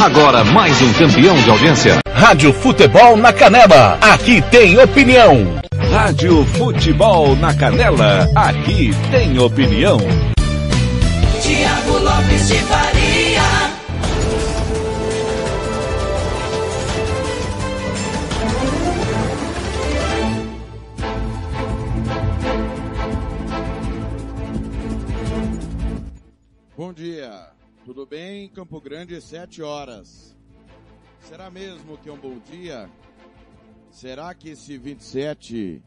Agora 0.00 0.42
mais 0.42 0.80
um 0.80 0.90
campeão 0.94 1.36
de 1.36 1.50
audiência. 1.50 1.98
Rádio 2.10 2.54
Futebol 2.54 3.18
na 3.18 3.34
Canela. 3.34 3.98
Aqui 4.00 4.40
tem 4.50 4.78
opinião. 4.78 5.60
Rádio 5.92 6.42
Futebol 6.46 7.36
na 7.36 7.52
Canela. 7.52 8.26
Aqui 8.34 8.96
tem 9.10 9.38
opinião. 9.38 9.98
Tiago 11.42 11.98
Lopes 11.98 12.48
de 12.48 12.54
Faria. 12.60 12.89
Tudo 27.92 28.06
bem? 28.06 28.48
Campo 28.50 28.80
Grande, 28.80 29.20
7 29.20 29.62
horas. 29.62 30.36
Será 31.18 31.50
mesmo 31.50 31.98
que 31.98 32.08
é 32.08 32.12
um 32.12 32.16
bom 32.16 32.38
dia? 32.38 32.88
Será 33.90 34.32
que 34.32 34.50
esse 34.50 34.78
27 34.78 35.82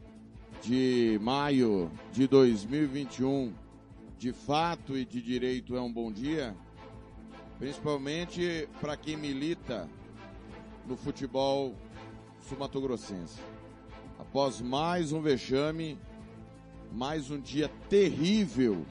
de 0.62 1.18
maio 1.22 1.90
de 2.12 2.26
2021, 2.28 3.54
de 4.18 4.34
fato 4.34 4.98
e 4.98 5.06
de 5.06 5.22
direito, 5.22 5.76
é 5.76 5.80
um 5.80 5.90
bom 5.90 6.12
dia? 6.12 6.54
Principalmente 7.58 8.68
para 8.82 8.98
quem 8.98 9.16
milita 9.16 9.88
no 10.86 10.98
futebol 10.98 11.74
sumatogrossense. 12.46 13.40
Após 14.18 14.60
mais 14.60 15.10
um 15.10 15.22
vexame, 15.22 15.98
mais 16.92 17.30
um 17.30 17.40
dia 17.40 17.70
terrível 17.88 18.84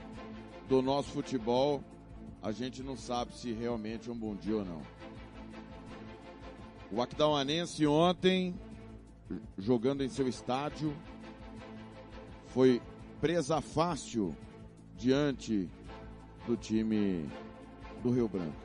do 0.67 0.81
nosso 0.81 1.11
futebol, 1.11 1.83
a 2.43 2.51
gente 2.51 2.83
não 2.83 2.97
sabe 2.97 3.33
se 3.33 3.53
realmente 3.53 4.09
é 4.09 4.11
um 4.11 4.17
bom 4.17 4.35
dia 4.35 4.57
ou 4.57 4.65
não. 4.65 4.81
O 6.91 7.01
Aquidauanense 7.01 7.87
ontem, 7.87 8.53
jogando 9.57 10.03
em 10.03 10.09
seu 10.09 10.27
estádio, 10.27 10.93
foi 12.47 12.81
presa 13.21 13.61
fácil 13.61 14.35
diante 14.97 15.69
do 16.45 16.57
time 16.57 17.25
do 18.03 18.11
Rio 18.11 18.27
Branco. 18.27 18.57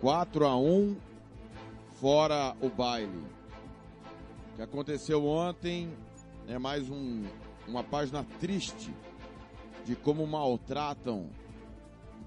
4 0.00 0.46
a 0.46 0.56
1 0.56 0.96
fora 2.00 2.56
o 2.62 2.70
baile. 2.70 3.22
O 4.52 4.56
que 4.56 4.62
aconteceu 4.62 5.26
ontem 5.26 5.92
é 6.48 6.58
mais 6.58 6.88
um, 6.88 7.22
uma 7.68 7.84
página 7.84 8.24
triste 8.40 8.90
de 9.84 9.94
como 9.94 10.26
maltratam 10.26 11.28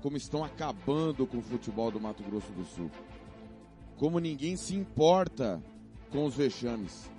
como 0.03 0.17
estão 0.17 0.43
acabando 0.43 1.25
com 1.25 1.37
o 1.37 1.41
futebol 1.41 1.89
do 1.89 1.99
Mato 1.99 2.21
Grosso 2.23 2.51
do 2.51 2.65
Sul. 2.65 2.91
Como 3.97 4.19
ninguém 4.19 4.57
se 4.57 4.75
importa 4.75 5.63
com 6.11 6.25
os 6.25 6.35
vexames. 6.35 7.09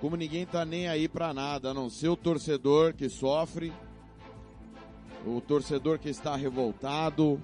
Como 0.00 0.16
ninguém 0.16 0.44
tá 0.44 0.64
nem 0.64 0.88
aí 0.88 1.08
para 1.08 1.32
nada, 1.32 1.70
a 1.70 1.74
não 1.74 1.88
ser 1.88 2.08
o 2.08 2.16
torcedor 2.16 2.92
que 2.92 3.08
sofre, 3.08 3.72
o 5.24 5.40
torcedor 5.40 6.00
que 6.00 6.08
está 6.08 6.34
revoltado, 6.34 7.40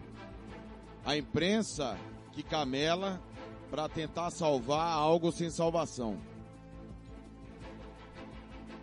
a 1.04 1.16
imprensa 1.16 1.96
que 2.32 2.42
camela 2.42 3.22
para 3.70 3.88
tentar 3.88 4.30
salvar 4.32 4.92
algo 4.92 5.30
sem 5.30 5.50
salvação. 5.50 6.18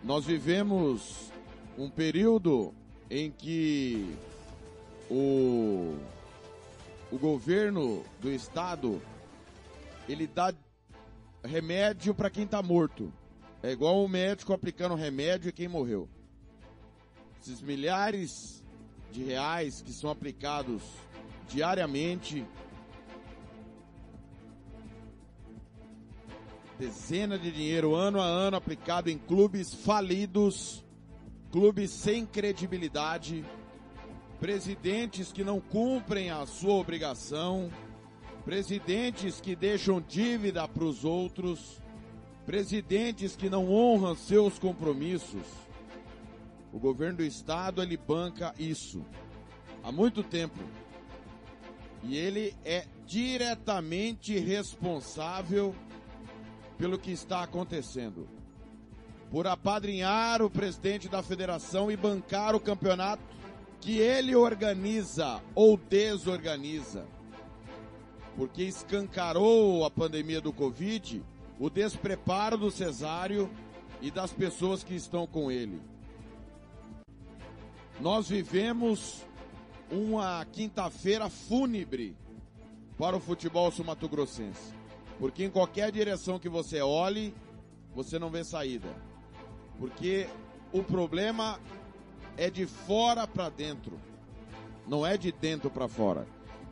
Nós 0.02 0.24
vivemos 0.24 1.30
um 1.76 1.90
período 1.90 2.72
em 3.10 3.30
que 3.30 4.16
o, 5.10 5.98
o 7.10 7.18
governo 7.18 8.04
do 8.20 8.30
estado 8.30 9.02
ele 10.08 10.26
dá 10.26 10.54
remédio 11.44 12.14
para 12.14 12.30
quem 12.30 12.44
está 12.44 12.62
morto. 12.62 13.12
É 13.62 13.72
igual 13.72 14.02
um 14.02 14.08
médico 14.08 14.52
aplicando 14.52 14.94
remédio 14.94 15.48
e 15.48 15.52
quem 15.52 15.68
morreu. 15.68 16.08
Esses 17.40 17.60
milhares 17.60 18.64
de 19.10 19.24
reais 19.24 19.82
que 19.82 19.92
são 19.92 20.10
aplicados 20.10 20.82
diariamente, 21.48 22.46
dezenas 26.78 27.42
de 27.42 27.50
dinheiro 27.50 27.94
ano 27.94 28.20
a 28.20 28.24
ano 28.24 28.56
aplicado 28.56 29.10
em 29.10 29.18
clubes 29.18 29.74
falidos, 29.74 30.84
clubes 31.50 31.90
sem 31.90 32.24
credibilidade 32.24 33.44
presidentes 34.40 35.30
que 35.30 35.44
não 35.44 35.60
cumprem 35.60 36.30
a 36.30 36.46
sua 36.46 36.74
obrigação, 36.74 37.70
presidentes 38.44 39.38
que 39.38 39.54
deixam 39.54 40.00
dívida 40.00 40.66
para 40.66 40.82
os 40.82 41.04
outros, 41.04 41.80
presidentes 42.46 43.36
que 43.36 43.50
não 43.50 43.70
honram 43.70 44.16
seus 44.16 44.58
compromissos. 44.58 45.46
O 46.72 46.78
governo 46.78 47.18
do 47.18 47.24
estado 47.24 47.82
ele 47.82 47.98
banca 47.98 48.54
isso 48.58 49.04
há 49.84 49.92
muito 49.92 50.22
tempo. 50.22 50.58
E 52.02 52.16
ele 52.16 52.56
é 52.64 52.86
diretamente 53.06 54.38
responsável 54.38 55.74
pelo 56.78 56.98
que 56.98 57.10
está 57.10 57.42
acontecendo. 57.42 58.26
Por 59.30 59.46
apadrinhar 59.46 60.40
o 60.40 60.48
presidente 60.48 61.08
da 61.08 61.22
federação 61.22 61.90
e 61.90 61.96
bancar 61.96 62.54
o 62.54 62.60
campeonato 62.60 63.22
que 63.80 63.98
ele 63.98 64.36
organiza 64.36 65.40
ou 65.54 65.76
desorganiza, 65.76 67.06
porque 68.36 68.62
escancarou 68.62 69.84
a 69.84 69.90
pandemia 69.90 70.40
do 70.40 70.52
Covid, 70.52 71.22
o 71.58 71.70
despreparo 71.70 72.58
do 72.58 72.70
cesário 72.70 73.50
e 74.00 74.10
das 74.10 74.32
pessoas 74.32 74.84
que 74.84 74.94
estão 74.94 75.26
com 75.26 75.50
ele. 75.50 75.80
Nós 78.00 78.28
vivemos 78.28 79.26
uma 79.90 80.44
quinta-feira 80.46 81.28
fúnebre 81.28 82.16
para 82.96 83.16
o 83.16 83.20
futebol 83.20 83.70
sumatogrossense. 83.70 84.72
Porque 85.18 85.44
em 85.44 85.50
qualquer 85.50 85.92
direção 85.92 86.38
que 86.38 86.48
você 86.48 86.80
olhe, 86.80 87.34
você 87.94 88.18
não 88.18 88.30
vê 88.30 88.42
saída. 88.42 88.88
Porque 89.78 90.26
o 90.72 90.82
problema 90.82 91.58
é 92.36 92.50
de 92.50 92.66
fora 92.66 93.26
para 93.26 93.48
dentro, 93.48 93.98
não 94.86 95.06
é 95.06 95.16
de 95.16 95.32
dentro 95.32 95.70
para 95.70 95.88
fora. 95.88 96.26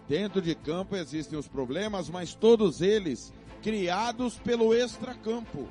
Dentro 0.08 0.40
de 0.40 0.54
campo 0.54 0.96
existem 0.96 1.38
os 1.38 1.46
problemas, 1.46 2.08
mas 2.08 2.34
todos 2.34 2.80
eles 2.80 3.32
criados 3.62 4.38
pelo 4.38 4.74
extracampo. 4.74 5.68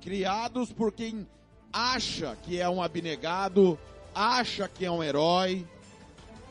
Criados 0.00 0.72
por 0.72 0.92
quem 0.92 1.26
acha 1.72 2.36
que 2.42 2.58
é 2.58 2.68
um 2.68 2.82
abnegado, 2.82 3.78
acha 4.14 4.68
que 4.68 4.84
é 4.84 4.90
um 4.90 5.02
herói, 5.02 5.66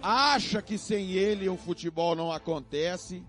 acha 0.02 0.62
que 0.62 0.78
sem 0.78 1.12
ele 1.12 1.48
o 1.48 1.58
futebol 1.58 2.16
não 2.16 2.32
acontece. 2.32 3.24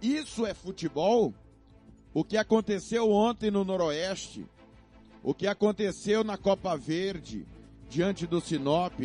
Isso 0.00 0.46
é 0.46 0.54
futebol? 0.54 1.34
O 2.14 2.22
que 2.22 2.36
aconteceu 2.36 3.10
ontem 3.10 3.50
no 3.50 3.64
Noroeste, 3.64 4.46
o 5.22 5.34
que 5.34 5.46
aconteceu 5.46 6.22
na 6.22 6.38
Copa 6.38 6.76
Verde, 6.76 7.46
diante 7.88 8.26
do 8.26 8.40
Sinop, 8.40 8.98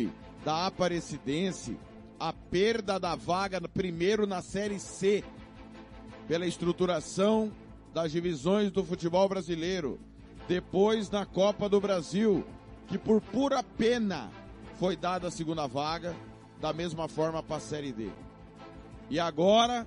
da 0.44 0.66
Aparecidense, 0.66 1.78
a 2.18 2.32
perda 2.32 2.98
da 2.98 3.14
vaga 3.14 3.60
primeiro 3.68 4.26
na 4.26 4.42
Série 4.42 4.78
C, 4.78 5.24
pela 6.28 6.46
estruturação 6.46 7.52
das 7.92 8.12
divisões 8.12 8.70
do 8.70 8.84
futebol 8.84 9.28
brasileiro, 9.28 9.98
depois 10.48 11.10
na 11.10 11.24
Copa 11.24 11.68
do 11.68 11.80
Brasil, 11.80 12.44
que 12.88 12.98
por 12.98 13.20
pura 13.20 13.62
pena 13.62 14.30
foi 14.78 14.96
dada 14.96 15.28
a 15.28 15.30
segunda 15.30 15.66
vaga, 15.66 16.14
da 16.60 16.72
mesma 16.72 17.08
forma 17.08 17.42
para 17.42 17.56
a 17.56 17.60
Série 17.60 17.92
D. 17.92 18.08
E 19.10 19.20
agora, 19.20 19.86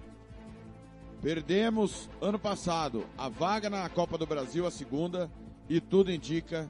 perdemos 1.22 2.10
ano 2.22 2.38
passado 2.38 3.06
a 3.18 3.30
vaga 3.30 3.69
na 3.69 3.88
Copa 3.89 4.18
do 4.18 4.27
Brasil, 4.27 4.66
a 4.66 4.72
segunda, 4.72 5.30
e 5.69 5.81
tudo 5.81 6.12
indica 6.12 6.69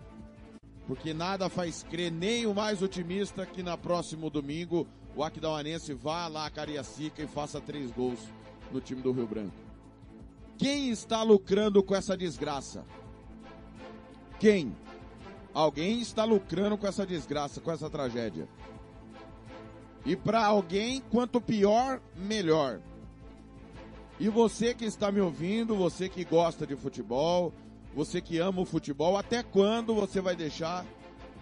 porque 0.88 1.14
nada 1.14 1.50
faz 1.50 1.84
crer 1.84 2.12
nem 2.12 2.46
o 2.46 2.56
mais 2.56 2.82
otimista 2.82 3.46
que 3.46 3.62
na 3.62 3.78
próximo 3.78 4.30
domingo 4.30 4.88
o 5.16 5.24
Aquidauanense 5.24 5.94
vá 5.94 6.28
lá 6.28 6.46
a 6.46 6.50
Cariacica 6.50 7.22
e 7.22 7.28
faça 7.28 7.60
três 7.60 7.92
gols 7.92 8.20
no 8.72 8.80
time 8.80 9.02
do 9.02 9.12
Rio 9.12 9.28
Branco. 9.28 9.56
Quem 10.58 10.90
está 10.90 11.22
lucrando 11.24 11.84
com 11.84 11.94
essa 11.94 12.16
desgraça? 12.16 12.86
Quem? 14.40 14.76
Alguém 15.54 16.00
está 16.00 16.24
lucrando 16.24 16.78
com 16.78 16.88
essa 16.88 17.06
desgraça, 17.06 17.60
com 17.60 17.72
essa 17.72 17.90
tragédia. 17.90 18.48
E 20.06 20.16
para 20.16 20.46
alguém, 20.46 21.02
quanto 21.12 21.42
pior, 21.42 22.00
melhor. 22.16 22.80
E 24.20 24.30
você 24.30 24.74
que 24.74 24.86
está 24.86 25.12
me 25.12 25.20
ouvindo, 25.20 25.76
você 25.76 26.08
que 26.08 26.24
gosta 26.24 26.66
de 26.66 26.76
futebol, 26.76 27.54
você 27.98 28.22
que 28.22 28.38
ama 28.38 28.62
o 28.62 28.66
futebol, 28.66 29.18
até 29.18 29.42
quando 29.42 29.96
você 29.96 30.22
vai 30.22 30.36
deixar 30.36 30.86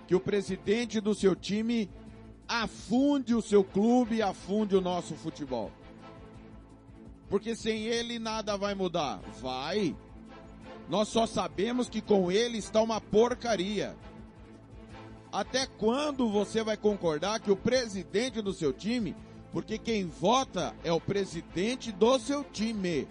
que 0.07 0.15
o 0.15 0.21
presidente 0.21 1.01
do 1.01 1.13
seu 1.13 1.35
time 1.35 1.89
afunde 2.47 3.35
o 3.35 3.41
seu 3.41 3.61
clube 3.61 4.21
afunde 4.21 4.73
o 4.73 4.79
nosso 4.79 5.15
futebol? 5.15 5.69
Porque 7.27 7.57
sem 7.57 7.87
ele 7.87 8.17
nada 8.19 8.55
vai 8.55 8.73
mudar. 8.73 9.19
Vai. 9.41 9.93
Nós 10.87 11.09
só 11.09 11.25
sabemos 11.25 11.89
que 11.89 11.99
com 11.99 12.31
ele 12.31 12.57
está 12.57 12.81
uma 12.81 13.01
porcaria. 13.01 13.93
Até 15.33 15.65
quando 15.65 16.29
você 16.29 16.63
vai 16.63 16.77
concordar 16.77 17.41
que 17.41 17.51
o 17.51 17.57
presidente 17.57 18.41
do 18.41 18.53
seu 18.53 18.71
time, 18.71 19.13
porque 19.51 19.77
quem 19.77 20.05
vota 20.05 20.73
é 20.85 20.93
o 20.93 21.01
presidente 21.01 21.91
do 21.91 22.17
seu 22.17 22.45
time, 22.45 23.09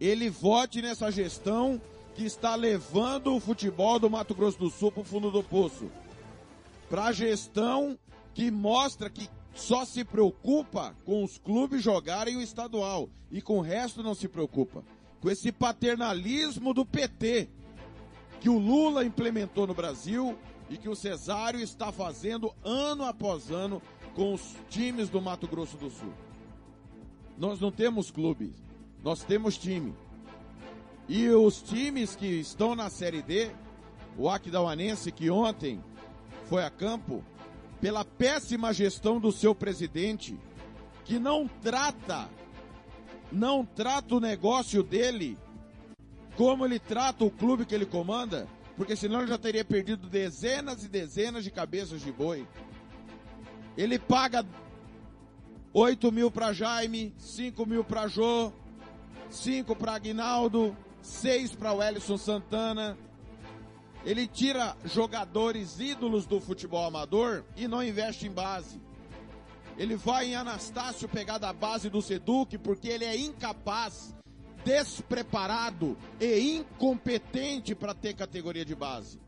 ele 0.00 0.30
vote 0.30 0.80
nessa 0.80 1.10
gestão 1.10 1.80
que 2.14 2.24
está 2.24 2.54
levando 2.54 3.34
o 3.34 3.40
futebol 3.40 3.98
do 3.98 4.08
Mato 4.08 4.34
Grosso 4.34 4.58
do 4.58 4.70
Sul 4.70 4.90
para 4.90 5.02
o 5.02 5.04
fundo 5.04 5.30
do 5.30 5.42
poço? 5.42 5.90
Para 6.88 7.06
a 7.06 7.12
gestão 7.12 7.98
que 8.34 8.50
mostra 8.50 9.10
que 9.10 9.28
só 9.54 9.84
se 9.84 10.04
preocupa 10.04 10.96
com 11.04 11.22
os 11.22 11.38
clubes 11.38 11.82
jogarem 11.82 12.36
o 12.36 12.42
estadual 12.42 13.08
e 13.30 13.42
com 13.42 13.58
o 13.58 13.62
resto 13.62 14.02
não 14.02 14.14
se 14.14 14.26
preocupa. 14.26 14.82
Com 15.20 15.30
esse 15.30 15.52
paternalismo 15.52 16.72
do 16.72 16.86
PT 16.86 17.48
que 18.40 18.48
o 18.48 18.58
Lula 18.58 19.04
implementou 19.04 19.66
no 19.66 19.74
Brasil 19.74 20.36
e 20.70 20.78
que 20.78 20.88
o 20.88 20.96
Cesário 20.96 21.60
está 21.60 21.92
fazendo 21.92 22.54
ano 22.64 23.04
após 23.04 23.50
ano 23.50 23.82
com 24.14 24.32
os 24.32 24.56
times 24.70 25.08
do 25.08 25.20
Mato 25.20 25.46
Grosso 25.46 25.76
do 25.76 25.90
Sul. 25.90 26.12
Nós 27.36 27.60
não 27.60 27.70
temos 27.70 28.10
clube, 28.10 28.52
nós 29.02 29.22
temos 29.22 29.56
time. 29.56 29.94
E 31.08 31.28
os 31.28 31.60
times 31.62 32.14
que 32.14 32.26
estão 32.26 32.74
na 32.74 32.88
Série 32.88 33.22
D, 33.22 33.50
o 34.16 34.28
Aquidauanense 34.28 35.10
que 35.10 35.30
ontem 35.30 35.82
foi 36.48 36.64
a 36.64 36.70
campo, 36.70 37.24
pela 37.80 38.04
péssima 38.04 38.72
gestão 38.72 39.18
do 39.18 39.32
seu 39.32 39.54
presidente, 39.54 40.38
que 41.04 41.18
não 41.18 41.48
trata, 41.48 42.28
não 43.32 43.64
trata 43.64 44.14
o 44.14 44.20
negócio 44.20 44.82
dele 44.82 45.38
como 46.36 46.64
ele 46.64 46.78
trata 46.78 47.24
o 47.24 47.30
clube 47.30 47.66
que 47.66 47.74
ele 47.74 47.84
comanda, 47.84 48.48
porque 48.76 48.96
senão 48.96 49.20
ele 49.20 49.28
já 49.28 49.36
teria 49.36 49.64
perdido 49.64 50.08
dezenas 50.08 50.84
e 50.84 50.88
dezenas 50.88 51.44
de 51.44 51.50
cabeças 51.50 52.00
de 52.00 52.10
boi. 52.10 52.46
Ele 53.76 53.98
paga 53.98 54.46
8 55.72 56.10
mil 56.10 56.30
para 56.30 56.52
Jaime, 56.52 57.14
5 57.18 57.66
mil 57.66 57.84
para 57.84 58.08
Jô, 58.08 58.52
5 59.30 59.76
para 59.76 59.94
Aguinaldo, 59.94 60.76
6 61.02 61.54
para 61.54 61.72
o 61.72 62.18
Santana, 62.18 62.98
ele 64.04 64.26
tira 64.26 64.76
jogadores 64.84 65.78
ídolos 65.78 66.26
do 66.26 66.40
futebol 66.40 66.84
amador 66.84 67.44
e 67.56 67.68
não 67.68 67.82
investe 67.82 68.26
em 68.26 68.30
base. 68.30 68.80
Ele 69.76 69.96
vai 69.96 70.28
em 70.28 70.34
Anastácio 70.34 71.08
pegar 71.08 71.38
da 71.38 71.52
base 71.52 71.88
do 71.88 72.02
Seduc 72.02 72.58
porque 72.58 72.88
ele 72.88 73.04
é 73.04 73.16
incapaz, 73.16 74.14
despreparado 74.64 75.96
e 76.20 76.56
incompetente 76.56 77.74
para 77.74 77.94
ter 77.94 78.14
categoria 78.14 78.64
de 78.64 78.74
base. 78.74 79.20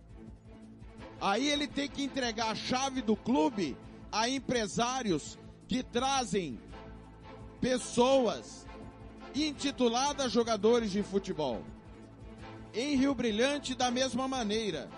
Aí 1.21 1.49
ele 1.49 1.69
tem 1.69 1.89
que 1.89 2.03
entregar 2.03 2.51
a 2.51 2.55
chave 2.55 3.01
do 3.01 3.15
clube 3.15 3.77
a 4.11 4.29
empresários 4.29 5.39
que 5.69 5.83
trazem 5.83 6.59
pessoas 7.61 8.67
intituladas 9.35 10.33
jogadores 10.33 10.91
de 10.91 11.03
futebol. 11.03 11.63
Em 12.75 12.97
Rio 12.97 13.15
Brilhante, 13.15 13.75
da 13.75 13.91
mesma 13.91 14.27
maneira. 14.27 14.89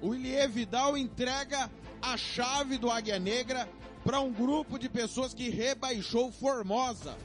O 0.00 0.14
Ilie 0.14 0.46
Vidal 0.48 0.96
entrega 0.96 1.70
a 2.00 2.16
chave 2.16 2.78
do 2.78 2.90
Águia 2.90 3.18
Negra 3.18 3.68
para 4.04 4.20
um 4.20 4.32
grupo 4.32 4.78
de 4.78 4.88
pessoas 4.88 5.34
que 5.34 5.48
rebaixou 5.48 6.30
Formosa 6.30 7.16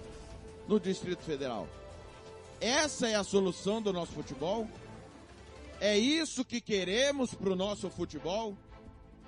no 0.67 0.79
Distrito 0.79 1.23
Federal. 1.23 1.67
Essa 2.59 3.07
é 3.07 3.15
a 3.15 3.23
solução 3.23 3.81
do 3.81 3.91
nosso 3.91 4.11
futebol? 4.13 4.67
É 5.79 5.97
isso 5.97 6.45
que 6.45 6.61
queremos 6.61 7.33
para 7.33 7.51
o 7.51 7.55
nosso 7.55 7.89
futebol? 7.89 8.55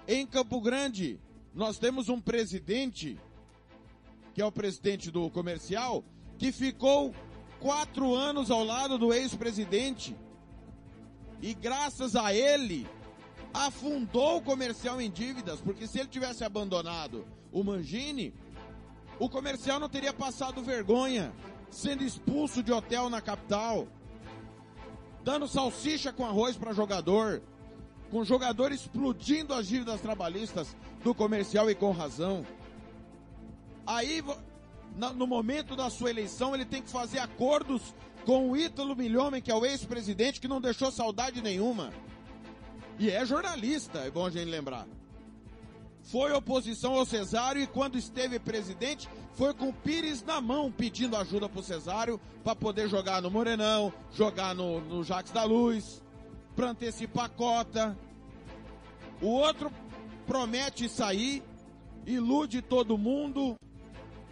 Em 0.08 0.26
Campo 0.26 0.62
Grande, 0.62 1.20
nós 1.54 1.78
temos 1.78 2.10
um 2.10 2.20
presidente, 2.22 3.20
que 4.34 4.42
é 4.42 4.46
o 4.46 4.52
presidente 4.52 5.10
do 5.10 5.30
comercial, 5.30 6.04
que 6.44 6.52
ficou 6.52 7.16
quatro 7.62 8.14
anos 8.14 8.52
ao 8.52 8.66
lado 8.66 8.98
do 8.98 9.14
ex-presidente. 9.14 10.14
E 11.42 11.54
graças 11.54 12.18
a 12.18 12.34
ele, 12.34 12.86
afundou 13.54 14.40
o 14.40 14.42
comercial 14.42 15.00
em 15.00 15.10
dívidas, 15.10 15.62
porque 15.62 15.88
se 15.88 16.00
ele 16.00 16.10
tivesse 16.10 16.44
abandonado 16.44 17.26
o 17.50 17.64
Mangini, 17.64 18.34
o 19.18 19.30
comercial 19.30 19.80
não 19.80 19.88
teria 19.88 20.12
passado 20.12 20.62
vergonha, 20.62 21.34
sendo 21.72 22.04
expulso 22.04 22.62
de 22.62 22.74
hotel 22.74 23.10
na 23.10 23.22
capital, 23.22 23.88
dando 25.24 25.48
salsicha 25.48 26.12
com 26.12 26.26
arroz 26.26 26.58
para 26.58 26.74
jogador, 26.74 27.42
com 28.12 28.26
jogador 28.26 28.74
explodindo 28.74 29.54
as 29.54 29.66
dívidas 29.66 30.02
trabalhistas 30.02 30.76
do 31.06 31.16
comercial 31.16 31.72
e 31.72 31.76
com 31.76 31.92
razão. 31.92 32.46
Aí 33.88 34.22
no 35.16 35.28
momento 35.28 35.76
da 35.76 35.90
sua 35.90 36.10
eleição, 36.10 36.54
ele 36.54 36.66
tem 36.66 36.82
que 36.82 36.90
fazer 36.90 37.20
acordos 37.20 37.94
com 38.26 38.52
o 38.52 38.58
Ítalo 38.58 38.96
Milhomem, 38.96 39.42
que 39.42 39.52
é 39.52 39.56
o 39.56 39.66
ex-presidente, 39.66 40.40
que 40.40 40.48
não 40.48 40.62
deixou 40.62 40.92
saudade 40.92 41.42
nenhuma. 41.42 41.92
E 43.00 43.10
é 43.10 43.26
jornalista, 43.26 44.00
é 44.00 44.12
bom 44.12 44.26
a 44.26 44.30
gente 44.30 44.50
lembrar. 44.50 44.88
Foi 46.04 46.32
oposição 46.32 46.94
ao 46.94 47.06
Cesário 47.06 47.62
e 47.62 47.68
quando 47.68 47.98
esteve 47.98 48.38
presidente, 48.38 49.10
foi 49.34 49.54
com 49.54 49.70
o 49.70 49.74
Pires 49.74 50.22
na 50.22 50.40
mão 50.40 50.72
pedindo 50.72 51.16
ajuda 51.16 51.50
pro 51.50 51.64
Cesário 51.64 52.20
para 52.44 52.56
poder 52.56 52.90
jogar 52.90 53.22
no 53.22 53.32
Morenão, 53.32 53.92
jogar 54.14 54.54
no, 54.54 54.80
no 54.82 55.04
Jacques 55.04 55.32
da 55.32 55.44
Luz, 55.44 56.04
para 56.56 56.70
antecipar 56.70 57.26
a 57.26 57.30
cota. 57.30 57.98
O 59.22 59.28
outro 59.28 59.72
promete 60.28 60.88
sair, 60.88 61.42
ilude 62.06 62.62
todo 62.62 62.98
mundo, 62.98 63.56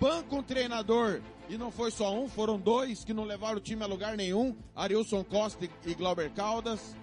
banca 0.01 0.36
um 0.36 0.42
treinador, 0.42 1.21
e 1.48 1.59
não 1.59 1.69
foi 1.69 1.92
só 1.92 2.12
um, 2.12 2.27
foram 2.27 2.59
dois 2.59 3.06
que 3.06 3.13
não 3.13 3.24
levaram 3.24 3.57
o 3.57 3.62
time 3.62 3.83
a 3.83 3.86
lugar 3.86 4.18
nenhum, 4.18 4.56
Arilson 4.75 5.24
Costa 5.24 5.69
e 5.86 5.94
Glauber 5.94 6.31
Caldas. 6.31 6.95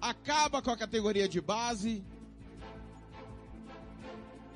Acaba 0.00 0.62
com 0.62 0.70
a 0.70 0.76
categoria 0.76 1.28
de 1.28 1.40
base. 1.40 2.04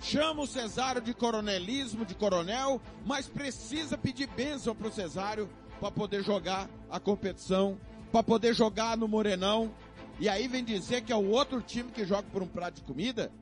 Chama 0.01 0.43
o 0.43 0.47
Cesário 0.47 1.03
de 1.03 1.13
coronelismo, 1.13 2.05
de 2.05 2.15
coronel, 2.15 2.81
mas 3.05 3.27
precisa 3.27 3.99
pedir 3.99 4.29
bênção 4.29 4.73
para 4.73 4.87
o 4.87 4.93
Cesário 4.93 5.51
para 5.81 5.91
poder 5.91 6.23
jogar 6.23 6.71
a 6.89 7.01
competição, 7.01 7.81
para 8.13 8.23
poder 8.23 8.55
jogar 8.55 8.97
no 8.97 9.09
Morenão. 9.09 9.75
E 10.21 10.29
aí 10.29 10.47
vem 10.47 10.63
dizer 10.63 11.03
que 11.03 11.13
é 11.13 11.17
o 11.17 11.31
outro 11.31 11.61
time 11.61 11.91
que 11.91 12.05
joga 12.05 12.29
por 12.31 12.45
um 12.45 12.49
prato 12.49 12.77
de 12.77 12.83
comida. 12.83 13.33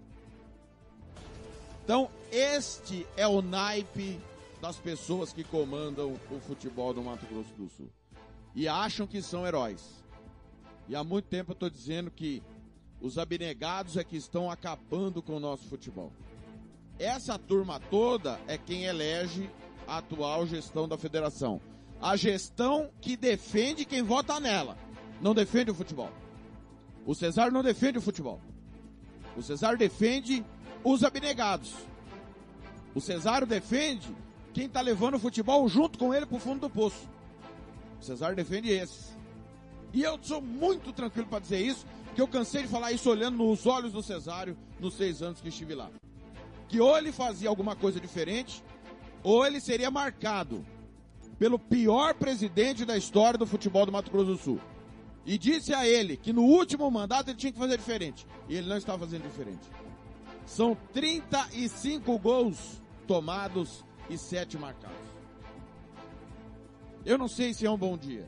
Então, 1.90 2.08
este 2.30 3.04
é 3.16 3.26
o 3.26 3.42
naipe 3.42 4.20
das 4.60 4.76
pessoas 4.76 5.32
que 5.32 5.42
comandam 5.42 6.16
o 6.30 6.38
futebol 6.38 6.94
do 6.94 7.02
Mato 7.02 7.26
Grosso 7.26 7.52
do 7.54 7.68
Sul. 7.68 7.90
E 8.54 8.68
acham 8.68 9.08
que 9.08 9.20
são 9.20 9.44
heróis. 9.44 10.04
E 10.88 10.94
há 10.94 11.02
muito 11.02 11.24
tempo 11.24 11.50
eu 11.50 11.54
estou 11.54 11.68
dizendo 11.68 12.08
que 12.08 12.44
os 13.00 13.18
abnegados 13.18 13.96
é 13.96 14.04
que 14.04 14.16
estão 14.16 14.48
acabando 14.48 15.20
com 15.20 15.34
o 15.34 15.40
nosso 15.40 15.64
futebol. 15.64 16.12
Essa 16.96 17.36
turma 17.36 17.80
toda 17.80 18.38
é 18.46 18.56
quem 18.56 18.84
elege 18.84 19.50
a 19.84 19.98
atual 19.98 20.46
gestão 20.46 20.86
da 20.86 20.96
federação. 20.96 21.60
A 22.00 22.14
gestão 22.14 22.92
que 23.00 23.16
defende 23.16 23.84
quem 23.84 24.04
vota 24.04 24.38
nela. 24.38 24.78
Não 25.20 25.34
defende 25.34 25.72
o 25.72 25.74
futebol. 25.74 26.12
O 27.04 27.16
Cesar 27.16 27.50
não 27.50 27.64
defende 27.64 27.98
o 27.98 28.00
futebol. 28.00 28.40
O 29.36 29.42
Cesar 29.42 29.76
defende 29.76 30.44
os 30.84 31.04
abnegados. 31.04 31.74
O 32.94 33.00
Cesário 33.00 33.46
defende 33.46 34.08
quem 34.52 34.66
está 34.66 34.80
levando 34.80 35.14
o 35.14 35.18
futebol 35.18 35.68
junto 35.68 35.98
com 35.98 36.12
ele 36.12 36.26
para 36.26 36.36
o 36.36 36.40
fundo 36.40 36.60
do 36.60 36.70
poço. 36.70 37.08
O 38.00 38.04
Cesário 38.04 38.36
defende 38.36 38.70
esses. 38.70 39.16
E 39.92 40.02
eu 40.02 40.18
sou 40.22 40.40
muito 40.40 40.92
tranquilo 40.92 41.28
para 41.28 41.40
dizer 41.40 41.60
isso, 41.60 41.86
que 42.14 42.20
eu 42.20 42.28
cansei 42.28 42.62
de 42.62 42.68
falar 42.68 42.92
isso 42.92 43.10
olhando 43.10 43.38
nos 43.38 43.66
olhos 43.66 43.92
do 43.92 44.02
Cesário 44.02 44.56
nos 44.78 44.94
seis 44.94 45.22
anos 45.22 45.40
que 45.40 45.48
estive 45.48 45.74
lá. 45.74 45.90
Que 46.68 46.80
ou 46.80 46.96
ele 46.96 47.12
fazia 47.12 47.48
alguma 47.48 47.74
coisa 47.74 48.00
diferente, 48.00 48.62
ou 49.22 49.46
ele 49.46 49.60
seria 49.60 49.90
marcado 49.90 50.64
pelo 51.38 51.58
pior 51.58 52.14
presidente 52.14 52.84
da 52.84 52.96
história 52.96 53.38
do 53.38 53.46
futebol 53.46 53.86
do 53.86 53.92
Mato 53.92 54.10
Grosso 54.10 54.26
do 54.32 54.38
Sul. 54.38 54.60
E 55.26 55.36
disse 55.36 55.74
a 55.74 55.86
ele 55.86 56.16
que 56.16 56.32
no 56.32 56.42
último 56.42 56.90
mandato 56.90 57.28
ele 57.28 57.38
tinha 57.38 57.52
que 57.52 57.58
fazer 57.58 57.76
diferente. 57.76 58.26
E 58.48 58.56
ele 58.56 58.68
não 58.68 58.76
está 58.76 58.96
fazendo 58.98 59.22
diferente. 59.22 59.68
São 60.46 60.76
35 60.92 62.18
gols 62.18 62.82
tomados 63.06 63.84
e 64.08 64.18
7 64.18 64.58
marcados. 64.58 64.96
Eu 67.04 67.16
não 67.16 67.28
sei 67.28 67.54
se 67.54 67.64
é 67.64 67.70
um 67.70 67.78
bom 67.78 67.96
dia. 67.96 68.26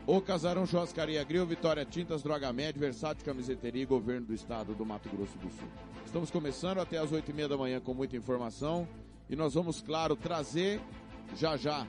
o 0.08 0.22
Casarão 0.22 0.66
Churrascaria 0.66 1.22
Grill, 1.26 1.46
Vitória 1.46 1.84
Tintas, 1.84 2.24
Droga 2.24 2.54
Média, 2.54 2.80
Versátil 2.80 3.26
Camiseteria 3.26 3.84
e 3.84 3.86
Governo 3.86 4.28
do 4.28 4.34
Estado 4.34 4.74
do 4.74 4.86
Mato 4.86 5.10
Grosso 5.10 5.38
do 5.38 5.50
Sul. 5.50 5.68
Estamos 6.06 6.32
começando 6.32 6.80
até 6.80 6.98
as 6.98 7.12
oito 7.12 7.30
e 7.30 7.34
meia 7.34 7.50
da 7.50 7.58
manhã 7.58 7.82
com 7.82 7.94
muita 7.94 8.16
informação 8.16 8.88
e 9.30 9.36
nós 9.36 9.54
vamos, 9.54 9.82
claro, 9.82 10.16
trazer 10.16 10.80
já 11.36 11.58
já 11.58 11.86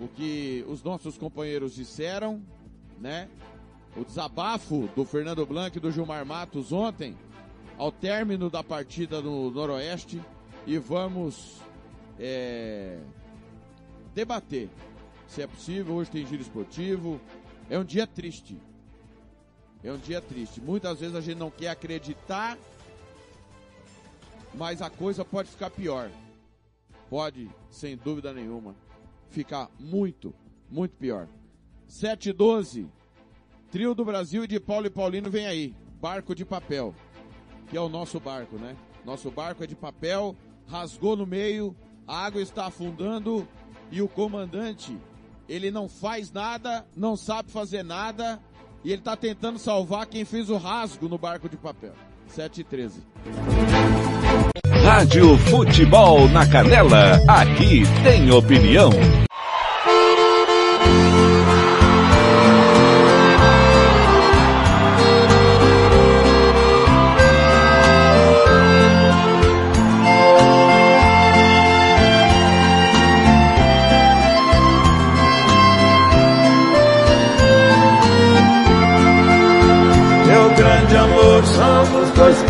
o 0.00 0.08
que 0.08 0.64
os 0.68 0.82
nossos 0.82 1.16
companheiros 1.16 1.76
disseram, 1.76 2.42
né? 3.00 3.28
O 3.96 4.04
desabafo 4.04 4.88
do 4.96 5.04
Fernando 5.04 5.46
Blanc 5.46 5.78
e 5.78 5.80
do 5.80 5.92
Gilmar 5.92 6.26
Matos 6.26 6.72
ontem, 6.72 7.16
ao 7.78 7.92
término 7.92 8.50
da 8.50 8.64
partida 8.64 9.20
no 9.20 9.48
Noroeste, 9.52 10.20
e 10.66 10.76
vamos 10.76 11.60
é, 12.18 12.98
debater 14.12 14.68
se 15.28 15.42
é 15.42 15.46
possível. 15.46 15.94
Hoje 15.94 16.10
tem 16.10 16.26
giro 16.26 16.42
esportivo, 16.42 17.20
é 17.68 17.78
um 17.78 17.84
dia 17.84 18.06
triste. 18.06 18.58
É 19.82 19.92
um 19.92 19.98
dia 19.98 20.20
triste. 20.20 20.60
Muitas 20.60 21.00
vezes 21.00 21.14
a 21.14 21.20
gente 21.20 21.38
não 21.38 21.50
quer 21.50 21.68
acreditar, 21.68 22.58
mas 24.54 24.80
a 24.80 24.90
coisa 24.90 25.24
pode 25.24 25.50
ficar 25.50 25.70
pior. 25.70 26.10
Pode, 27.10 27.50
sem 27.70 27.96
dúvida 27.96 28.32
nenhuma, 28.32 28.74
ficar 29.30 29.70
muito, 29.78 30.34
muito 30.70 30.96
pior. 30.96 31.28
7 31.86 32.30
e 32.30 32.32
12. 32.32 32.88
Trio 33.70 33.94
do 33.94 34.04
Brasil 34.04 34.44
e 34.44 34.48
de 34.48 34.58
Paulo 34.58 34.86
e 34.86 34.90
Paulino 34.90 35.30
vem 35.30 35.46
aí. 35.46 35.74
Barco 36.00 36.34
de 36.34 36.44
papel. 36.44 36.94
Que 37.68 37.76
é 37.76 37.80
o 37.80 37.88
nosso 37.88 38.18
barco, 38.20 38.56
né? 38.56 38.76
Nosso 39.04 39.30
barco 39.30 39.62
é 39.62 39.66
de 39.66 39.74
papel, 39.74 40.34
rasgou 40.66 41.14
no 41.14 41.26
meio, 41.26 41.76
a 42.06 42.24
água 42.24 42.40
está 42.40 42.66
afundando 42.66 43.46
e 43.90 44.00
o 44.00 44.08
comandante 44.08 44.96
ele 45.48 45.70
não 45.70 45.88
faz 45.88 46.32
nada, 46.32 46.84
não 46.96 47.16
sabe 47.16 47.50
fazer 47.50 47.82
nada, 47.82 48.40
e 48.84 48.90
ele 48.90 49.00
está 49.00 49.16
tentando 49.16 49.58
salvar 49.58 50.06
quem 50.06 50.24
fez 50.24 50.50
o 50.50 50.56
rasgo 50.56 51.08
no 51.08 51.18
barco 51.18 51.48
de 51.48 51.56
papel. 51.56 51.92
7 52.28 52.60
e 52.60 52.64
13. 52.64 53.00
Rádio 54.84 55.36
Futebol 55.38 56.28
na 56.28 56.46
Canela, 56.46 57.20
aqui 57.28 57.82
tem 58.02 58.30
opinião. 58.30 58.90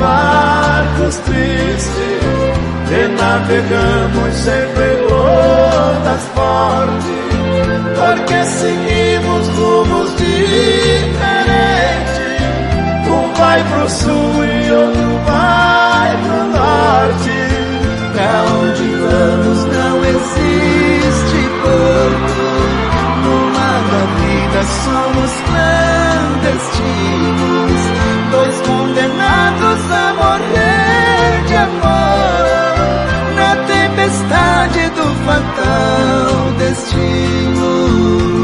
Barcos 0.04 1.16
tristes 1.24 1.88
que 2.88 3.08
navegamos 3.08 4.34
sempre 4.34 5.06
ondas 5.10 6.22
fortes, 6.34 7.06
porque 7.98 8.44
seguimos 8.44 9.48
rumos 9.56 10.14
diferentes. 10.16 10.34
Um 13.08 13.32
vai 13.38 13.60
pro 13.64 13.88
sul 13.88 14.44
e 14.44 14.70
outro 14.72 15.18
vai 15.26 16.16
pro 16.24 16.44
norte. 16.58 17.36
Pra 18.14 18.34
onde 18.60 18.86
vamos 19.06 19.60
não 19.76 19.96
existe 20.04 21.38
porto. 21.62 22.44
No 23.24 23.36
da 23.90 24.02
vida 24.20 24.60
somos 24.84 25.32
clandestinos, 25.48 27.83
tempestade 34.04 34.90
do 34.90 35.14
fatal 35.24 36.52
destino. 36.58 38.43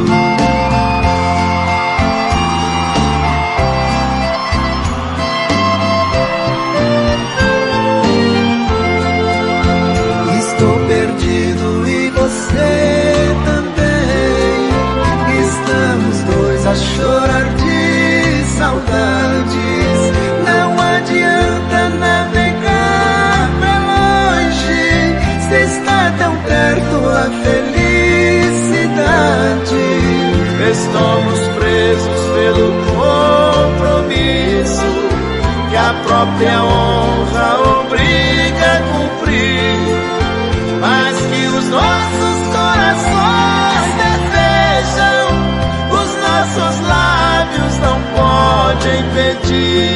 Estamos 30.81 31.39
presos 31.59 32.21
pelo 32.35 32.73
compromisso 32.97 34.89
que 35.69 35.77
a 35.77 35.95
própria 36.07 36.63
honra 36.65 37.49
obriga 37.81 38.67
a 38.67 38.81
cumprir 38.93 40.11
mas 40.81 41.17
que 41.19 41.47
os 41.47 41.69
nossos 41.69 42.47
corações 42.57 43.85
desejam, 44.01 45.29
os 45.91 46.11
nossos 46.23 46.81
lábios 46.89 47.75
não 47.79 48.01
podem 48.17 49.01
pedir. 49.15 49.90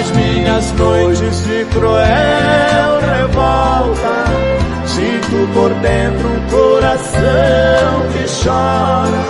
As 0.00 0.10
minhas 0.12 0.72
noites 0.72 1.44
de 1.44 1.62
cruel 1.66 3.00
revolta 3.02 4.24
Sinto 4.86 5.46
por 5.52 5.74
dentro 5.74 6.26
um 6.26 6.40
coração 6.48 7.20
que 8.10 8.24
chora 8.42 9.22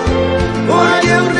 Porque 0.68 1.12
o 1.12 1.39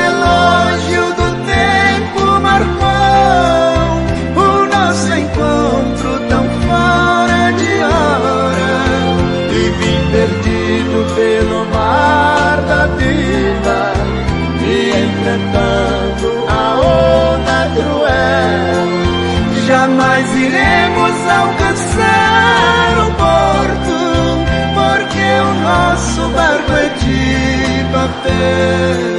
up 28.00 28.24
there 28.24 29.09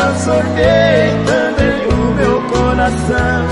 transformei 0.00 1.12
também 1.26 1.86
o 1.88 2.14
meu 2.14 2.40
coração. 2.48 3.46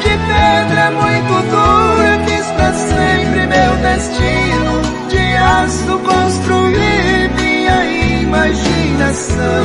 De 0.00 0.08
pedra 0.08 0.90
muito 0.92 1.34
dura, 1.50 2.18
quis 2.26 2.46
pra 2.52 2.72
sempre 2.72 3.46
meu 3.46 3.76
destino. 3.76 4.72
De 5.08 5.36
aço 5.36 5.98
construí 5.98 7.28
minha 7.36 7.84
imaginação. 8.22 9.64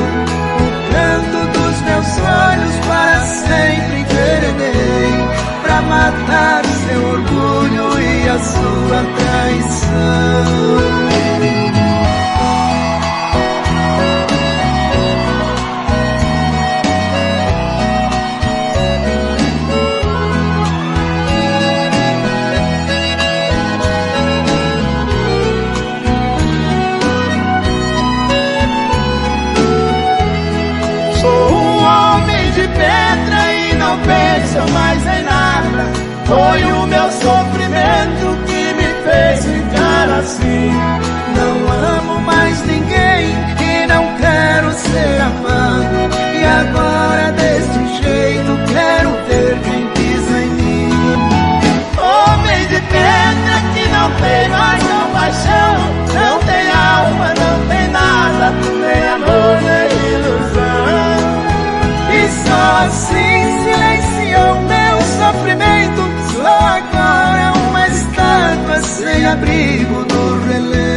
O 0.58 0.68
canto 0.92 1.40
dos 1.58 1.82
meus 1.82 2.10
olhos 2.20 2.76
para 2.88 3.20
sempre 3.22 4.00
enveredei. 4.02 5.28
Pra 5.64 5.82
matar 5.82 6.66
seu 6.66 7.10
orgulho 7.10 8.02
e 8.02 8.30
a 8.30 8.40
sua 8.40 9.06
traição. 9.18 10.87
Sem 68.88 69.26
abrigo 69.26 70.06
no 70.06 70.46
relento. 70.48 70.88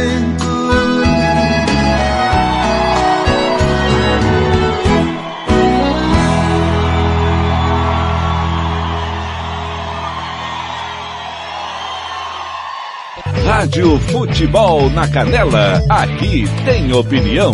Rádio 13.45 13.99
Futebol 13.99 14.89
na 14.89 15.07
Canela, 15.07 15.83
aqui 15.89 16.45
tem 16.65 16.93
opinião. 16.93 17.51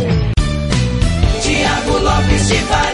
Tiago 1.42 1.98
Lopes 1.98 2.48
de 2.48 2.56
Faria. 2.60 2.87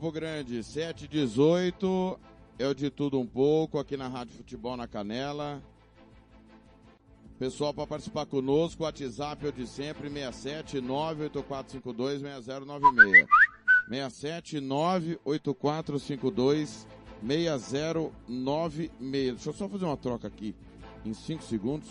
Campo 0.00 0.12
Grande, 0.12 0.64
7 0.64 1.06
18 1.06 2.18
é 2.58 2.66
o 2.66 2.74
de 2.74 2.88
tudo 2.88 3.20
um 3.20 3.26
pouco 3.26 3.78
aqui 3.78 3.98
na 3.98 4.08
Rádio 4.08 4.34
Futebol 4.34 4.74
na 4.74 4.88
Canela. 4.88 5.62
Pessoal 7.38 7.74
para 7.74 7.86
participar 7.86 8.24
conosco, 8.24 8.84
WhatsApp 8.84 9.44
é 9.44 9.50
o 9.50 9.52
de 9.52 9.66
sempre, 9.66 10.08
67 10.08 10.80
98452 10.80 12.22
6096. 12.22 13.26
67 13.90 14.60
98452 14.60 16.86
6096. 17.22 19.34
Deixa 19.34 19.50
eu 19.50 19.52
só 19.52 19.68
fazer 19.68 19.84
uma 19.84 19.98
troca 19.98 20.28
aqui 20.28 20.56
em 21.04 21.12
5 21.12 21.42
segundos. 21.42 21.90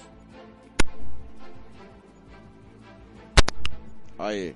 Aí. 4.18 4.56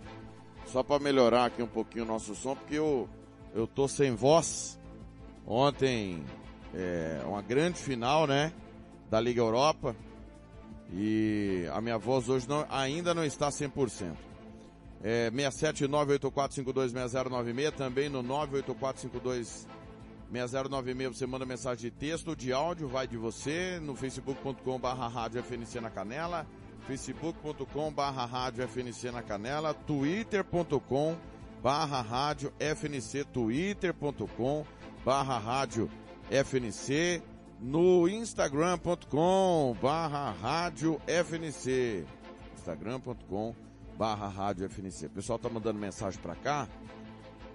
Só 0.66 0.82
para 0.82 0.98
melhorar 0.98 1.46
aqui 1.46 1.62
um 1.62 1.68
pouquinho 1.68 2.06
o 2.06 2.08
nosso 2.08 2.34
som, 2.34 2.56
porque 2.56 2.74
eu, 2.74 3.08
eu 3.54 3.68
tô 3.68 3.88
sem 3.88 4.16
voz. 4.16 4.80
Ontem, 5.46 6.24
é, 6.74 7.22
uma 7.26 7.42
grande 7.42 7.80
final, 7.80 8.26
né? 8.26 8.54
Da 9.10 9.20
Liga 9.20 9.42
Europa. 9.42 9.94
E 10.92 11.68
a 11.72 11.82
minha 11.82 11.98
voz 11.98 12.30
hoje 12.30 12.48
não, 12.48 12.66
ainda 12.70 13.14
não 13.14 13.26
está 13.26 13.50
100%. 13.50 14.16
É, 15.04 15.30
67984526096, 15.32 17.72
também 17.72 18.10
no 18.10 18.24
984526096 18.24 21.14
você 21.14 21.28
manda 21.28 21.46
mensagem 21.46 21.90
de 21.90 21.92
texto, 21.92 22.36
de 22.36 22.52
áudio, 22.54 22.88
vai 22.88 23.06
de 23.06 23.18
você, 23.18 23.80
no 23.82 23.96
facebook.com 23.96 24.80
barra 24.80 25.08
rádio 25.08 25.44
FNC 25.44 25.82
na 25.82 25.90
canela, 25.90 26.48
facebook.com 26.88 27.92
barra 27.92 28.26
rádio 28.26 28.64
FNC 28.64 29.12
na 29.12 29.22
canela, 29.22 29.74
twitter.com 29.74 31.18
rádio 31.64 32.52
FNC, 32.60 33.24
twitter.com 33.26 34.66
barra 35.06 35.38
rádio 35.38 35.90
FNC, 36.30 37.22
no 37.60 38.08
instagram.com 38.08 39.76
barra 39.82 40.32
rádio 40.32 41.00
FNC, 41.08 42.06
instagram.com 42.58 43.56
barra 43.98 44.28
rádio 44.28 44.66
FNC. 44.70 45.06
O 45.06 45.10
pessoal 45.12 45.40
tá 45.40 45.50
mandando 45.50 45.80
mensagem 45.80 46.20
pra 46.22 46.36
cá. 46.36 46.68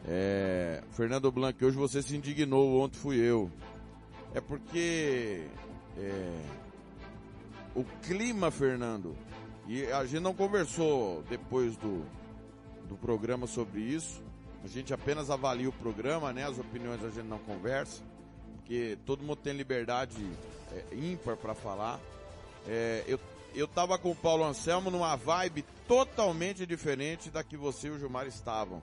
É, 0.06 0.82
Fernando 0.92 1.30
Blanc, 1.30 1.62
hoje 1.62 1.76
você 1.76 2.00
se 2.00 2.16
indignou, 2.16 2.80
ontem 2.80 2.98
fui 2.98 3.16
eu. 3.16 3.50
É 4.34 4.40
porque 4.40 5.44
é, 5.98 6.32
o 7.74 7.84
clima, 8.02 8.50
Fernando, 8.50 9.16
e 9.66 9.84
a 9.86 10.04
gente 10.06 10.22
não 10.22 10.32
conversou 10.32 11.22
depois 11.28 11.76
do, 11.76 12.04
do 12.88 12.96
programa 12.96 13.46
sobre 13.46 13.80
isso. 13.80 14.22
A 14.64 14.66
gente 14.66 14.92
apenas 14.92 15.30
avalia 15.30 15.68
o 15.68 15.72
programa, 15.72 16.32
né? 16.32 16.44
As 16.44 16.58
opiniões 16.58 17.04
a 17.04 17.10
gente 17.10 17.26
não 17.26 17.38
conversa, 17.38 18.02
porque 18.56 18.98
todo 19.06 19.22
mundo 19.22 19.36
tem 19.36 19.52
liberdade 19.52 20.16
é, 20.72 20.96
ímpar 20.96 21.36
para 21.36 21.54
falar. 21.54 22.00
É, 22.66 23.04
eu, 23.06 23.20
eu 23.54 23.68
tava 23.68 23.98
com 23.98 24.10
o 24.10 24.16
Paulo 24.16 24.44
Anselmo 24.44 24.90
numa 24.90 25.14
vibe 25.16 25.64
totalmente 25.86 26.66
diferente 26.66 27.30
da 27.30 27.44
que 27.44 27.56
você 27.56 27.88
e 27.88 27.90
o 27.90 27.98
Gilmar 27.98 28.26
estavam. 28.26 28.82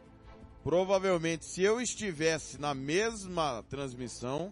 Provavelmente, 0.63 1.45
se 1.45 1.61
eu 1.61 1.79
estivesse 1.79 2.59
na 2.59 2.73
mesma 2.73 3.63
transmissão, 3.69 4.51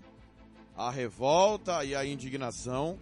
a 0.75 0.91
revolta 0.91 1.83
e 1.83 1.95
a 1.95 2.05
indignação, 2.05 2.99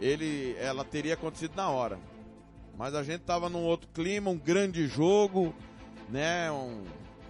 ele, 0.00 0.56
ela 0.58 0.84
teria 0.84 1.14
acontecido 1.14 1.54
na 1.54 1.68
hora. 1.68 1.98
Mas 2.76 2.94
a 2.94 3.02
gente 3.02 3.22
tava 3.22 3.48
num 3.48 3.64
outro 3.64 3.88
clima, 3.94 4.30
um 4.30 4.38
grande 4.38 4.86
jogo, 4.86 5.54
né? 6.08 6.50
Um, 6.50 6.84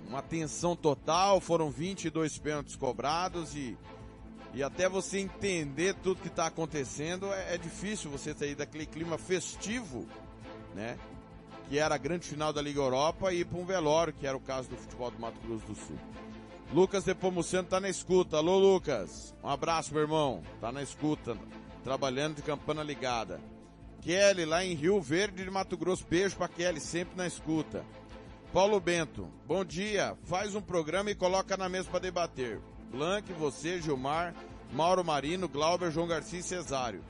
uma 0.09 0.22
tensão 0.22 0.74
total, 0.74 1.40
foram 1.40 1.70
22 1.70 2.38
pênaltis 2.38 2.76
cobrados 2.76 3.54
e, 3.54 3.76
e 4.54 4.62
até 4.62 4.88
você 4.88 5.18
entender 5.18 5.94
tudo 5.94 6.20
que 6.20 6.28
está 6.28 6.46
acontecendo 6.46 7.32
é, 7.32 7.54
é 7.54 7.59
difícil 7.59 8.11
você 8.11 8.35
sair 8.35 8.54
daquele 8.54 8.87
clima 8.87 9.18
festivo, 9.18 10.06
né? 10.74 10.98
Que 11.68 11.78
era 11.78 11.94
a 11.94 11.98
grande 11.98 12.26
final 12.26 12.52
da 12.52 12.62
Liga 12.62 12.80
Europa 12.80 13.32
e 13.32 13.40
ir 13.40 13.44
para 13.44 13.59
um 13.59 13.64
velório, 13.64 14.12
que 14.12 14.26
era 14.26 14.37
o 14.37 14.40
caso 14.40 14.68
do 14.68 14.76
futebol 14.76 15.11
do 15.11 15.18
Mato 15.18 15.40
Grosso 15.40 15.66
do 15.66 15.74
Sul. 15.74 15.98
Lucas 16.72 17.04
Depomuceno 17.04 17.64
tá 17.64 17.78
na 17.80 17.88
escuta. 17.88 18.37
Alô, 18.37 18.59
Lucas. 18.59 19.35
Um 19.42 19.48
abraço, 19.48 19.92
meu 19.92 20.02
irmão. 20.02 20.42
Tá 20.61 20.72
na 20.72 20.82
escuta, 20.82 21.37
trabalhando 21.85 22.37
de 22.37 22.42
campana 22.42 22.82
ligada. 22.82 23.40
Kelly, 24.07 24.45
lá 24.45 24.64
em 24.64 24.73
Rio 24.73 25.01
Verde 25.01 25.42
de 25.42 25.51
Mato 25.51 25.77
Grosso. 25.77 26.07
Beijo 26.09 26.37
pra 26.37 26.47
Kelly, 26.47 26.79
sempre 26.79 27.16
na 27.16 27.27
escuta. 27.27 27.85
Paulo 28.53 28.79
Bento, 28.79 29.29
bom 29.45 29.64
dia. 29.64 30.16
Faz 30.27 30.55
um 30.55 30.61
programa 30.61 31.11
e 31.11 31.14
coloca 31.16 31.57
na 31.57 31.69
mesa 31.69 31.90
para 31.90 31.99
debater. 31.99 32.61
Blank, 32.92 33.33
você, 33.33 33.83
Gilmar, 33.83 34.33
Mauro 34.73 35.03
Marino, 35.03 35.49
Glauber, 35.49 35.90
João 35.90 36.07
Garcia 36.07 36.38
e 36.38 36.42
Cesário. 36.45 37.03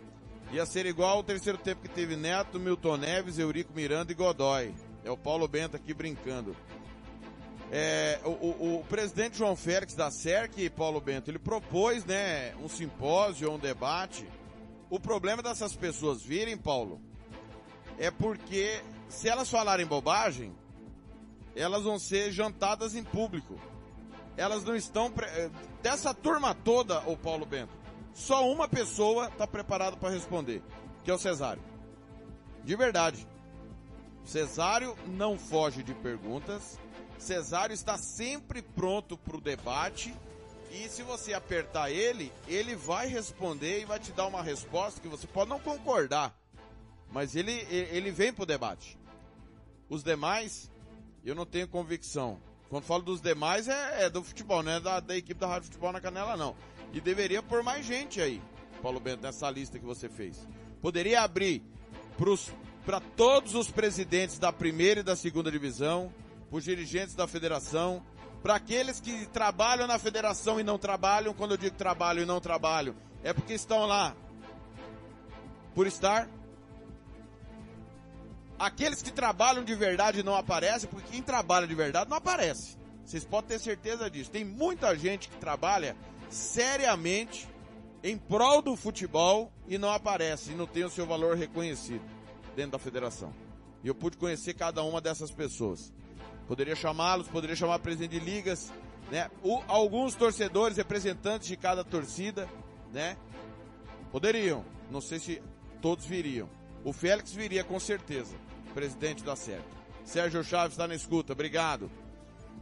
Ia 0.50 0.64
ser 0.64 0.86
igual 0.86 1.18
ao 1.18 1.22
terceiro 1.22 1.58
tempo 1.58 1.82
que 1.82 1.88
teve 1.90 2.16
Neto, 2.16 2.58
Milton 2.58 2.96
Neves, 2.96 3.38
Eurico 3.38 3.74
Miranda 3.74 4.10
e 4.10 4.14
Godoy. 4.14 4.72
É 5.04 5.10
o 5.10 5.18
Paulo 5.18 5.46
Bento 5.46 5.76
aqui 5.76 5.92
brincando. 5.92 6.56
É, 7.70 8.18
o, 8.24 8.30
o, 8.30 8.78
o, 8.78 8.84
presidente 8.84 9.36
João 9.36 9.54
Félix 9.54 9.94
da 9.94 10.10
SERC, 10.10 10.70
Paulo 10.70 11.02
Bento, 11.02 11.30
ele 11.30 11.38
propôs 11.38 12.06
né, 12.06 12.54
um 12.54 12.70
simpósio, 12.70 13.52
um 13.52 13.58
debate. 13.58 14.26
O 14.88 15.00
problema 15.00 15.42
dessas 15.42 15.74
pessoas 15.74 16.22
virem, 16.22 16.56
Paulo, 16.56 17.00
é 17.98 18.10
porque 18.10 18.82
se 19.08 19.28
elas 19.28 19.50
falarem 19.50 19.86
bobagem, 19.86 20.54
elas 21.54 21.82
vão 21.84 21.98
ser 21.98 22.30
jantadas 22.30 22.94
em 22.94 23.02
público. 23.02 23.58
Elas 24.36 24.62
não 24.64 24.76
estão. 24.76 25.10
Pre... 25.10 25.26
Eh, 25.26 25.50
dessa 25.82 26.12
turma 26.12 26.54
toda, 26.54 27.00
o 27.08 27.16
Paulo 27.16 27.46
Bento, 27.46 27.72
só 28.12 28.48
uma 28.50 28.68
pessoa 28.68 29.28
está 29.28 29.46
preparada 29.46 29.96
para 29.96 30.10
responder, 30.10 30.62
que 31.02 31.10
é 31.10 31.14
o 31.14 31.18
Cesário. 31.18 31.62
De 32.62 32.76
verdade. 32.76 33.26
Cesário 34.24 34.96
não 35.06 35.38
foge 35.38 35.82
de 35.82 35.94
perguntas. 35.94 36.78
Cesário 37.18 37.72
está 37.72 37.96
sempre 37.96 38.60
pronto 38.60 39.16
para 39.16 39.36
o 39.36 39.40
debate. 39.40 40.14
E 40.76 40.90
se 40.90 41.02
você 41.02 41.32
apertar 41.32 41.90
ele, 41.90 42.30
ele 42.46 42.76
vai 42.76 43.06
responder 43.06 43.80
e 43.80 43.84
vai 43.86 43.98
te 43.98 44.12
dar 44.12 44.26
uma 44.26 44.42
resposta 44.42 45.00
que 45.00 45.08
você 45.08 45.26
pode 45.26 45.48
não 45.48 45.58
concordar. 45.58 46.38
Mas 47.10 47.34
ele, 47.34 47.52
ele 47.70 48.10
vem 48.10 48.30
para 48.30 48.42
o 48.42 48.46
debate. 48.46 48.98
Os 49.88 50.02
demais, 50.02 50.70
eu 51.24 51.34
não 51.34 51.46
tenho 51.46 51.66
convicção. 51.66 52.38
Quando 52.68 52.84
falo 52.84 53.02
dos 53.02 53.22
demais 53.22 53.68
é, 53.68 54.04
é 54.04 54.10
do 54.10 54.22
futebol, 54.22 54.62
não 54.62 54.72
é 54.72 54.80
da, 54.80 55.00
da, 55.00 55.16
equipe 55.16 55.40
da 55.40 55.46
Rádio 55.46 55.68
Futebol 55.68 55.92
na 55.92 56.00
Canela, 56.00 56.36
não. 56.36 56.54
E 56.92 57.00
deveria 57.00 57.42
pôr 57.42 57.62
mais 57.62 57.86
gente 57.86 58.20
aí, 58.20 58.42
Paulo 58.82 59.00
Bento, 59.00 59.22
nessa 59.22 59.48
lista 59.48 59.78
que 59.78 59.84
você 59.84 60.10
fez. 60.10 60.46
Poderia 60.82 61.22
abrir 61.22 61.62
para 62.84 63.00
todos 63.00 63.54
os 63.54 63.70
presidentes 63.70 64.38
da 64.38 64.52
primeira 64.52 65.00
e 65.00 65.04
da 65.04 65.16
segunda 65.16 65.50
divisão, 65.50 66.12
para 66.50 66.58
os 66.58 66.64
dirigentes 66.64 67.14
da 67.14 67.26
federação, 67.26 68.04
para 68.46 68.54
aqueles 68.54 69.00
que 69.00 69.26
trabalham 69.26 69.88
na 69.88 69.98
federação 69.98 70.60
e 70.60 70.62
não 70.62 70.78
trabalham, 70.78 71.34
quando 71.34 71.50
eu 71.50 71.56
digo 71.56 71.74
trabalho 71.74 72.22
e 72.22 72.24
não 72.24 72.40
trabalho, 72.40 72.94
é 73.24 73.32
porque 73.32 73.54
estão 73.54 73.86
lá 73.86 74.14
por 75.74 75.84
estar 75.84 76.28
Aqueles 78.56 79.02
que 79.02 79.10
trabalham 79.10 79.64
de 79.64 79.74
verdade 79.74 80.22
não 80.22 80.36
aparecem, 80.36 80.88
porque 80.88 81.10
quem 81.10 81.22
trabalha 81.22 81.66
de 81.66 81.74
verdade 81.74 82.08
não 82.08 82.16
aparece. 82.16 82.78
Vocês 83.04 83.24
podem 83.24 83.48
ter 83.48 83.58
certeza 83.58 84.08
disso. 84.08 84.30
Tem 84.30 84.44
muita 84.44 84.96
gente 84.96 85.28
que 85.28 85.36
trabalha 85.38 85.96
seriamente 86.30 87.48
em 88.02 88.16
prol 88.16 88.62
do 88.62 88.76
futebol 88.76 89.52
e 89.66 89.76
não 89.76 89.90
aparece, 89.90 90.52
e 90.52 90.54
não 90.54 90.68
tem 90.68 90.84
o 90.84 90.90
seu 90.90 91.04
valor 91.04 91.36
reconhecido 91.36 92.04
dentro 92.54 92.72
da 92.72 92.78
federação. 92.78 93.34
E 93.82 93.88
eu 93.88 93.94
pude 93.94 94.16
conhecer 94.16 94.54
cada 94.54 94.84
uma 94.84 95.00
dessas 95.00 95.32
pessoas. 95.32 95.92
Poderia 96.46 96.76
chamá-los, 96.76 97.28
poderia 97.28 97.56
chamar 97.56 97.78
presidente 97.80 98.18
de 98.18 98.24
ligas, 98.24 98.72
né? 99.10 99.30
O, 99.42 99.62
alguns 99.66 100.14
torcedores, 100.14 100.76
representantes 100.76 101.48
de 101.48 101.56
cada 101.56 101.84
torcida, 101.84 102.48
né? 102.92 103.16
Poderiam. 104.12 104.64
Não 104.90 105.00
sei 105.00 105.18
se 105.18 105.42
todos 105.82 106.04
viriam. 106.04 106.48
O 106.84 106.92
Félix 106.92 107.32
viria 107.32 107.64
com 107.64 107.78
certeza 107.80 108.36
presidente 108.76 109.24
da 109.24 109.34
SERC. 109.34 109.64
Sérgio 110.04 110.44
Chaves 110.44 110.72
está 110.72 110.86
na 110.86 110.94
escuta, 110.94 111.32
obrigado. 111.32 111.90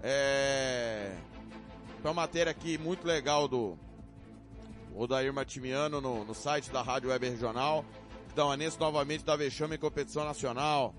É... 0.01 1.13
Foi 2.01 2.11
uma 2.11 2.23
matéria 2.23 2.53
aqui 2.53 2.79
muito 2.79 3.05
legal 3.05 3.49
do 3.49 3.77
Odair 4.95 5.33
Matimiano 5.33 6.01
no, 6.01 6.25
no 6.25 6.35
site 6.35 6.71
da 6.71 6.83
Rádio 6.83 7.11
Web 7.11 7.29
Regional. 7.29 7.85
Anense 8.53 8.79
novamente 8.79 9.25
da 9.25 9.35
vexame 9.35 9.75
em 9.75 9.79
competição 9.79 10.25
nacional. 10.25 10.95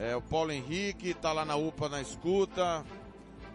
É, 0.00 0.16
o 0.16 0.22
Paulo 0.22 0.50
Henrique 0.50 1.10
está 1.10 1.32
lá 1.32 1.44
na 1.44 1.54
UPA 1.54 1.88
na 1.88 2.00
escuta. 2.00 2.84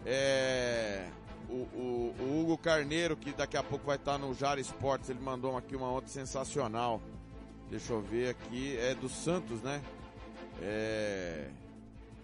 É, 0.06 1.08
o, 1.50 1.52
o, 1.52 2.14
o, 2.20 2.40
Hugo 2.40 2.56
Carneiro, 2.56 3.16
que 3.16 3.32
daqui 3.32 3.56
a 3.56 3.62
pouco 3.62 3.84
vai 3.84 3.96
estar 3.96 4.12
tá 4.12 4.18
no 4.18 4.32
Jara 4.32 4.60
Esportes, 4.60 5.10
ele 5.10 5.20
mandou 5.20 5.56
aqui 5.56 5.76
uma 5.76 5.90
outra 5.90 6.08
sensacional. 6.08 7.02
Deixa 7.68 7.92
eu 7.92 8.00
ver 8.00 8.30
aqui, 8.30 8.78
é 8.78 8.94
do 8.94 9.08
Santos, 9.08 9.60
né? 9.60 9.82
é, 10.62 11.48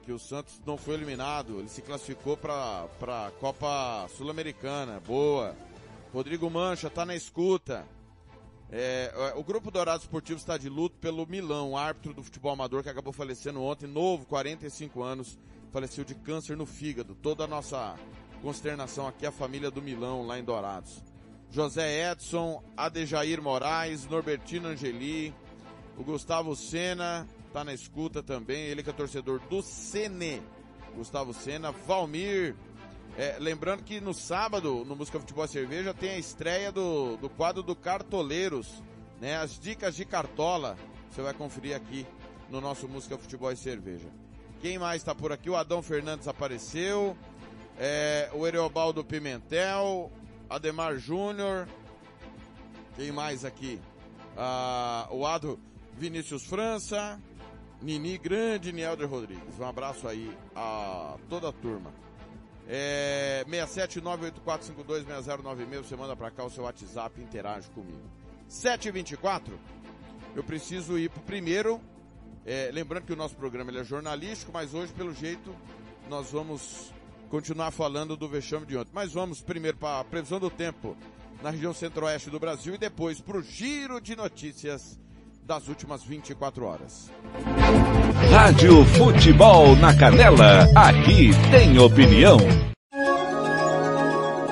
que 0.05 0.13
o 0.13 0.19
Santos 0.19 0.61
não 0.67 0.77
foi 0.77 0.95
eliminado, 0.95 1.59
ele 1.59 1.69
se 1.69 1.83
classificou 1.83 2.37
para 2.37 2.89
a 3.01 3.31
Copa 3.41 4.09
Sul-Americana. 4.17 5.01
Boa. 5.01 5.55
Rodrigo 6.13 6.51
Mancha 6.51 6.89
está 6.89 7.05
na 7.05 7.15
escuta. 7.15 7.87
É, 8.75 9.13
é, 9.15 9.39
o 9.39 9.45
Grupo 9.45 9.71
Dourado 9.71 10.01
Esportivo 10.01 10.39
está 10.39 10.57
de 10.57 10.71
luto 10.71 10.97
pelo 10.99 11.27
Milão, 11.27 11.77
árbitro 11.77 12.15
do 12.15 12.23
futebol 12.23 12.53
amador 12.53 12.83
que 12.83 12.89
acabou 12.89 13.13
falecendo 13.13 13.63
ontem, 13.63 13.87
novo, 13.87 14.25
45 14.25 15.03
anos, 15.03 15.39
faleceu 15.71 16.05
de 16.05 16.15
câncer 16.15 16.57
no 16.57 16.65
fígado. 16.65 17.15
Toda 17.15 17.45
a 17.45 17.47
nossa 17.47 17.95
consternação 18.41 19.07
aqui, 19.07 19.27
a 19.27 19.31
família 19.31 19.71
do 19.71 19.83
Milão, 19.83 20.27
lá 20.27 20.39
em 20.39 20.45
Dourados. 20.45 21.05
José 21.51 22.11
Edson, 22.11 22.65
Adejair 22.75 23.43
Moraes, 23.43 24.07
Norbertino 24.07 24.69
Angeli, 24.69 25.35
o 25.99 26.03
Gustavo 26.03 26.57
Sena, 26.57 27.29
tá 27.53 27.63
na 27.63 27.75
escuta 27.75 28.23
também, 28.23 28.63
ele 28.63 28.83
que 28.83 28.89
é 28.89 28.93
torcedor 28.95 29.39
do 29.51 29.61
Sene, 29.61 30.41
Gustavo 30.97 31.35
Sena, 31.35 31.73
Valmir, 31.73 32.57
é, 33.17 33.37
lembrando 33.39 33.83
que 33.83 34.01
no 34.01 34.15
sábado, 34.15 34.85
no 34.87 34.97
Música 34.97 35.21
Futebol 35.21 35.47
Cerveja, 35.47 35.93
tem 35.93 36.11
a 36.11 36.19
estreia 36.19 36.73
do, 36.73 37.17
do 37.19 37.29
quadro 37.29 37.63
do 37.63 37.77
Cartoleiros, 37.77 38.83
né? 39.21 39.37
As 39.37 39.59
dicas 39.59 39.95
de 39.95 40.05
cartola, 40.05 40.77
você 41.11 41.23
vai 41.23 41.35
conferir 41.35 41.77
aqui 41.77 42.07
no 42.49 42.61
nosso 42.61 42.89
Música 42.89 43.19
Futebol 43.19 43.53
e 43.53 43.57
Cerveja. 43.57 44.09
Quem 44.61 44.79
mais 44.79 45.03
está 45.03 45.15
por 45.15 45.33
aqui? 45.33 45.51
O 45.51 45.57
Adão 45.57 45.83
Fernandes 45.83 46.27
apareceu, 46.27 47.17
é, 47.79 48.31
o 48.33 48.47
Ereobaldo 48.47 49.05
Pimentel, 49.05 50.11
Ademar 50.49 50.97
Júnior, 50.97 51.69
quem 52.97 53.11
mais 53.11 53.45
aqui? 53.45 53.81
Ah, 54.37 55.09
o 55.11 55.27
Ado 55.27 55.59
Vinícius 55.97 56.45
França, 56.45 57.21
Nini 57.81 58.19
Grande, 58.19 58.73
Nielder 58.73 59.09
Rodrigues. 59.09 59.59
Um 59.59 59.67
abraço 59.67 60.07
aí 60.07 60.31
a 60.55 61.17
toda 61.29 61.49
a 61.49 61.53
turma. 61.53 61.93
É 62.69 63.45
67984526096, 63.49 65.83
você 65.83 65.97
manda 65.97 66.17
pra 66.17 66.31
cá 66.31 66.45
o 66.45 66.51
seu 66.51 66.65
WhatsApp 66.65 67.21
interage 67.21 67.69
comigo. 67.71 68.01
724, 68.49 69.59
eu 70.37 70.45
preciso 70.45 70.99
ir 70.99 71.11
pro 71.11 71.23
primeiro, 71.23 71.81
é, 72.45 72.71
lembrando 72.73 73.05
que 73.05 73.13
o 73.13 73.17
nosso 73.17 73.37
programa 73.37 73.71
é 73.79 73.85
jornalístico, 73.85 74.51
mas 74.53 74.75
hoje, 74.75 74.93
pelo 74.93 75.15
jeito, 75.15 75.55
nós 76.09 76.31
vamos 76.31 76.93
continuar 77.29 77.71
falando 77.71 78.17
do 78.17 78.29
vexame 78.29 78.67
de 78.67 78.77
ontem. 78.77 78.91
Mas 78.93 79.13
vamos 79.13 79.41
primeiro 79.41 79.79
para 79.79 80.01
a 80.01 80.05
previsão 80.05 80.39
do 80.39 80.51
tempo 80.51 80.97
na 81.43 81.51
região 81.51 81.73
centro-oeste 81.73 82.31
do 82.31 82.39
Brasil 82.39 82.75
e 82.75 82.79
depois 82.79 83.21
para 83.21 83.39
o 83.39 83.43
giro 83.43 84.01
de 84.01 84.15
notícias 84.15 84.99
das 85.43 85.69
últimas 85.69 86.05
24 86.05 86.65
horas. 86.65 87.11
Rádio 88.31 88.85
Futebol 88.85 89.77
na 89.77 89.95
Canela, 89.95 90.67
aqui 90.75 91.31
tem 91.51 91.79
opinião. 91.79 92.39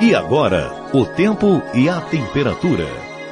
E 0.00 0.14
agora, 0.14 0.70
o 0.92 1.06
tempo 1.06 1.62
e 1.72 1.88
a 1.88 2.00
temperatura. 2.00 2.86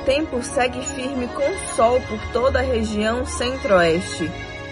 Tempo 0.05 0.43
segue 0.43 0.83
firme 0.83 1.29
com 1.29 1.75
sol 1.75 2.01
por 2.03 2.19
toda 2.33 2.61
a 2.61 2.63
região 2.63 3.27
centro-oeste. 3.27 4.31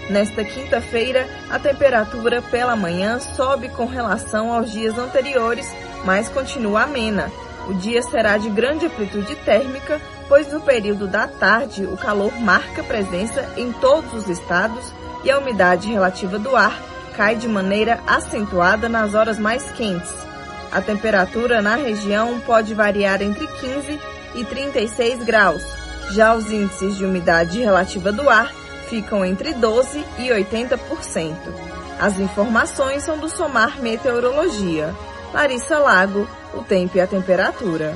Nesta 0.09 0.43
quinta-feira, 0.43 1.27
a 1.49 1.59
temperatura 1.59 2.41
pela 2.41 2.75
manhã 2.75 3.19
sobe 3.19 3.69
com 3.69 3.85
relação 3.85 4.53
aos 4.53 4.71
dias 4.71 4.97
anteriores, 4.97 5.71
mas 6.05 6.29
continua 6.29 6.83
amena. 6.83 7.31
O 7.67 7.73
dia 7.73 8.01
será 8.01 8.37
de 8.37 8.49
grande 8.49 8.85
amplitude 8.85 9.35
térmica, 9.37 10.01
pois 10.27 10.51
no 10.51 10.61
período 10.61 11.07
da 11.07 11.27
tarde 11.27 11.85
o 11.85 11.97
calor 11.97 12.33
marca 12.39 12.83
presença 12.83 13.47
em 13.55 13.71
todos 13.73 14.13
os 14.13 14.29
estados 14.29 14.93
e 15.23 15.31
a 15.31 15.39
umidade 15.39 15.89
relativa 15.89 16.37
do 16.37 16.55
ar 16.55 16.81
cai 17.15 17.35
de 17.35 17.47
maneira 17.47 17.99
acentuada 18.05 18.87
nas 18.87 19.15
horas 19.15 19.39
mais 19.39 19.69
quentes. 19.71 20.13
A 20.71 20.81
temperatura 20.81 21.61
na 21.61 21.75
região 21.75 22.39
pode 22.41 22.73
variar 22.73 23.21
entre 23.21 23.47
15 23.47 23.99
e 24.35 24.45
36 24.45 25.23
graus. 25.23 25.63
Já 26.11 26.35
os 26.35 26.51
índices 26.51 26.95
de 26.95 27.05
umidade 27.05 27.59
relativa 27.59 28.11
do 28.11 28.29
ar 28.29 28.53
ficam 28.87 29.25
entre 29.25 29.53
12 29.53 30.05
e 30.19 30.27
80%. 30.27 31.35
As 31.99 32.19
informações 32.19 33.03
são 33.03 33.17
do 33.17 33.27
Somar 33.27 33.81
Meteorologia. 33.81 34.93
Larissa 35.33 35.79
Lago, 35.79 36.27
o 36.53 36.63
tempo 36.63 36.97
e 36.97 37.01
a 37.01 37.07
temperatura. 37.07 37.95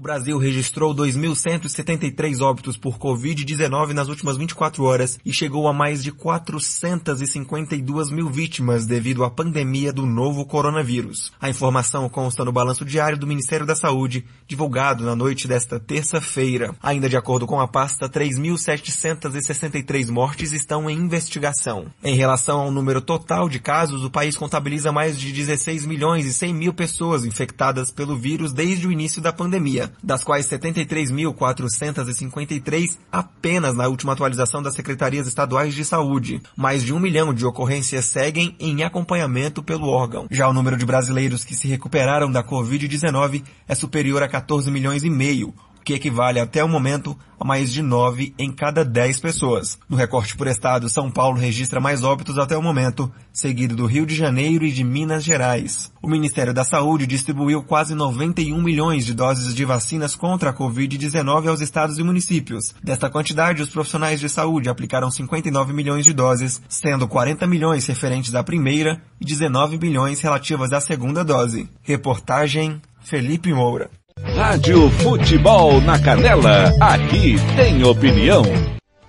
O 0.00 0.02
Brasil 0.02 0.38
registrou 0.38 0.94
2.173 0.94 2.40
óbitos 2.40 2.78
por 2.78 2.96
Covid-19 2.96 3.92
nas 3.92 4.08
últimas 4.08 4.38
24 4.38 4.82
horas 4.82 5.18
e 5.22 5.30
chegou 5.30 5.68
a 5.68 5.74
mais 5.74 6.02
de 6.02 6.10
452 6.10 8.10
mil 8.10 8.30
vítimas 8.30 8.86
devido 8.86 9.24
à 9.24 9.30
pandemia 9.30 9.92
do 9.92 10.06
novo 10.06 10.46
coronavírus. 10.46 11.30
A 11.38 11.50
informação 11.50 12.08
consta 12.08 12.46
no 12.46 12.50
balanço 12.50 12.82
diário 12.82 13.18
do 13.18 13.26
Ministério 13.26 13.66
da 13.66 13.76
Saúde, 13.76 14.24
divulgado 14.48 15.04
na 15.04 15.14
noite 15.14 15.46
desta 15.46 15.78
terça-feira. 15.78 16.74
Ainda 16.82 17.06
de 17.06 17.18
acordo 17.18 17.46
com 17.46 17.60
a 17.60 17.68
pasta, 17.68 18.08
3.763 18.08 20.08
mortes 20.08 20.52
estão 20.52 20.88
em 20.88 20.96
investigação. 20.96 21.88
Em 22.02 22.16
relação 22.16 22.60
ao 22.60 22.70
número 22.70 23.02
total 23.02 23.50
de 23.50 23.58
casos, 23.58 24.02
o 24.02 24.10
país 24.10 24.34
contabiliza 24.34 24.90
mais 24.90 25.18
de 25.18 25.30
16 25.30 25.84
milhões 25.84 26.24
e 26.24 26.32
100 26.32 26.54
mil 26.54 26.72
pessoas 26.72 27.26
infectadas 27.26 27.90
pelo 27.90 28.16
vírus 28.16 28.54
desde 28.54 28.88
o 28.88 28.92
início 28.92 29.20
da 29.20 29.30
pandemia 29.30 29.89
das 30.02 30.24
quais 30.24 30.48
73.453 30.48 32.98
apenas 33.10 33.74
na 33.74 33.88
última 33.88 34.12
atualização 34.12 34.62
das 34.62 34.74
secretarias 34.74 35.26
estaduais 35.26 35.74
de 35.74 35.84
saúde. 35.84 36.40
Mais 36.56 36.82
de 36.82 36.92
um 36.92 36.98
milhão 36.98 37.34
de 37.34 37.46
ocorrências 37.46 38.06
seguem 38.06 38.56
em 38.58 38.82
acompanhamento 38.82 39.62
pelo 39.62 39.88
órgão. 39.88 40.26
Já 40.30 40.48
o 40.48 40.52
número 40.52 40.76
de 40.76 40.86
brasileiros 40.86 41.44
que 41.44 41.54
se 41.54 41.68
recuperaram 41.68 42.30
da 42.30 42.42
Covid-19 42.42 43.44
é 43.68 43.74
superior 43.74 44.22
a 44.22 44.28
14 44.28 44.70
milhões 44.70 45.04
e 45.04 45.10
meio, 45.10 45.54
que 45.84 45.94
equivale 45.94 46.40
até 46.40 46.62
o 46.62 46.68
momento 46.68 47.16
a 47.40 47.44
mais 47.44 47.72
de 47.72 47.80
9 47.80 48.34
em 48.38 48.52
cada 48.52 48.84
10 48.84 49.18
pessoas. 49.18 49.78
No 49.88 49.96
recorte 49.96 50.36
por 50.36 50.46
estado, 50.46 50.90
São 50.90 51.10
Paulo 51.10 51.38
registra 51.38 51.80
mais 51.80 52.04
óbitos 52.04 52.36
até 52.36 52.56
o 52.56 52.62
momento, 52.62 53.10
seguido 53.32 53.74
do 53.74 53.86
Rio 53.86 54.04
de 54.04 54.14
Janeiro 54.14 54.64
e 54.66 54.70
de 54.70 54.84
Minas 54.84 55.24
Gerais. 55.24 55.90
O 56.02 56.08
Ministério 56.08 56.52
da 56.52 56.64
Saúde 56.64 57.06
distribuiu 57.06 57.62
quase 57.62 57.94
91 57.94 58.60
milhões 58.60 59.06
de 59.06 59.14
doses 59.14 59.54
de 59.54 59.64
vacinas 59.64 60.14
contra 60.14 60.50
a 60.50 60.54
Covid-19 60.54 61.48
aos 61.48 61.62
estados 61.62 61.98
e 61.98 62.02
municípios. 62.02 62.74
Desta 62.82 63.08
quantidade, 63.08 63.62
os 63.62 63.70
profissionais 63.70 64.20
de 64.20 64.28
saúde 64.28 64.68
aplicaram 64.68 65.10
59 65.10 65.72
milhões 65.72 66.04
de 66.04 66.12
doses, 66.12 66.60
sendo 66.68 67.08
40 67.08 67.46
milhões 67.46 67.86
referentes 67.86 68.34
à 68.34 68.44
primeira 68.44 69.00
e 69.18 69.24
19 69.24 69.78
milhões 69.78 70.20
relativas 70.20 70.72
à 70.72 70.80
segunda 70.80 71.24
dose. 71.24 71.68
Reportagem 71.82 72.82
Felipe 73.00 73.52
Moura. 73.52 73.90
Rádio 74.24 74.90
Futebol 74.90 75.80
na 75.80 75.98
Canela, 75.98 76.72
aqui 76.80 77.36
tem 77.56 77.82
opinião. 77.82 78.42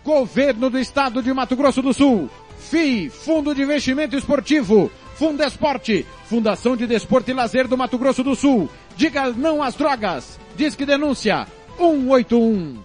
Governo 0.04 0.70
do 0.70 0.80
Estado 0.80 1.22
de 1.22 1.34
Mato 1.34 1.56
Grosso 1.56 1.82
do 1.82 1.94
Sul, 1.94 2.30
FII, 2.58 3.10
Fundo 3.10 3.54
de 3.54 3.62
Investimento 3.62 4.16
Esportivo, 4.16 4.92
Fundesporte, 5.16 6.06
Fundação 6.26 6.76
de 6.76 6.88
Desporto 6.88 7.30
e 7.30 7.34
Lazer 7.34 7.68
do 7.68 7.78
Mato 7.78 7.98
Grosso 7.98 8.24
do 8.24 8.36
Sul. 8.36 8.70
Diga 8.96 9.30
não 9.32 9.62
às 9.62 9.76
drogas. 9.76 10.40
Diz 10.56 10.76
que 10.76 10.86
denúncia 10.86 11.46
181. 11.78 12.78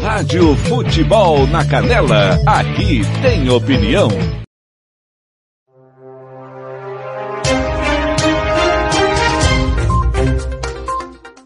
Rádio 0.00 0.56
Futebol 0.56 1.46
na 1.48 1.64
Canela, 1.64 2.38
aqui 2.46 3.02
tem 3.20 3.50
opinião. 3.50 4.08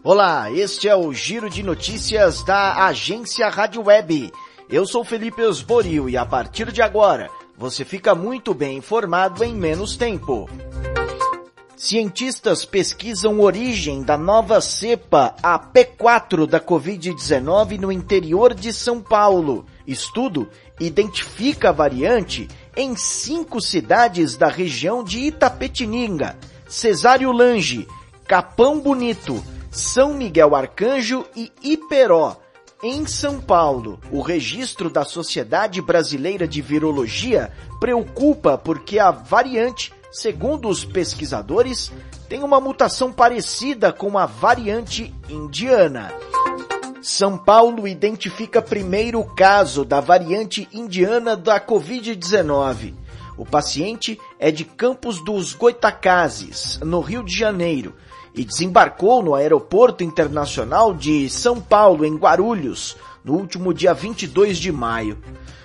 Olá, 0.09 0.49
este 0.49 0.87
é 0.87 0.95
o 0.95 1.11
Giro 1.11 1.49
de 1.49 1.61
Notícias 1.61 2.41
da 2.41 2.85
Agência 2.85 3.49
Rádio 3.49 3.83
Web. 3.83 4.31
Eu 4.69 4.85
sou 4.85 5.03
Felipe 5.03 5.41
Osborio 5.41 6.07
e 6.07 6.15
a 6.15 6.25
partir 6.25 6.71
de 6.71 6.81
agora 6.81 7.29
você 7.57 7.83
fica 7.83 8.15
muito 8.15 8.53
bem 8.53 8.77
informado 8.77 9.43
em 9.43 9.53
menos 9.53 9.97
tempo. 9.97 10.49
Cientistas 11.75 12.63
pesquisam 12.63 13.41
origem 13.41 14.01
da 14.01 14.17
nova 14.17 14.61
cepa, 14.61 15.35
a 15.43 15.59
P4 15.59 16.47
da 16.47 16.61
Covid-19 16.61 17.77
no 17.77 17.91
interior 17.91 18.53
de 18.53 18.71
São 18.71 19.01
Paulo. 19.01 19.65
Estudo 19.85 20.47
identifica 20.79 21.67
a 21.67 21.73
variante 21.73 22.47
em 22.77 22.95
cinco 22.95 23.59
cidades 23.59 24.37
da 24.37 24.47
região 24.47 25.03
de 25.03 25.19
Itapetininga, 25.19 26.37
Cesário 26.65 27.29
Lange, 27.33 27.85
Capão 28.25 28.79
Bonito, 28.79 29.43
são 29.77 30.15
Miguel 30.15 30.55
Arcanjo 30.55 31.23
e 31.35 31.51
Iperó. 31.61 32.37
Em 32.81 33.05
São 33.05 33.39
Paulo, 33.39 33.99
o 34.11 34.21
registro 34.21 34.89
da 34.89 35.05
Sociedade 35.05 35.81
Brasileira 35.81 36.47
de 36.47 36.61
Virologia 36.61 37.51
preocupa 37.79 38.57
porque 38.57 38.97
a 38.97 39.11
variante, 39.11 39.93
segundo 40.11 40.67
os 40.67 40.83
pesquisadores, 40.83 41.91
tem 42.27 42.43
uma 42.43 42.59
mutação 42.59 43.11
parecida 43.11 43.93
com 43.93 44.17
a 44.17 44.25
variante 44.25 45.13
indiana. 45.29 46.11
São 47.01 47.37
Paulo 47.37 47.87
identifica 47.87 48.61
primeiro 48.61 49.23
caso 49.23 49.85
da 49.85 49.99
variante 49.99 50.67
indiana 50.73 51.37
da 51.37 51.61
Covid-19. 51.61 52.95
O 53.37 53.45
paciente 53.45 54.19
é 54.39 54.49
de 54.49 54.65
Campos 54.65 55.23
dos 55.23 55.53
Goitacazes, 55.53 56.79
no 56.83 56.99
Rio 56.99 57.23
de 57.23 57.37
Janeiro, 57.37 57.93
e 58.37 58.45
desembarcou 58.45 59.21
no 59.23 59.33
Aeroporto 59.33 60.03
Internacional 60.03 60.93
de 60.93 61.27
São 61.27 61.59
Paulo, 61.59 62.05
em 62.05 62.15
Guarulhos, 62.15 62.95
no 63.25 63.33
último 63.33 63.73
dia 63.73 63.95
22 63.95 64.59
de 64.59 64.71
maio. 64.71 65.17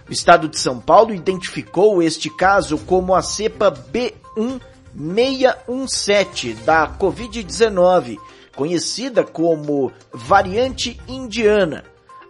O 0.09 0.13
estado 0.13 0.49
de 0.49 0.59
São 0.59 0.81
Paulo 0.81 1.15
identificou 1.15 2.03
este 2.03 2.31
caso 2.31 2.79
como 2.79 3.15
a 3.15 3.21
cepa 3.21 3.71
B1617 3.71 6.55
da 6.65 6.89
Covid-19, 6.89 8.17
conhecida 8.57 9.23
como 9.23 9.93
variante 10.11 10.99
indiana. 11.07 11.85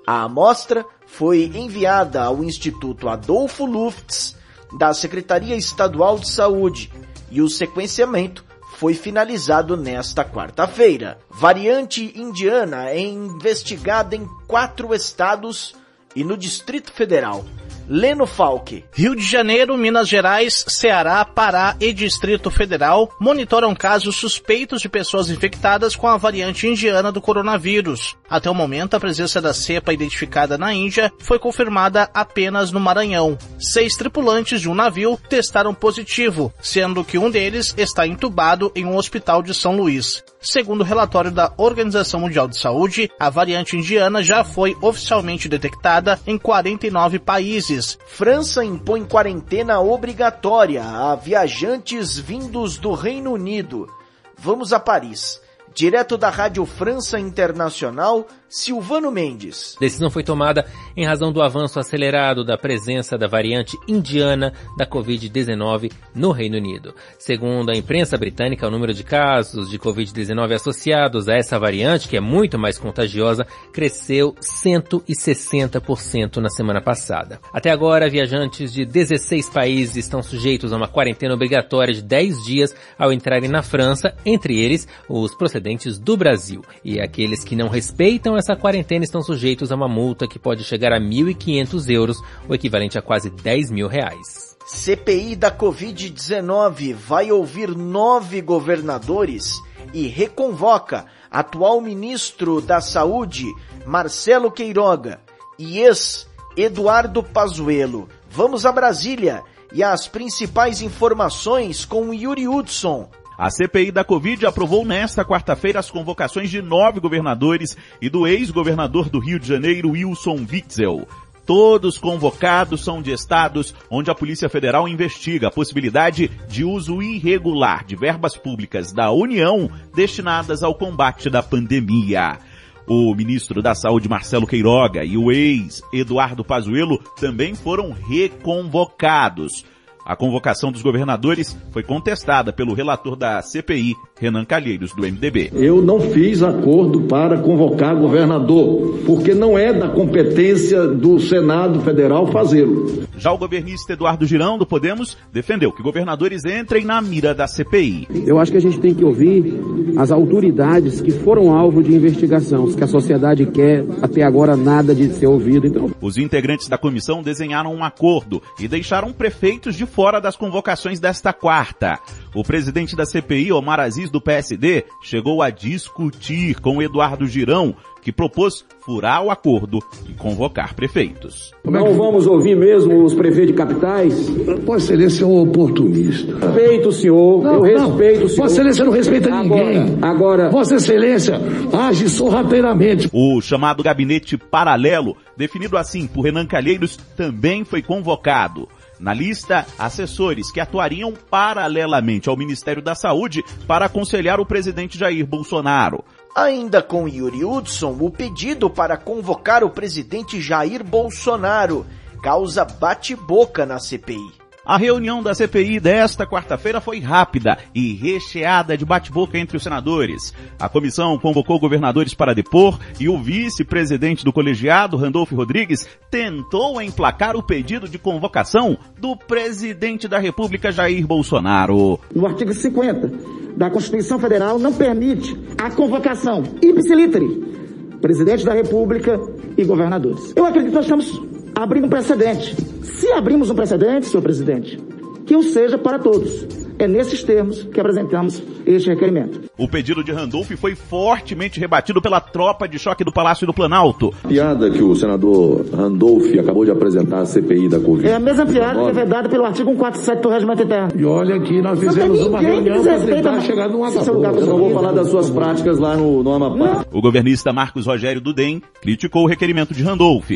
A 0.04 0.24
amostra 0.24 0.84
foi 1.06 1.52
enviada 1.54 2.24
ao 2.24 2.42
Instituto 2.42 3.08
Adolfo 3.08 3.64
Lufts 3.64 4.34
da 4.76 4.92
Secretaria 4.92 5.54
Estadual 5.54 6.18
de 6.18 6.28
Saúde 6.28 6.92
e 7.30 7.40
o 7.40 7.48
sequenciamento 7.48 8.50
foi 8.76 8.94
finalizado 8.94 9.76
nesta 9.76 10.24
quarta-feira. 10.24 11.18
Variante 11.30 12.12
indiana 12.18 12.90
é 12.90 13.00
investigada 13.00 14.16
em 14.16 14.26
quatro 14.46 14.94
estados 14.94 15.74
e 16.14 16.24
no 16.24 16.36
Distrito 16.36 16.92
Federal. 16.92 17.44
Leno 17.88 18.26
Falque. 18.26 18.84
Rio 18.92 19.14
de 19.14 19.22
Janeiro, 19.22 19.76
Minas 19.76 20.08
Gerais, 20.08 20.64
Ceará, 20.68 21.24
Pará 21.24 21.76
e 21.80 21.92
Distrito 21.92 22.50
Federal 22.50 23.10
monitoram 23.20 23.74
casos 23.74 24.16
suspeitos 24.16 24.80
de 24.80 24.88
pessoas 24.88 25.30
infectadas 25.30 25.96
com 25.96 26.08
a 26.08 26.16
variante 26.16 26.66
indiana 26.66 27.12
do 27.12 27.20
coronavírus. 27.20 28.16
Até 28.28 28.50
o 28.50 28.54
momento, 28.54 28.94
a 28.94 29.00
presença 29.00 29.40
da 29.40 29.52
cepa 29.52 29.92
identificada 29.92 30.56
na 30.56 30.72
Índia 30.72 31.12
foi 31.18 31.38
confirmada 31.38 32.10
apenas 32.14 32.70
no 32.70 32.80
Maranhão. 32.80 33.36
Seis 33.58 33.94
tripulantes 33.96 34.60
de 34.60 34.68
um 34.68 34.74
navio 34.74 35.18
testaram 35.28 35.74
positivo, 35.74 36.52
sendo 36.60 37.04
que 37.04 37.18
um 37.18 37.30
deles 37.30 37.74
está 37.76 38.06
entubado 38.06 38.72
em 38.74 38.84
um 38.84 38.96
hospital 38.96 39.42
de 39.42 39.54
São 39.54 39.76
Luís. 39.76 40.22
Segundo 40.44 40.80
o 40.80 40.84
relatório 40.84 41.30
da 41.30 41.52
Organização 41.56 42.18
Mundial 42.18 42.48
de 42.48 42.58
Saúde, 42.58 43.08
a 43.18 43.30
variante 43.30 43.76
indiana 43.76 44.24
já 44.24 44.42
foi 44.42 44.76
oficialmente 44.82 45.48
detectada 45.48 46.18
em 46.26 46.36
49 46.36 47.20
países. 47.20 47.96
França 48.08 48.64
impõe 48.64 49.04
quarentena 49.04 49.80
obrigatória 49.80 50.82
a 50.82 51.14
viajantes 51.14 52.18
vindos 52.18 52.76
do 52.76 52.92
Reino 52.92 53.32
Unido. 53.32 53.88
Vamos 54.36 54.72
a 54.72 54.80
Paris. 54.80 55.40
Direto 55.72 56.18
da 56.18 56.28
Rádio 56.28 56.66
França 56.66 57.20
Internacional, 57.20 58.26
Silvano 58.52 59.10
Mendes. 59.10 59.76
Decisão 59.80 60.10
foi 60.10 60.22
tomada 60.22 60.66
em 60.94 61.06
razão 61.06 61.32
do 61.32 61.40
avanço 61.40 61.80
acelerado 61.80 62.44
da 62.44 62.58
presença 62.58 63.16
da 63.16 63.26
variante 63.26 63.78
indiana 63.88 64.52
da 64.76 64.86
Covid-19 64.86 65.90
no 66.14 66.32
Reino 66.32 66.58
Unido. 66.58 66.94
Segundo 67.18 67.70
a 67.70 67.74
imprensa 67.74 68.18
britânica, 68.18 68.68
o 68.68 68.70
número 68.70 68.92
de 68.92 69.02
casos 69.02 69.70
de 69.70 69.78
Covid-19 69.78 70.52
associados 70.52 71.30
a 71.30 71.34
essa 71.34 71.58
variante, 71.58 72.06
que 72.06 72.18
é 72.18 72.20
muito 72.20 72.58
mais 72.58 72.76
contagiosa, 72.76 73.46
cresceu 73.72 74.34
160% 74.34 76.36
na 76.36 76.50
semana 76.50 76.82
passada. 76.82 77.40
Até 77.54 77.70
agora, 77.70 78.10
viajantes 78.10 78.70
de 78.70 78.84
16 78.84 79.48
países 79.48 79.96
estão 79.96 80.22
sujeitos 80.22 80.74
a 80.74 80.76
uma 80.76 80.88
quarentena 80.88 81.32
obrigatória 81.32 81.94
de 81.94 82.02
10 82.02 82.44
dias 82.44 82.74
ao 82.98 83.14
entrarem 83.14 83.48
na 83.48 83.62
França, 83.62 84.14
entre 84.26 84.60
eles 84.60 84.86
os 85.08 85.34
procedentes 85.34 85.98
do 85.98 86.18
Brasil. 86.18 86.60
E 86.84 87.00
aqueles 87.00 87.42
que 87.42 87.56
não 87.56 87.68
respeitam 87.68 88.41
essa 88.42 88.56
quarentena 88.56 89.04
estão 89.04 89.22
sujeitos 89.22 89.70
a 89.70 89.76
uma 89.76 89.88
multa 89.88 90.26
que 90.26 90.36
pode 90.36 90.64
chegar 90.64 90.92
a 90.92 91.00
1.500 91.00 91.88
euros, 91.88 92.16
o 92.48 92.54
equivalente 92.54 92.98
a 92.98 93.02
quase 93.02 93.30
10 93.30 93.70
mil 93.70 93.86
reais. 93.86 94.56
CPI 94.66 95.36
da 95.36 95.56
Covid-19 95.56 96.92
vai 96.92 97.30
ouvir 97.30 97.68
nove 97.76 98.40
governadores 98.40 99.60
e 99.94 100.08
reconvoca 100.08 101.06
atual 101.30 101.80
ministro 101.80 102.60
da 102.60 102.80
Saúde, 102.80 103.46
Marcelo 103.86 104.50
Queiroga, 104.50 105.20
e 105.56 105.78
ex 105.78 106.26
Eduardo 106.56 107.22
Pazuello. 107.22 108.08
Vamos 108.28 108.66
a 108.66 108.72
Brasília 108.72 109.44
e 109.72 109.84
as 109.84 110.08
principais 110.08 110.82
informações 110.82 111.84
com 111.84 112.12
Yuri 112.12 112.48
Hudson. 112.48 113.08
A 113.42 113.50
CPI 113.50 113.90
da 113.90 114.04
Covid 114.04 114.46
aprovou 114.46 114.84
nesta 114.84 115.24
quarta-feira 115.24 115.80
as 115.80 115.90
convocações 115.90 116.48
de 116.48 116.62
nove 116.62 117.00
governadores 117.00 117.76
e 118.00 118.08
do 118.08 118.24
ex-governador 118.24 119.08
do 119.08 119.18
Rio 119.18 119.40
de 119.40 119.48
Janeiro, 119.48 119.90
Wilson 119.90 120.46
Witzel. 120.48 121.08
Todos 121.44 121.98
convocados 121.98 122.84
são 122.84 123.02
de 123.02 123.10
estados 123.10 123.74
onde 123.90 124.12
a 124.12 124.14
Polícia 124.14 124.48
Federal 124.48 124.86
investiga 124.86 125.48
a 125.48 125.50
possibilidade 125.50 126.30
de 126.48 126.62
uso 126.62 127.02
irregular 127.02 127.84
de 127.84 127.96
verbas 127.96 128.36
públicas 128.36 128.92
da 128.92 129.10
União 129.10 129.68
destinadas 129.92 130.62
ao 130.62 130.76
combate 130.76 131.28
da 131.28 131.42
pandemia. 131.42 132.38
O 132.86 133.12
ministro 133.12 133.60
da 133.60 133.74
Saúde 133.74 134.08
Marcelo 134.08 134.46
Queiroga 134.46 135.04
e 135.04 135.16
o 135.16 135.32
ex 135.32 135.82
Eduardo 135.92 136.44
Pazuello 136.44 136.98
também 137.18 137.56
foram 137.56 137.90
reconvocados. 137.90 139.64
A 140.04 140.16
convocação 140.16 140.72
dos 140.72 140.82
governadores 140.82 141.56
foi 141.70 141.82
contestada 141.82 142.52
pelo 142.52 142.74
relator 142.74 143.16
da 143.16 143.40
CPI, 143.40 143.94
Renan 144.22 144.44
Calheiros, 144.44 144.94
do 144.94 145.02
MDB. 145.02 145.50
Eu 145.52 145.82
não 145.82 146.00
fiz 146.00 146.44
acordo 146.44 147.00
para 147.02 147.38
convocar 147.38 147.96
governador, 147.96 149.00
porque 149.04 149.34
não 149.34 149.58
é 149.58 149.72
da 149.72 149.88
competência 149.88 150.86
do 150.86 151.18
Senado 151.18 151.80
Federal 151.80 152.28
fazê-lo. 152.28 153.02
Já 153.18 153.32
o 153.32 153.38
governista 153.38 153.94
Eduardo 153.94 154.24
Girão, 154.24 154.56
do 154.56 154.64
Podemos, 154.64 155.16
defendeu 155.32 155.72
que 155.72 155.82
governadores 155.82 156.44
entrem 156.44 156.84
na 156.84 157.02
mira 157.02 157.34
da 157.34 157.48
CPI. 157.48 158.06
Eu 158.24 158.38
acho 158.38 158.52
que 158.52 158.58
a 158.58 158.60
gente 158.60 158.78
tem 158.78 158.94
que 158.94 159.04
ouvir 159.04 159.60
as 159.96 160.12
autoridades 160.12 161.00
que 161.00 161.10
foram 161.10 161.52
alvo 161.52 161.82
de 161.82 161.92
investigação, 161.92 162.72
que 162.72 162.84
a 162.84 162.86
sociedade 162.86 163.44
quer, 163.46 163.84
até 164.00 164.22
agora 164.22 164.56
nada 164.56 164.94
de 164.94 165.12
ser 165.14 165.26
ouvido. 165.26 165.66
Então... 165.66 165.90
Os 166.00 166.16
integrantes 166.16 166.68
da 166.68 166.78
comissão 166.78 167.24
desenharam 167.24 167.74
um 167.74 167.82
acordo 167.82 168.40
e 168.60 168.68
deixaram 168.68 169.12
prefeitos 169.12 169.74
de 169.74 169.84
fora 169.84 170.20
das 170.20 170.36
convocações 170.36 171.00
desta 171.00 171.32
quarta. 171.32 171.98
O 172.34 172.44
presidente 172.44 172.96
da 172.96 173.04
CPI, 173.04 173.52
Omar 173.52 173.80
Aziz 173.80 174.11
do 174.12 174.20
PSD, 174.20 174.84
chegou 175.02 175.42
a 175.42 175.50
discutir 175.50 176.60
com 176.60 176.80
Eduardo 176.82 177.26
Girão, 177.26 177.74
que 178.00 178.12
propôs 178.12 178.64
furar 178.84 179.22
o 179.22 179.30
acordo 179.30 179.78
e 180.08 180.12
convocar 180.12 180.74
prefeitos. 180.74 181.52
Não 181.64 181.94
vamos 181.94 182.26
ouvir 182.26 182.56
mesmo 182.56 183.04
os 183.04 183.14
prefeitos 183.14 183.48
de 183.48 183.52
capitais? 183.54 184.28
Vossa 184.64 184.86
Excelência 184.92 185.22
é 185.24 185.26
um 185.26 185.40
oportunista. 185.40 186.34
Respeito 186.36 186.88
o 186.88 186.92
senhor, 186.92 187.42
Não, 187.44 187.64
eu 187.66 187.78
não. 187.78 187.88
respeito 187.96 188.24
o 188.24 188.28
senhor. 188.28 188.42
Vossa 188.42 188.54
Excelência 188.54 188.84
não 188.84 188.92
respeita 188.92 189.32
Agora- 189.34 189.64
ninguém. 189.64 189.98
Agora, 190.02 190.50
Vossa 190.50 190.74
Excelência 190.76 191.40
age 191.72 192.08
sorrateiramente. 192.08 193.08
O 193.12 193.40
chamado 193.40 193.82
gabinete 193.84 194.36
paralelo, 194.36 195.16
definido 195.36 195.76
assim 195.76 196.06
por 196.08 196.22
Renan 196.22 196.44
Calheiros, 196.46 196.96
também 197.16 197.64
foi 197.64 197.82
convocado. 197.82 198.68
Na 199.02 199.12
lista, 199.12 199.66
assessores 199.76 200.52
que 200.52 200.60
atuariam 200.60 201.12
paralelamente 201.28 202.28
ao 202.28 202.36
Ministério 202.36 202.80
da 202.80 202.94
Saúde 202.94 203.42
para 203.66 203.86
aconselhar 203.86 204.38
o 204.38 204.46
presidente 204.46 204.96
Jair 204.96 205.26
Bolsonaro. 205.26 206.04
Ainda 206.36 206.80
com 206.80 207.08
Yuri 207.08 207.44
Hudson, 207.44 207.96
o 208.00 208.08
pedido 208.08 208.70
para 208.70 208.96
convocar 208.96 209.64
o 209.64 209.70
presidente 209.70 210.40
Jair 210.40 210.84
Bolsonaro 210.84 211.84
causa 212.22 212.64
bate-boca 212.64 213.66
na 213.66 213.80
CPI. 213.80 214.41
A 214.64 214.76
reunião 214.76 215.20
da 215.20 215.34
CPI 215.34 215.80
desta 215.80 216.24
quarta-feira 216.24 216.80
foi 216.80 217.00
rápida 217.00 217.58
e 217.74 217.94
recheada 217.94 218.76
de 218.76 218.84
bate-boca 218.84 219.36
entre 219.36 219.56
os 219.56 219.62
senadores. 219.62 220.32
A 220.56 220.68
comissão 220.68 221.18
convocou 221.18 221.58
governadores 221.58 222.14
para 222.14 222.32
depor 222.32 222.78
e 223.00 223.08
o 223.08 223.18
vice-presidente 223.18 224.24
do 224.24 224.32
colegiado, 224.32 224.96
Randolfo 224.96 225.34
Rodrigues, 225.34 225.88
tentou 226.08 226.80
emplacar 226.80 227.34
o 227.34 227.42
pedido 227.42 227.88
de 227.88 227.98
convocação 227.98 228.78
do 229.00 229.16
presidente 229.16 230.06
da 230.06 230.18
República, 230.18 230.70
Jair 230.70 231.04
Bolsonaro. 231.08 231.98
no 232.14 232.24
artigo 232.24 232.54
50 232.54 233.10
da 233.56 233.68
Constituição 233.68 234.20
Federal 234.20 234.60
não 234.60 234.72
permite 234.72 235.36
a 235.58 235.70
convocação 235.70 236.44
ipsiliteri 236.62 237.52
presidente 238.00 238.44
da 238.44 238.52
República 238.52 239.18
e 239.56 239.64
governadores. 239.64 240.32
Eu 240.36 240.44
acredito 240.44 240.70
que 240.70 240.76
nós 240.76 240.84
estamos 240.84 241.41
abrindo 241.54 241.86
um 241.86 241.90
precedente. 241.90 242.56
Se 242.84 243.10
abrimos 243.12 243.50
um 243.50 243.54
precedente, 243.54 244.06
senhor 244.06 244.22
presidente, 244.22 244.78
que 245.26 245.36
o 245.36 245.42
seja 245.42 245.78
para 245.78 245.98
todos. 245.98 246.61
É 246.82 246.88
nesses 246.88 247.22
termos 247.22 247.62
que 247.62 247.78
apresentamos 247.78 248.42
este 248.66 248.90
requerimento. 248.90 249.42
O 249.56 249.68
pedido 249.68 250.02
de 250.02 250.10
Randolph 250.10 250.50
foi 250.56 250.74
fortemente 250.74 251.60
rebatido 251.60 252.02
pela 252.02 252.20
tropa 252.20 252.66
de 252.66 252.76
choque 252.76 253.04
do 253.04 253.12
Palácio 253.12 253.46
do 253.46 253.54
Planalto. 253.54 254.12
Piada 254.26 254.68
que 254.68 254.82
o 254.82 254.92
senador 254.96 255.64
Randolph 255.72 256.36
acabou 256.40 256.64
de 256.64 256.72
apresentar 256.72 257.20
à 257.20 257.24
CPI 257.24 257.68
da 257.68 257.78
Covid. 257.78 258.08
É 258.08 258.16
a 258.16 258.18
mesma 258.18 258.44
piada 258.46 258.82
que 258.82 258.90
é 258.90 258.92
vedada 258.92 259.28
pelo 259.28 259.44
artigo 259.44 259.70
147 259.70 260.22
do 260.22 260.28
Regimento 260.28 260.62
Interno. 260.64 260.88
E 260.96 261.04
olha 261.04 261.38
que 261.38 261.62
nós 261.62 261.80
Não 261.80 261.88
fizemos 261.88 262.26
uma 262.26 262.40
reunião 262.40 262.82
para 262.82 262.98
tentar 262.98 263.40
chegar 263.42 263.68
num 263.68 263.84
acordo. 263.84 264.40
Eu 264.40 264.46
não 264.46 264.58
vou 264.58 264.70
falar 264.72 264.90
das 264.90 265.06
suas 265.06 265.30
práticas 265.30 265.78
lá 265.78 265.96
no, 265.96 266.24
no 266.24 266.32
Amapá. 266.32 266.84
O 266.90 267.00
governista 267.00 267.52
Marcos 267.52 267.86
Rogério 267.86 268.20
Dudem 268.20 268.60
criticou 268.80 269.22
o 269.22 269.28
requerimento 269.28 269.72
de 269.72 269.84
Randolph. 269.84 270.32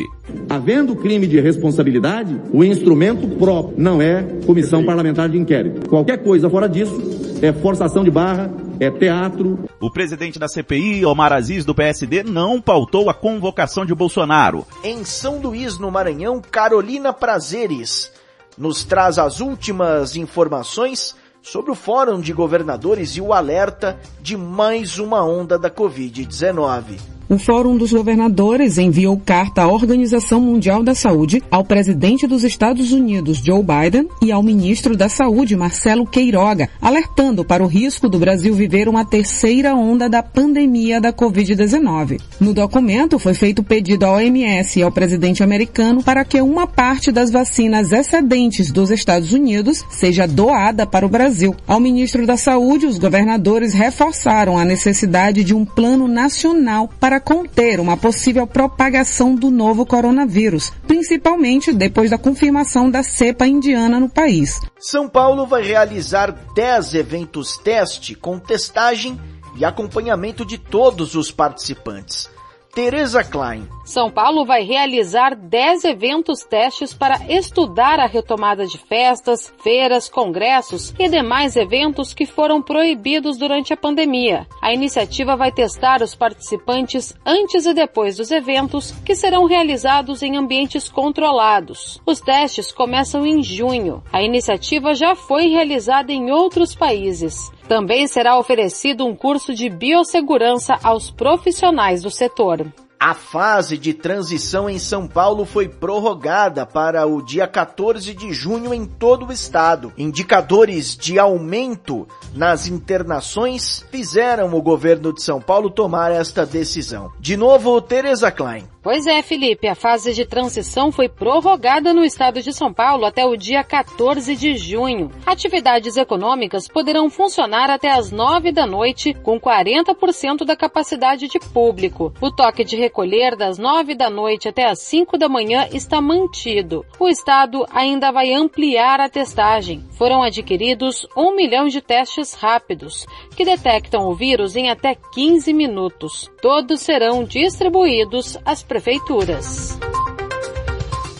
Havendo 0.49 0.95
crime 0.95 1.27
de 1.27 1.41
responsabilidade, 1.41 2.39
o 2.53 2.63
instrumento 2.63 3.27
próprio 3.35 3.73
não 3.77 4.01
é 4.01 4.23
comissão 4.45 4.85
parlamentar 4.85 5.27
de 5.27 5.37
inquérito. 5.37 5.89
Qualquer 5.89 6.23
coisa 6.23 6.36
fora 6.49 6.67
disso 6.69 7.17
é 7.41 7.53
forçação 7.53 8.03
de 8.03 8.11
barra, 8.11 8.49
é 8.79 8.89
teatro. 8.89 9.59
O 9.79 9.91
presidente 9.91 10.39
da 10.39 10.47
CPI, 10.47 11.05
Omar 11.05 11.33
Aziz, 11.33 11.63
do 11.65 11.75
PSD, 11.75 12.23
não 12.23 12.61
pautou 12.61 13.09
a 13.09 13.13
convocação 13.13 13.85
de 13.85 13.93
Bolsonaro. 13.93 14.65
Em 14.83 15.03
São 15.03 15.39
Luís, 15.39 15.77
no 15.77 15.91
Maranhão, 15.91 16.41
Carolina 16.41 17.13
Prazeres 17.13 18.11
nos 18.57 18.83
traz 18.83 19.19
as 19.19 19.39
últimas 19.39 20.15
informações 20.15 21.15
sobre 21.43 21.71
o 21.71 21.75
Fórum 21.75 22.19
de 22.19 22.33
Governadores 22.33 23.11
e 23.15 23.21
o 23.21 23.31
alerta 23.31 23.99
de 24.19 24.35
mais 24.35 24.97
uma 24.97 25.23
onda 25.23 25.57
da 25.57 25.69
Covid-19. 25.69 27.16
O 27.29 27.37
Fórum 27.37 27.75
dos 27.75 27.91
Governadores 27.91 28.77
enviou 28.77 29.17
carta 29.17 29.63
à 29.63 29.67
Organização 29.67 30.39
Mundial 30.39 30.81
da 30.81 30.95
Saúde, 30.95 31.43
ao 31.51 31.61
presidente 31.61 32.25
dos 32.25 32.41
Estados 32.41 32.93
Unidos, 32.93 33.39
Joe 33.39 33.61
Biden, 33.61 34.07
e 34.21 34.31
ao 34.31 34.41
ministro 34.41 34.95
da 34.95 35.09
Saúde, 35.09 35.53
Marcelo 35.53 36.07
Queiroga, 36.07 36.69
alertando 36.81 37.43
para 37.43 37.61
o 37.61 37.67
risco 37.67 38.07
do 38.07 38.17
Brasil 38.17 38.53
viver 38.53 38.87
uma 38.87 39.03
terceira 39.03 39.75
onda 39.75 40.07
da 40.07 40.23
pandemia 40.23 41.01
da 41.01 41.11
Covid-19. 41.11 42.21
No 42.39 42.53
documento 42.53 43.19
foi 43.19 43.33
feito 43.33 43.61
pedido 43.61 44.05
à 44.05 44.13
OMS 44.13 44.79
e 44.79 44.83
ao 44.83 44.91
presidente 44.91 45.43
americano 45.43 46.01
para 46.01 46.23
que 46.23 46.41
uma 46.41 46.65
parte 46.65 47.11
das 47.11 47.29
vacinas 47.29 47.91
excedentes 47.91 48.71
dos 48.71 48.89
Estados 48.89 49.33
Unidos 49.33 49.83
seja 49.89 50.25
doada 50.25 50.87
para 50.87 51.05
o 51.05 51.09
Brasil. 51.09 51.53
Ao 51.67 51.77
ministro 51.77 52.25
da 52.25 52.37
Saúde, 52.37 52.85
os 52.85 52.97
governadores 52.97 53.73
reforçaram 53.73 54.57
a 54.57 54.63
necessidade 54.63 55.43
de 55.43 55.53
um 55.53 55.65
plano 55.65 56.07
nacional 56.07 56.89
para 57.01 57.16
conter 57.19 57.79
uma 57.79 57.97
possível 57.97 58.45
propagação 58.45 59.35
do 59.35 59.49
novo 59.49 59.85
coronavírus, 59.85 60.71
principalmente 60.87 61.73
depois 61.73 62.11
da 62.11 62.17
confirmação 62.17 62.89
da 62.89 63.03
cepa 63.03 63.47
indiana 63.47 63.99
no 63.99 64.09
país. 64.09 64.59
São 64.79 65.07
Paulo 65.07 65.45
vai 65.45 65.63
realizar 65.63 66.31
10 66.55 66.93
eventos 66.95 67.57
teste 67.57 68.15
com 68.15 68.39
testagem 68.39 69.19
e 69.55 69.65
acompanhamento 69.65 70.45
de 70.45 70.57
todos 70.57 71.15
os 71.15 71.31
participantes. 71.31 72.29
Tereza 72.77 73.23
Klein. 73.23 73.67
São 73.83 74.11
Paulo 74.11 74.45
vai 74.45 74.61
realizar 74.61 75.33
10 75.33 75.83
eventos 75.85 76.43
testes 76.43 76.93
para 76.93 77.19
estudar 77.27 77.99
a 77.99 78.05
retomada 78.05 78.67
de 78.67 78.77
festas, 78.77 79.51
feiras, 79.63 80.07
congressos 80.07 80.93
e 80.99 81.09
demais 81.09 81.55
eventos 81.55 82.13
que 82.13 82.27
foram 82.27 82.61
proibidos 82.61 83.35
durante 83.35 83.73
a 83.73 83.77
pandemia. 83.77 84.45
A 84.61 84.71
iniciativa 84.71 85.35
vai 85.35 85.51
testar 85.51 86.03
os 86.03 86.13
participantes 86.13 87.15
antes 87.25 87.65
e 87.65 87.73
depois 87.73 88.17
dos 88.17 88.29
eventos, 88.29 88.91
que 89.03 89.15
serão 89.15 89.45
realizados 89.45 90.21
em 90.21 90.37
ambientes 90.37 90.87
controlados. 90.87 91.99
Os 92.05 92.19
testes 92.19 92.71
começam 92.71 93.25
em 93.25 93.41
junho. 93.41 94.03
A 94.13 94.21
iniciativa 94.21 94.93
já 94.93 95.15
foi 95.15 95.47
realizada 95.47 96.11
em 96.11 96.29
outros 96.29 96.75
países. 96.75 97.51
Também 97.67 98.07
será 98.07 98.39
oferecido 98.39 99.05
um 99.05 99.15
curso 99.15 99.53
de 99.53 99.69
biossegurança 99.69 100.77
aos 100.81 101.11
profissionais 101.11 102.01
do 102.01 102.09
setor. 102.09 102.65
A 102.99 103.13
fase 103.13 103.77
de 103.77 103.93
transição 103.93 104.67
em 104.67 104.79
São 104.79 105.07
Paulo 105.07 105.45
foi 105.45 105.67
prorrogada 105.67 106.65
para 106.65 107.05
o 107.05 107.21
dia 107.21 107.47
14 107.47 108.11
de 108.13 108.33
junho 108.33 108.73
em 108.73 108.85
todo 108.85 109.27
o 109.27 109.31
estado. 109.31 109.93
Indicadores 109.95 110.97
de 110.97 111.19
aumento 111.19 112.07
nas 112.33 112.67
internações 112.67 113.85
fizeram 113.91 114.51
o 114.55 114.61
governo 114.63 115.13
de 115.13 115.21
São 115.21 115.39
Paulo 115.39 115.69
tomar 115.69 116.11
esta 116.11 116.43
decisão. 116.43 117.11
De 117.19 117.37
novo, 117.37 117.79
Tereza 117.81 118.31
Klein. 118.31 118.67
Pois 118.87 119.05
é, 119.05 119.21
Felipe, 119.21 119.67
a 119.67 119.75
fase 119.75 120.13
de 120.13 120.23
transição 120.23 120.93
foi 120.93 121.09
prorrogada 121.09 121.93
no 121.93 122.05
estado 122.05 122.41
de 122.41 122.53
São 122.53 122.71
Paulo 122.71 123.03
até 123.03 123.25
o 123.25 123.35
dia 123.35 123.61
14 123.61 124.33
de 124.33 124.55
junho. 124.55 125.11
Atividades 125.25 125.97
econômicas 125.97 126.69
poderão 126.69 127.09
funcionar 127.09 127.69
até 127.69 127.91
as 127.91 128.13
9 128.13 128.53
da 128.53 128.65
noite, 128.65 129.13
com 129.13 129.37
40% 129.37 130.45
da 130.45 130.55
capacidade 130.55 131.27
de 131.27 131.37
público. 131.37 132.13
O 132.21 132.31
toque 132.31 132.63
de 132.63 132.77
recolher 132.77 133.35
das 133.35 133.57
9 133.57 133.93
da 133.93 134.09
noite 134.09 134.47
até 134.47 134.69
as 134.69 134.79
5 134.79 135.17
da 135.17 135.27
manhã 135.27 135.67
está 135.73 135.99
mantido. 135.99 136.85
O 136.97 137.09
estado 137.09 137.65
ainda 137.73 138.09
vai 138.09 138.31
ampliar 138.31 139.01
a 139.01 139.09
testagem. 139.09 139.83
Foram 139.97 140.23
adquiridos 140.23 141.05
um 141.13 141.35
milhão 141.35 141.67
de 141.67 141.81
testes 141.81 142.33
rápidos, 142.33 143.05
que 143.35 143.43
detectam 143.43 144.07
o 144.07 144.15
vírus 144.15 144.55
em 144.55 144.69
até 144.69 144.95
15 145.13 145.51
minutos. 145.51 146.31
Todos 146.41 146.79
serão 146.79 147.25
distribuídos 147.25 148.37
às 148.45 148.63
prefeituras. 148.77 149.77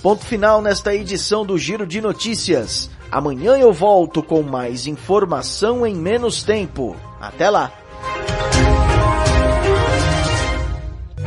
Ponto 0.02 0.24
final 0.24 0.62
nesta 0.62 0.94
edição 0.94 1.44
do 1.44 1.58
Giro 1.58 1.88
de 1.88 2.00
Notícias. 2.00 2.88
Amanhã 3.12 3.58
eu 3.58 3.74
volto 3.74 4.22
com 4.22 4.44
mais 4.44 4.86
informação 4.86 5.88
em 5.88 5.96
menos 5.96 6.44
tempo. 6.44 6.96
Até 7.20 7.50
lá! 7.50 7.72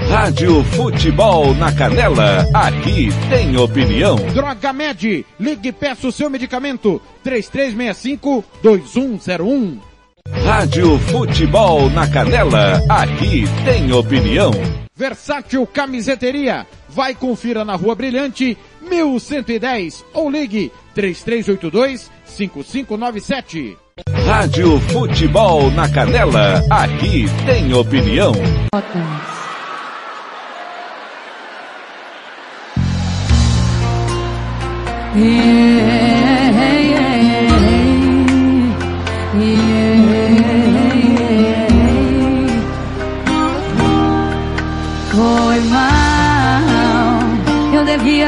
Rádio 0.09 0.62
Futebol 0.64 1.53
na 1.55 1.72
Canela, 1.72 2.47
aqui 2.55 3.09
tem 3.28 3.57
opinião. 3.57 4.14
Droga 4.33 4.72
Med, 4.72 5.26
ligue 5.39 5.68
e 5.70 5.72
peça 5.72 6.07
o 6.07 6.12
seu 6.12 6.31
medicamento. 6.31 7.03
3365-2101. 7.24 9.89
Rádio 10.33 10.99
Futebol 10.99 11.89
na 11.91 12.07
Canela, 12.07 12.81
aqui 12.89 13.45
tem 13.64 13.93
opinião. 13.93 14.53
Versátil 14.95 15.66
Camiseteria. 15.66 16.64
Vai 16.89 17.14
confira 17.14 17.64
na 17.64 17.74
Rua 17.74 17.95
Brilhante, 17.95 18.57
1110 18.81 20.05
ou 20.14 20.31
ligue 20.31 20.70
3382-5597. 20.97 23.76
Rádio 24.26 24.81
Futebol 24.81 25.70
na 25.72 25.87
Canela, 25.89 26.64
aqui 26.70 27.26
tem 27.47 27.74
opinião. 27.74 28.33
Foi 28.72 28.81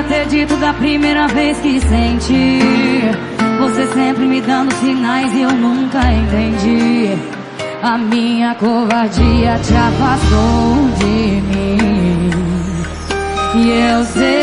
ter 0.04 0.26
dito 0.26 0.56
da 0.56 0.72
primeira 0.72 1.28
vez 1.28 1.58
que 1.58 1.80
senti. 1.80 2.60
Você 3.60 3.86
sempre 3.88 4.24
me 4.24 4.40
dando 4.40 4.72
sinais 4.74 5.32
e 5.34 5.42
eu 5.42 5.52
nunca 5.52 6.00
entendi. 6.12 7.16
A 7.82 7.98
minha 7.98 8.54
covardia 8.54 9.58
te 9.62 9.74
afastou 9.74 10.88
de 10.98 11.42
mim. 11.42 12.30
E 13.54 13.70
eu 13.70 14.04
sei 14.04 14.40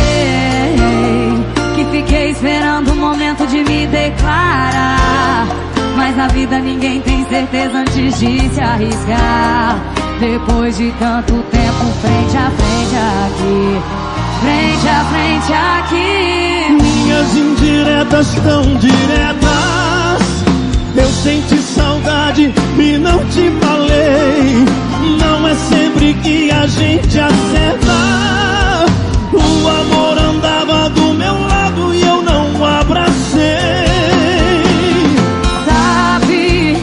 que 1.76 1.86
fiquei 1.91 2.32
esperando 2.32 2.91
o 2.91 2.95
momento 2.95 3.45
de 3.47 3.64
me 3.64 3.88
declarar. 3.88 5.47
Mas 5.95 6.16
na 6.16 6.28
vida 6.28 6.60
ninguém 6.60 7.01
tem 7.01 7.26
certeza 7.28 7.80
antes 7.80 8.20
de 8.20 8.49
se 8.49 8.62
arriscar. 8.62 9.80
Depois 10.20 10.78
de 10.78 10.91
tanto 10.99 11.34
tempo 11.43 11.86
frente 12.01 12.38
a 12.38 12.51
frente 12.51 12.95
aqui, 13.26 14.09
frente 14.40 14.88
a 14.88 15.06
frente 15.06 15.54
aqui. 15.54 16.84
Minhas 17.04 17.36
indiretas 17.36 18.34
tão 18.44 18.62
diretas. 18.78 19.50
Eu 20.96 21.08
senti 21.08 21.58
saudade 21.58 22.54
e 22.78 22.98
não 22.98 23.20
te 23.26 23.52
falei. 23.62 24.66
Não 25.20 25.48
é 25.48 25.56
sempre 25.56 26.14
que 26.16 26.52
a 26.52 26.66
gente 26.68 27.20
acerta. 27.20 28.86
O 29.34 29.68
amor 29.68 30.18
andava 30.18 30.90
do 30.90 31.14
meu 31.14 31.34
lado 31.48 31.94
e 31.94 32.02
eu 32.02 32.22
não 32.22 32.66
abracei. 32.66 33.40
Sabe? 35.66 36.78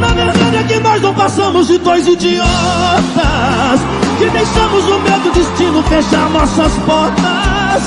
Na 0.00 0.08
verdade 0.08 0.56
é 0.56 0.62
que 0.64 0.80
nós 0.80 1.02
não 1.02 1.14
passamos 1.14 1.66
de 1.66 1.78
dois 1.78 2.06
idiotas 2.06 4.03
Que 4.18 4.28
deixamos 4.30 4.84
o 4.86 4.98
medo 5.00 5.30
destino 5.32 5.82
fechar 5.84 6.28
nossas 6.30 6.72
portas 6.84 7.82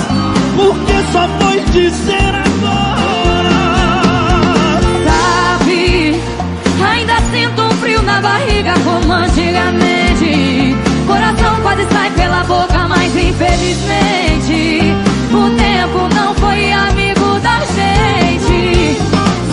Porque 0.56 1.04
só 1.12 1.28
foi 1.40 1.60
dizer 1.72 2.36
agora 2.36 3.58
Sabe? 5.06 6.22
Ainda 6.84 7.16
sinto 7.32 7.62
um 7.62 7.72
frio 7.72 8.02
na 8.04 8.22
barriga 8.22 8.74
como 8.84 9.12
antigamente. 9.14 10.76
Coração 11.08 11.56
quase 11.62 11.86
sai 11.92 12.12
pela 12.12 12.44
boca, 12.44 12.88
mas 12.88 13.16
infelizmente 13.16 14.94
o 15.32 15.50
tempo 15.56 16.08
não 16.14 16.36
foi 16.36 16.72
amigo 16.72 17.40
da 17.40 17.60
gente. 17.60 18.98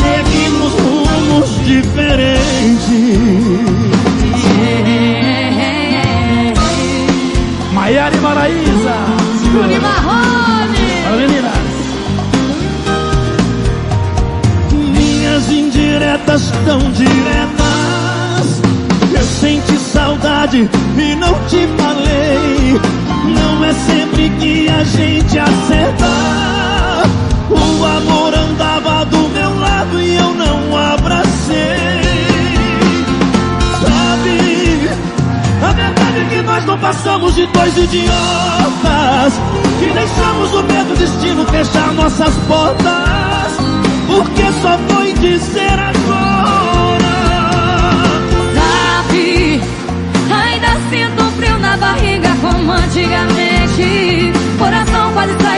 Seguimos 0.01 0.73
rumos 0.73 1.65
diferentes 1.65 2.85
Maiara 7.85 8.17
e 8.17 8.21
Maraísa 8.21 8.95
Bruno 9.53 9.83
Marrone. 9.83 11.03
Fala, 11.05 11.17
meninas 11.19 11.53
Minhas 14.73 15.51
indiretas 15.51 16.51
tão 16.65 16.79
diretas. 16.93 18.63
Eu 19.15 19.23
senti 19.23 19.77
saudade 19.77 20.67
e 20.97 21.15
não 21.17 21.35
te 21.47 21.69
falei. 21.77 22.81
Não 23.35 23.63
é 23.63 23.75
sempre 23.75 24.31
que 24.41 24.67
a 24.67 24.83
gente 24.83 25.39
acerta 25.39 26.54
nós 36.55 36.65
não 36.67 36.79
passamos 36.79 37.35
de 37.35 37.47
dois 37.47 37.77
idiotas 37.77 39.35
Que 39.81 39.87
deixamos 39.87 40.55
o 40.55 40.63
medo 40.63 40.95
destino 40.97 41.45
fechar 41.47 41.93
nossas 41.95 42.33
portas 42.47 43.57
Porque 44.07 44.45
só 44.63 44.79
foi 44.89 45.13
dizer 45.15 45.77
agora 45.81 47.05
Sabe? 48.55 49.61
Ainda 50.31 50.69
sinto 50.91 51.25
frio 51.37 51.59
na 51.59 51.77
barriga 51.77 52.29
como 52.41 52.71
antigamente. 52.71 54.33
Coração 54.57 55.13
quase 55.13 55.35
sai 55.43 55.54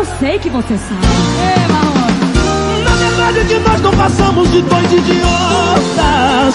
Eu 0.00 0.06
sei 0.18 0.38
que 0.38 0.48
você 0.48 0.78
sabe. 0.78 1.06
Ei. 1.44 2.84
Na 2.84 2.94
verdade 2.96 3.40
é 3.40 3.44
que 3.44 3.58
nós 3.58 3.78
não 3.82 3.90
passamos 3.90 4.50
de 4.50 4.62
dois 4.62 4.90
idiotas 4.90 6.54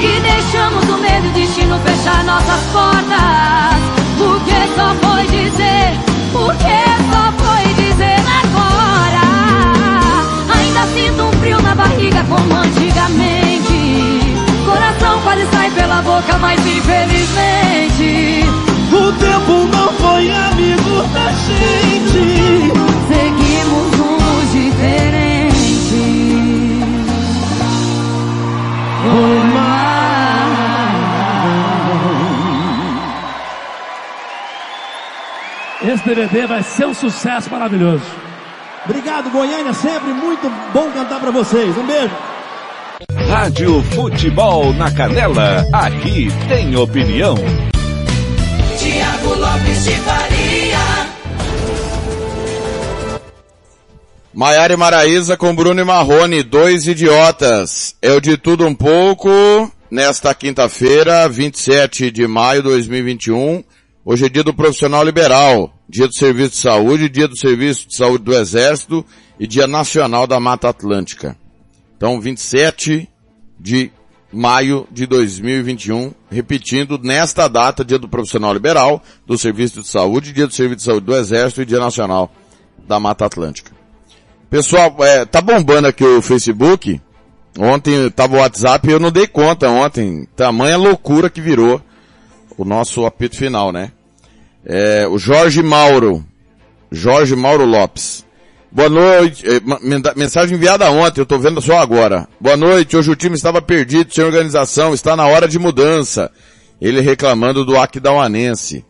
E 0.00 0.18
deixamos 0.20 0.88
o 0.88 0.96
medo 0.96 1.26
e 1.26 1.28
o 1.28 1.32
destino 1.34 1.78
fechar 1.80 2.24
nossas 2.24 2.62
portas. 2.72 3.76
Porque 4.16 4.54
só 4.74 4.94
foi 4.94 5.26
dizer, 5.26 6.00
porque 6.32 6.78
só 7.12 7.30
foi 7.36 7.74
dizer 7.74 8.16
agora. 8.40 9.20
Ainda 10.58 10.86
sinto 10.94 11.24
um 11.24 11.32
frio 11.32 11.60
na 11.60 11.74
barriga 11.74 12.24
como 12.30 12.56
antigamente. 12.56 14.38
Coração 14.64 15.20
quase 15.20 15.44
sai 15.52 15.70
pela 15.72 16.00
boca, 16.00 16.38
mas 16.38 16.58
infelizmente 16.60 18.46
O 18.96 19.12
tempo 19.12 19.52
não 19.76 19.92
foi 19.92 20.30
amigo 20.30 21.02
da 21.12 21.30
gente 21.32 22.72
seguimos 23.08 23.94
rumos 23.98 24.52
diferentes. 24.52 25.56
Foi 29.02 29.46
Esse 35.88 36.04
DVD 36.04 36.46
vai 36.46 36.62
ser 36.62 36.86
um 36.86 36.94
sucesso 36.94 37.50
maravilhoso. 37.50 38.02
Obrigado, 38.84 39.30
Goiânia, 39.30 39.72
sempre 39.72 40.12
muito 40.12 40.50
bom 40.72 40.90
cantar 40.90 41.20
pra 41.20 41.30
vocês. 41.30 41.76
Um 41.76 41.86
beijo. 41.86 42.14
Rádio 43.28 43.82
Futebol 43.82 44.72
na 44.72 44.90
Canela, 44.90 45.66
aqui 45.72 46.28
tem 46.48 46.74
opinião. 46.76 47.36
Lopes 49.56 49.84
de 49.84 49.90
Faria. 49.92 50.78
Maiara 54.34 54.74
e 54.74 54.76
Maraísa 54.76 55.36
com 55.36 55.54
Bruno 55.54 55.80
e 55.80 55.84
Marrone, 55.84 56.42
dois 56.42 56.86
idiotas. 56.86 57.96
É 58.02 58.12
o 58.12 58.20
de 58.20 58.36
tudo 58.36 58.66
um 58.66 58.74
pouco, 58.74 59.30
nesta 59.90 60.34
quinta-feira, 60.34 61.26
27 61.28 62.10
de 62.10 62.26
maio 62.26 62.62
de 62.62 62.68
2021. 62.68 63.64
Hoje 64.04 64.26
é 64.26 64.28
dia 64.28 64.44
do 64.44 64.52
profissional 64.52 65.02
liberal, 65.02 65.72
dia 65.88 66.06
do 66.06 66.14
serviço 66.14 66.50
de 66.50 66.56
saúde, 66.58 67.08
dia 67.08 67.26
do 67.26 67.38
serviço 67.38 67.88
de 67.88 67.96
saúde 67.96 68.24
do 68.24 68.34
exército 68.34 69.04
e 69.40 69.46
dia 69.46 69.66
nacional 69.66 70.26
da 70.26 70.38
Mata 70.38 70.68
Atlântica. 70.68 71.36
Então, 71.96 72.20
27 72.20 73.08
de 73.58 73.90
maio 74.36 74.86
de 74.92 75.06
2021, 75.06 76.12
repetindo 76.30 76.98
nesta 77.02 77.48
data, 77.48 77.82
dia 77.82 77.98
do 77.98 78.06
profissional 78.06 78.52
liberal, 78.52 79.02
do 79.26 79.38
serviço 79.38 79.80
de 79.80 79.88
saúde, 79.88 80.32
dia 80.32 80.46
do 80.46 80.52
serviço 80.52 80.76
de 80.76 80.82
saúde 80.82 81.06
do 81.06 81.16
exército 81.16 81.62
e 81.62 81.64
dia 81.64 81.80
nacional 81.80 82.30
da 82.86 83.00
Mata 83.00 83.24
Atlântica. 83.24 83.72
Pessoal, 84.50 84.94
é, 85.00 85.24
tá 85.24 85.40
bombando 85.40 85.88
aqui 85.88 86.04
o 86.04 86.20
Facebook. 86.20 87.00
Ontem 87.58 88.10
tava 88.10 88.36
o 88.36 88.38
WhatsApp 88.40 88.86
e 88.86 88.92
eu 88.92 89.00
não 89.00 89.10
dei 89.10 89.26
conta 89.26 89.70
ontem. 89.70 90.28
Tamanha 90.36 90.76
loucura 90.76 91.30
que 91.30 91.40
virou 91.40 91.80
o 92.58 92.64
nosso 92.64 93.06
apito 93.06 93.36
final, 93.36 93.72
né? 93.72 93.90
É, 94.66 95.08
o 95.08 95.16
Jorge 95.16 95.62
Mauro. 95.62 96.22
Jorge 96.92 97.34
Mauro 97.34 97.64
Lopes. 97.64 98.25
Boa 98.70 98.88
noite. 98.88 99.44
É, 99.46 99.60
mensagem 100.14 100.56
enviada 100.56 100.90
ontem, 100.90 101.20
eu 101.20 101.26
tô 101.26 101.38
vendo 101.38 101.60
só 101.60 101.78
agora. 101.78 102.28
Boa 102.40 102.56
noite, 102.56 102.96
hoje 102.96 103.10
o 103.10 103.16
time 103.16 103.34
estava 103.34 103.62
perdido, 103.62 104.12
sem 104.12 104.24
organização, 104.24 104.92
está 104.92 105.16
na 105.16 105.26
hora 105.26 105.48
de 105.48 105.58
mudança. 105.58 106.30
Ele 106.80 107.00
reclamando 107.00 107.64
do 107.64 107.78
Aquidauanense. 107.78 108.84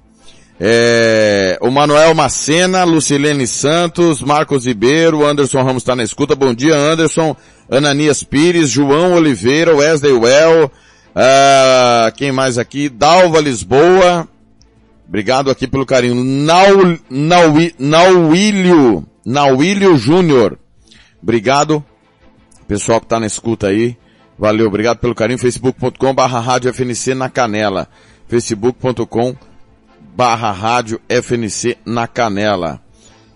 É, 0.59 1.59
o 1.61 1.71
Manuel 1.71 2.15
Macena, 2.15 2.83
Lucilene 2.85 3.47
Santos, 3.47 4.23
Marcos 4.23 4.65
Ribeiro, 4.65 5.25
Anderson 5.25 5.63
Ramos 5.63 5.83
está 5.83 5.95
na 5.95 6.03
escuta. 6.03 6.35
Bom 6.35 6.55
dia, 6.55 6.75
Anderson. 6.75 7.37
Ananias 7.71 8.23
Pires, 8.23 8.71
João 8.71 9.15
Oliveira, 9.15 9.75
Wesley 9.75 10.13
Well, 10.13 10.71
uh, 11.15 12.13
quem 12.17 12.33
mais 12.33 12.59
aqui? 12.59 12.89
Dalva 12.89 13.41
Lisboa. 13.41 14.27
Obrigado 15.07 15.51
aqui 15.51 15.67
pelo 15.67 15.85
carinho. 15.85 16.25
Nau, 16.25 16.97
Nauílio, 17.79 19.05
Nauílio 19.27 19.99
Júnior. 19.99 20.59
Obrigado, 21.23 21.85
pessoal 22.69 23.01
que 23.01 23.07
está 23.07 23.21
na 23.21 23.27
escuta 23.27 23.67
aí. 23.67 23.99
Valeu, 24.39 24.69
obrigado 24.69 24.99
pelo 24.99 25.15
carinho. 25.15 25.39
facebook.com 25.39 26.15
barra 26.15 26.41
rádio 26.41 26.73
FNC 26.73 27.15
na 27.15 27.29
canela. 27.29 27.89
facebook.com 28.29 29.37
barra 30.17 30.51
rádio 30.51 30.99
FNC 31.09 31.77
na 31.85 32.07
Canela. 32.07 32.81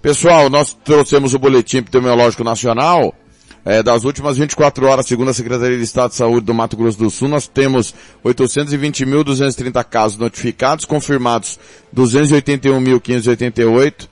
Pessoal, 0.00 0.48
nós 0.48 0.72
trouxemos 0.72 1.34
o 1.34 1.38
boletim 1.38 1.76
epidemiológico 1.78 2.42
nacional 2.42 3.14
é, 3.62 3.82
das 3.82 4.04
últimas 4.04 4.38
24 4.38 4.86
horas, 4.86 5.06
segundo 5.06 5.30
a 5.30 5.34
Secretaria 5.34 5.76
de 5.76 5.84
Estado 5.84 6.08
de 6.10 6.16
Saúde 6.16 6.46
do 6.46 6.54
Mato 6.54 6.78
Grosso 6.78 6.96
do 6.96 7.10
Sul, 7.10 7.28
nós 7.28 7.46
temos 7.46 7.94
820.230 8.24 9.84
casos 9.84 10.16
notificados, 10.16 10.86
confirmados 10.86 11.60
281.588, 11.94 14.08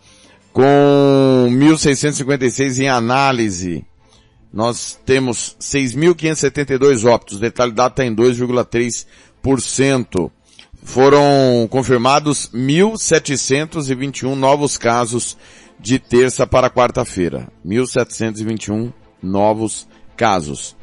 com 0.58 1.46
1.656 1.50 2.80
em 2.80 2.88
análise. 2.88 3.84
Nós 4.52 4.98
temos 5.06 5.56
6.572 5.60 7.08
óbitos, 7.08 7.38
letalidade 7.38 7.92
está 7.92 8.04
em 8.04 8.12
2,3% 8.12 10.32
foram 10.82 11.68
confirmados 11.70 12.50
1.721 12.52 14.34
novos 14.34 14.76
casos 14.76 15.38
de 15.78 16.00
terça 16.00 16.44
para 16.44 16.68
quarta-feira. 16.68 17.46
1.721 17.64 18.92
novos 19.22 19.86
casos. 20.16 20.74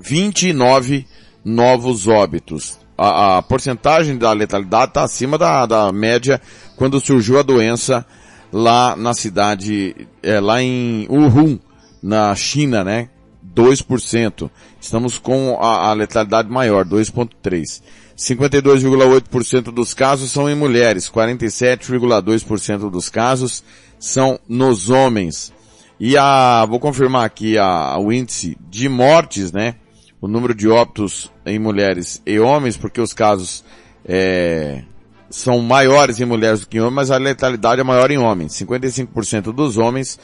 29 0.00 1.08
novos 1.44 2.06
óbitos. 2.06 2.78
A, 2.96 3.38
a 3.38 3.42
porcentagem 3.42 4.16
da 4.16 4.32
letalidade 4.32 4.92
está 4.92 5.02
acima 5.02 5.36
da, 5.36 5.66
da 5.66 5.90
média 5.90 6.40
quando 6.76 7.00
surgiu 7.00 7.40
a 7.40 7.42
doença 7.42 8.06
lá 8.52 8.96
na 8.96 9.14
cidade, 9.14 10.08
é, 10.22 10.40
lá 10.40 10.62
em 10.62 11.06
Wuhan, 11.08 11.58
na 12.02 12.34
China, 12.34 12.84
né? 12.84 13.08
2%. 13.54 14.50
Estamos 14.80 15.18
com 15.18 15.58
a, 15.60 15.90
a 15.90 15.92
letalidade 15.92 16.48
maior, 16.48 16.84
2.3%. 16.84 17.82
52,8% 18.16 19.72
dos 19.72 19.94
casos 19.94 20.30
são 20.30 20.48
em 20.48 20.54
mulheres, 20.54 21.10
47,2% 21.10 22.90
dos 22.90 23.08
casos 23.08 23.64
são 23.98 24.38
nos 24.46 24.90
homens. 24.90 25.52
E 25.98 26.18
a, 26.18 26.66
vou 26.66 26.78
confirmar 26.78 27.24
aqui 27.24 27.56
a, 27.56 27.98
o 27.98 28.12
índice 28.12 28.58
de 28.68 28.90
mortes, 28.90 29.52
né? 29.52 29.76
O 30.20 30.28
número 30.28 30.54
de 30.54 30.68
óbitos 30.68 31.32
em 31.46 31.58
mulheres 31.58 32.20
e 32.26 32.38
homens, 32.38 32.76
porque 32.76 33.00
os 33.00 33.14
casos 33.14 33.64
é, 34.04 34.82
são 35.30 35.60
maiores 35.60 36.20
em 36.20 36.24
mulheres 36.24 36.60
do 36.60 36.66
que 36.66 36.76
em 36.76 36.80
homens, 36.80 36.94
mas 36.94 37.10
a 37.12 37.16
letalidade 37.16 37.80
é 37.80 37.84
maior 37.84 38.10
em 38.10 38.18
homens. 38.18 38.52
55% 38.54 39.52
dos 39.52 39.78
homens, 39.78 40.18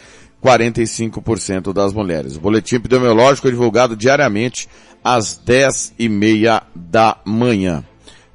45% 0.44 1.72
das 1.72 1.92
mulheres. 1.92 2.36
O 2.36 2.40
boletim 2.40 2.76
epidemiológico 2.76 3.46
é 3.46 3.52
divulgado 3.52 3.96
diariamente 3.96 4.68
às 5.02 5.36
10 5.36 5.94
e 5.98 6.08
meia 6.08 6.62
da 6.74 7.16
manhã. 7.24 7.84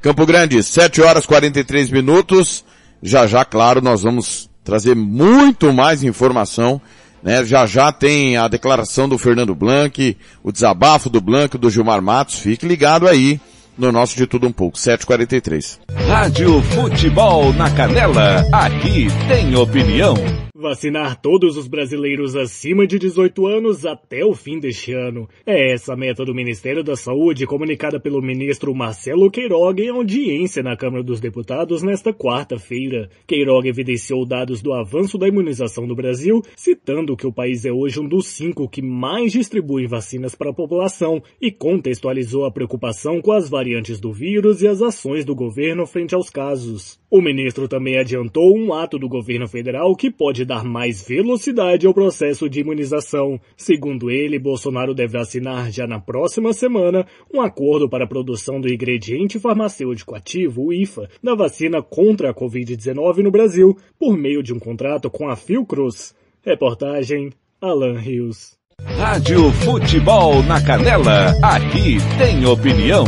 Campo 0.02 0.26
Grande, 0.26 0.64
7 0.64 1.02
horas 1.02 1.26
43 1.26 1.92
minutos. 1.92 2.64
Já 3.04 3.28
já, 3.28 3.44
claro, 3.44 3.82
nós 3.82 4.04
vamos 4.04 4.50
trazer 4.64 4.96
muito 4.96 5.74
mais 5.74 6.04
informação. 6.04 6.82
Né? 7.22 7.44
Já 7.44 7.66
já 7.66 7.92
tem 7.92 8.38
a 8.38 8.48
declaração 8.48 9.10
do 9.10 9.18
Fernando 9.18 9.54
Blanc, 9.54 10.18
o 10.42 10.52
desabafo 10.52 11.10
do 11.10 11.20
Blanc, 11.20 11.56
do 11.58 11.70
Gilmar 11.70 12.02
Matos. 12.02 12.40
Fique 12.40 12.66
ligado 12.66 13.08
aí 13.08 13.40
no 13.78 13.92
nosso 13.92 14.16
De 14.16 14.28
Tudo 14.28 14.48
Um 14.48 14.52
Pouco, 14.52 14.78
7h43. 14.78 15.80
Rádio 16.08 16.62
Futebol 16.62 17.54
na 17.54 17.70
Canela, 17.72 18.46
aqui 18.52 19.08
tem 19.28 19.56
opinião. 19.56 20.14
Vacinar 20.62 21.20
todos 21.20 21.58
os 21.58 21.68
brasileiros 21.68 22.36
acima 22.36 22.86
de 22.86 23.00
18 23.00 23.48
anos 23.48 23.84
até 23.84 24.24
o 24.24 24.36
fim 24.36 24.60
deste 24.60 24.94
ano. 24.94 25.28
É 25.44 25.74
essa 25.74 25.94
a 25.94 25.98
meta 25.98 26.24
do 26.24 26.36
Ministério 26.36 26.84
da 26.84 26.96
Saúde, 26.96 27.48
comunicada 27.48 28.00
pelo 28.00 28.22
ministro 28.22 28.76
Marcelo 28.76 29.32
Queiroga 29.32 29.82
em 29.82 29.90
audiência 29.90 30.62
na 30.62 30.78
Câmara 30.78 31.04
dos 31.04 31.20
Deputados 31.20 31.82
nesta 31.82 32.14
quarta-feira. 32.14 33.10
Queiroga 33.26 33.70
evidenciou 33.70 34.24
dados 34.24 34.62
do 34.62 34.72
avanço 34.72 35.18
da 35.18 35.28
imunização 35.28 35.88
no 35.88 35.96
Brasil, 35.96 36.44
citando 36.56 37.18
que 37.18 37.26
o 37.26 37.34
país 37.34 37.66
é 37.66 37.72
hoje 37.72 38.00
um 38.00 38.08
dos 38.08 38.28
cinco 38.28 38.70
que 38.70 38.84
mais 38.84 39.32
distribui 39.32 39.88
vacinas 39.88 40.36
para 40.36 40.52
a 40.52 40.54
população 40.54 41.24
e 41.42 41.52
contextualizou 41.52 42.46
a 42.46 42.52
preocupação 42.52 43.20
com 43.20 43.32
as 43.32 43.50
variantes 43.50 44.00
do 44.00 44.14
vírus 44.14 44.62
e 44.62 44.68
as 44.68 44.80
ações 44.80 45.26
do 45.26 45.34
governo 45.34 45.88
frente 45.88 46.14
aos 46.14 46.30
casos. 46.30 47.02
O 47.10 47.20
ministro 47.20 47.68
também 47.68 47.98
adiantou 47.98 48.56
um 48.56 48.74
ato 48.74 49.00
do 49.00 49.10
governo 49.10 49.48
federal 49.48 49.96
que 49.96 50.12
pode 50.12 50.46
dar 50.52 50.66
mais 50.66 51.08
velocidade 51.08 51.88
ao 51.88 51.94
processo 51.94 52.50
de 52.50 52.60
imunização. 52.60 53.40
Segundo 53.56 54.12
ele, 54.12 54.38
Bolsonaro 54.38 54.94
deve 54.94 55.18
assinar 55.18 55.72
já 55.72 55.88
na 55.88 55.98
próxima 55.98 56.52
semana 56.52 57.08
um 57.34 57.40
acordo 57.40 57.90
para 57.90 58.04
a 58.04 58.08
produção 58.08 58.60
do 58.60 58.68
ingrediente 58.68 59.40
farmacêutico 59.40 60.14
ativo, 60.14 60.66
o 60.66 60.74
IFA, 60.74 61.10
da 61.24 61.36
vacina 61.36 61.82
contra 61.82 62.32
a 62.32 62.34
Covid-19 62.34 63.20
no 63.24 63.32
Brasil, 63.32 63.78
por 63.98 64.18
meio 64.18 64.44
de 64.44 64.54
um 64.54 64.60
contrato 64.60 65.10
com 65.10 65.30
a 65.30 65.38
Fiocruz. 65.38 66.14
Reportagem 66.44 67.30
Alan 67.62 67.98
Rios. 67.98 68.58
Rádio 68.82 69.52
Futebol 69.64 70.44
na 70.44 70.62
Canela, 70.62 71.28
aqui 71.42 71.96
tem 72.18 72.46
opinião. 72.46 73.06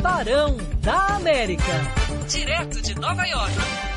Barão 0.00 0.56
da 0.80 1.16
América 1.16 2.06
direto 2.28 2.82
de 2.82 2.94
Nova 3.00 3.24
York. 3.24 3.95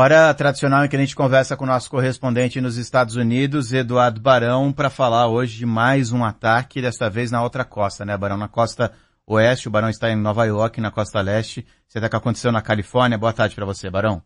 Hora 0.00 0.32
tradicional 0.32 0.84
em 0.84 0.88
que 0.88 0.94
a 0.94 0.98
gente 1.00 1.16
conversa 1.16 1.56
com 1.56 1.64
o 1.64 1.66
nosso 1.66 1.90
correspondente 1.90 2.60
nos 2.60 2.76
Estados 2.76 3.16
Unidos, 3.16 3.72
Eduardo 3.72 4.20
Barão, 4.20 4.72
para 4.72 4.88
falar 4.88 5.26
hoje 5.26 5.58
de 5.58 5.66
mais 5.66 6.12
um 6.12 6.24
ataque, 6.24 6.80
desta 6.80 7.10
vez 7.10 7.32
na 7.32 7.42
outra 7.42 7.64
costa, 7.64 8.04
né, 8.04 8.16
Barão? 8.16 8.36
Na 8.36 8.46
costa 8.46 8.92
oeste, 9.26 9.66
o 9.66 9.72
Barão 9.72 9.90
está 9.90 10.08
em 10.08 10.14
Nova 10.14 10.44
York, 10.44 10.80
na 10.80 10.92
costa 10.92 11.20
leste. 11.20 11.66
Você 11.88 11.98
está 11.98 12.08
que 12.08 12.14
aconteceu 12.14 12.52
na 12.52 12.62
Califórnia. 12.62 13.18
Boa 13.18 13.32
tarde 13.32 13.56
para 13.56 13.66
você, 13.66 13.90
Barão. 13.90 14.22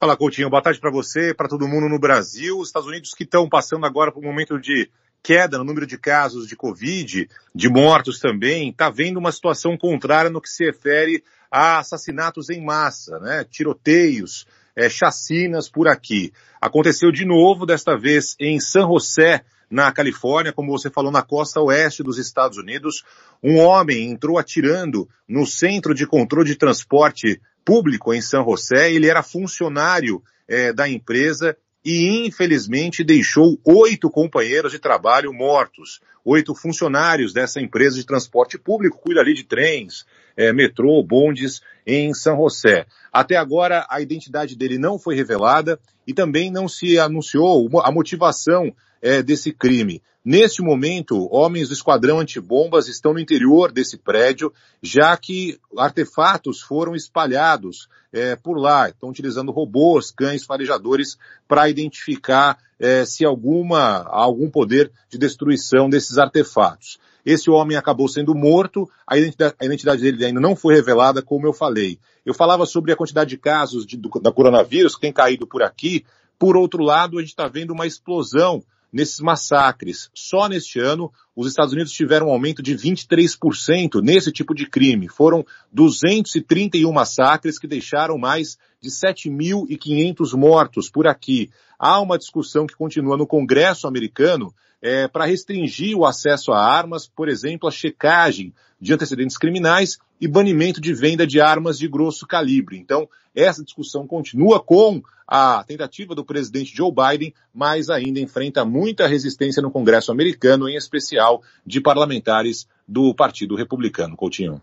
Fala, 0.00 0.16
Coutinho. 0.16 0.48
Boa 0.48 0.62
tarde 0.62 0.80
para 0.80 0.90
você, 0.90 1.34
para 1.34 1.50
todo 1.50 1.68
mundo 1.68 1.86
no 1.86 1.98
Brasil. 1.98 2.58
Os 2.58 2.68
Estados 2.68 2.88
Unidos 2.88 3.10
que 3.10 3.24
estão 3.24 3.46
passando 3.46 3.84
agora 3.84 4.10
por 4.10 4.24
um 4.24 4.26
momento 4.26 4.58
de 4.58 4.90
queda 5.22 5.58
no 5.58 5.64
número 5.64 5.86
de 5.86 5.98
casos 5.98 6.48
de 6.48 6.56
Covid, 6.56 7.28
de 7.54 7.68
mortos 7.68 8.20
também, 8.20 8.70
está 8.70 8.88
vendo 8.88 9.18
uma 9.18 9.32
situação 9.32 9.76
contrária 9.76 10.30
no 10.30 10.40
que 10.40 10.48
se 10.48 10.64
refere 10.64 11.22
a 11.50 11.78
assassinatos 11.78 12.48
em 12.48 12.64
massa, 12.64 13.18
né? 13.18 13.44
Tiroteios, 13.44 14.46
é, 14.78 14.88
chacinas 14.88 15.68
por 15.68 15.88
aqui. 15.88 16.32
Aconteceu 16.60 17.10
de 17.10 17.24
novo, 17.24 17.66
desta 17.66 17.98
vez 17.98 18.36
em 18.38 18.60
San 18.60 18.86
José, 18.86 19.42
na 19.68 19.90
Califórnia, 19.90 20.52
como 20.52 20.70
você 20.70 20.88
falou, 20.88 21.10
na 21.10 21.20
costa 21.20 21.60
oeste 21.60 22.04
dos 22.04 22.16
Estados 22.16 22.56
Unidos. 22.56 23.02
Um 23.42 23.58
homem 23.58 24.08
entrou 24.08 24.38
atirando 24.38 25.08
no 25.26 25.44
centro 25.44 25.92
de 25.92 26.06
controle 26.06 26.46
de 26.46 26.54
transporte 26.54 27.40
público 27.64 28.14
em 28.14 28.22
San 28.22 28.44
José, 28.44 28.92
ele 28.92 29.08
era 29.08 29.22
funcionário 29.22 30.22
é, 30.46 30.72
da 30.72 30.88
empresa 30.88 31.56
e 31.84 32.26
infelizmente 32.26 33.02
deixou 33.02 33.60
oito 33.64 34.08
companheiros 34.08 34.72
de 34.72 34.78
trabalho 34.78 35.32
mortos, 35.34 36.00
oito 36.24 36.54
funcionários 36.54 37.32
dessa 37.32 37.60
empresa 37.60 37.96
de 37.96 38.06
transporte 38.06 38.56
público, 38.56 38.98
cuida 38.98 39.20
ali 39.20 39.34
de 39.34 39.44
trens, 39.44 40.06
é, 40.38 40.52
metrô, 40.52 41.02
bondes 41.02 41.60
em 41.84 42.14
São 42.14 42.36
José. 42.36 42.86
Até 43.12 43.36
agora 43.36 43.84
a 43.90 44.00
identidade 44.00 44.54
dele 44.54 44.78
não 44.78 44.96
foi 44.96 45.16
revelada 45.16 45.80
e 46.06 46.14
também 46.14 46.48
não 46.48 46.68
se 46.68 46.96
anunciou 46.96 47.68
a 47.82 47.90
motivação 47.90 48.72
é, 49.02 49.20
desse 49.20 49.52
crime. 49.52 50.00
Neste 50.24 50.62
momento, 50.62 51.28
homens 51.32 51.68
do 51.68 51.74
esquadrão 51.74 52.20
antibombas 52.20 52.86
estão 52.86 53.14
no 53.14 53.18
interior 53.18 53.72
desse 53.72 53.96
prédio, 53.96 54.52
já 54.82 55.16
que 55.16 55.58
artefatos 55.76 56.60
foram 56.60 56.94
espalhados 56.94 57.88
é, 58.12 58.36
por 58.36 58.58
lá. 58.58 58.88
Estão 58.88 59.08
utilizando 59.08 59.50
robôs, 59.50 60.10
cães 60.10 60.44
farejadores 60.44 61.16
para 61.48 61.68
identificar 61.68 62.58
é, 62.78 63.04
se 63.04 63.24
alguma 63.24 64.04
algum 64.04 64.50
poder 64.50 64.92
de 65.08 65.18
destruição 65.18 65.88
desses 65.88 66.18
artefatos. 66.18 66.98
Esse 67.28 67.50
homem 67.50 67.76
acabou 67.76 68.08
sendo 68.08 68.34
morto, 68.34 68.88
a 69.06 69.18
identidade, 69.18 69.54
a 69.60 69.64
identidade, 69.66 70.00
dele 70.00 70.24
ainda 70.24 70.40
não 70.40 70.56
foi 70.56 70.74
revelada, 70.74 71.20
como 71.20 71.46
eu 71.46 71.52
falei. 71.52 71.98
Eu 72.24 72.32
falava 72.32 72.64
sobre 72.64 72.90
a 72.90 72.96
quantidade 72.96 73.28
de 73.28 73.36
casos 73.36 73.84
de, 73.84 73.98
do, 73.98 74.08
da 74.18 74.32
coronavírus 74.32 74.94
que 74.94 75.02
tem 75.02 75.12
caído 75.12 75.46
por 75.46 75.62
aqui. 75.62 76.06
Por 76.38 76.56
outro 76.56 76.82
lado, 76.82 77.18
a 77.18 77.20
gente 77.20 77.28
está 77.28 77.46
vendo 77.46 77.74
uma 77.74 77.86
explosão 77.86 78.62
nesses 78.90 79.20
massacres. 79.20 80.08
Só 80.14 80.48
neste 80.48 80.80
ano, 80.80 81.12
os 81.36 81.46
Estados 81.46 81.74
Unidos 81.74 81.92
tiveram 81.92 82.28
um 82.28 82.32
aumento 82.32 82.62
de 82.62 82.74
23% 82.74 84.00
nesse 84.02 84.32
tipo 84.32 84.54
de 84.54 84.64
crime. 84.64 85.06
Foram 85.06 85.44
231 85.70 86.90
massacres 86.90 87.58
que 87.58 87.66
deixaram 87.66 88.16
mais 88.16 88.56
de 88.80 88.88
7.500 88.88 90.32
mortos 90.32 90.88
por 90.88 91.06
aqui. 91.06 91.50
Há 91.78 92.00
uma 92.00 92.16
discussão 92.16 92.66
que 92.66 92.74
continua 92.74 93.18
no 93.18 93.26
Congresso 93.26 93.86
americano 93.86 94.50
é, 94.80 95.08
para 95.08 95.24
restringir 95.24 95.96
o 95.96 96.06
acesso 96.06 96.52
a 96.52 96.62
armas, 96.62 97.06
por 97.06 97.28
exemplo, 97.28 97.68
a 97.68 97.72
checagem 97.72 98.52
de 98.80 98.92
antecedentes 98.92 99.36
criminais 99.36 99.98
e 100.20 100.28
banimento 100.28 100.80
de 100.80 100.92
venda 100.94 101.26
de 101.26 101.40
armas 101.40 101.78
de 101.78 101.88
grosso 101.88 102.26
calibre. 102.26 102.78
Então, 102.78 103.08
essa 103.34 103.64
discussão 103.64 104.06
continua 104.06 104.60
com 104.60 105.02
a 105.26 105.62
tentativa 105.64 106.14
do 106.14 106.24
presidente 106.24 106.74
Joe 106.74 106.92
Biden, 106.92 107.34
mas 107.52 107.90
ainda 107.90 108.18
enfrenta 108.18 108.64
muita 108.64 109.06
resistência 109.06 109.62
no 109.62 109.70
Congresso 109.70 110.10
americano, 110.10 110.68
em 110.68 110.76
especial 110.76 111.42
de 111.66 111.80
parlamentares 111.80 112.66
do 112.86 113.14
Partido 113.14 113.54
Republicano. 113.54 114.16
Coutinho. 114.16 114.60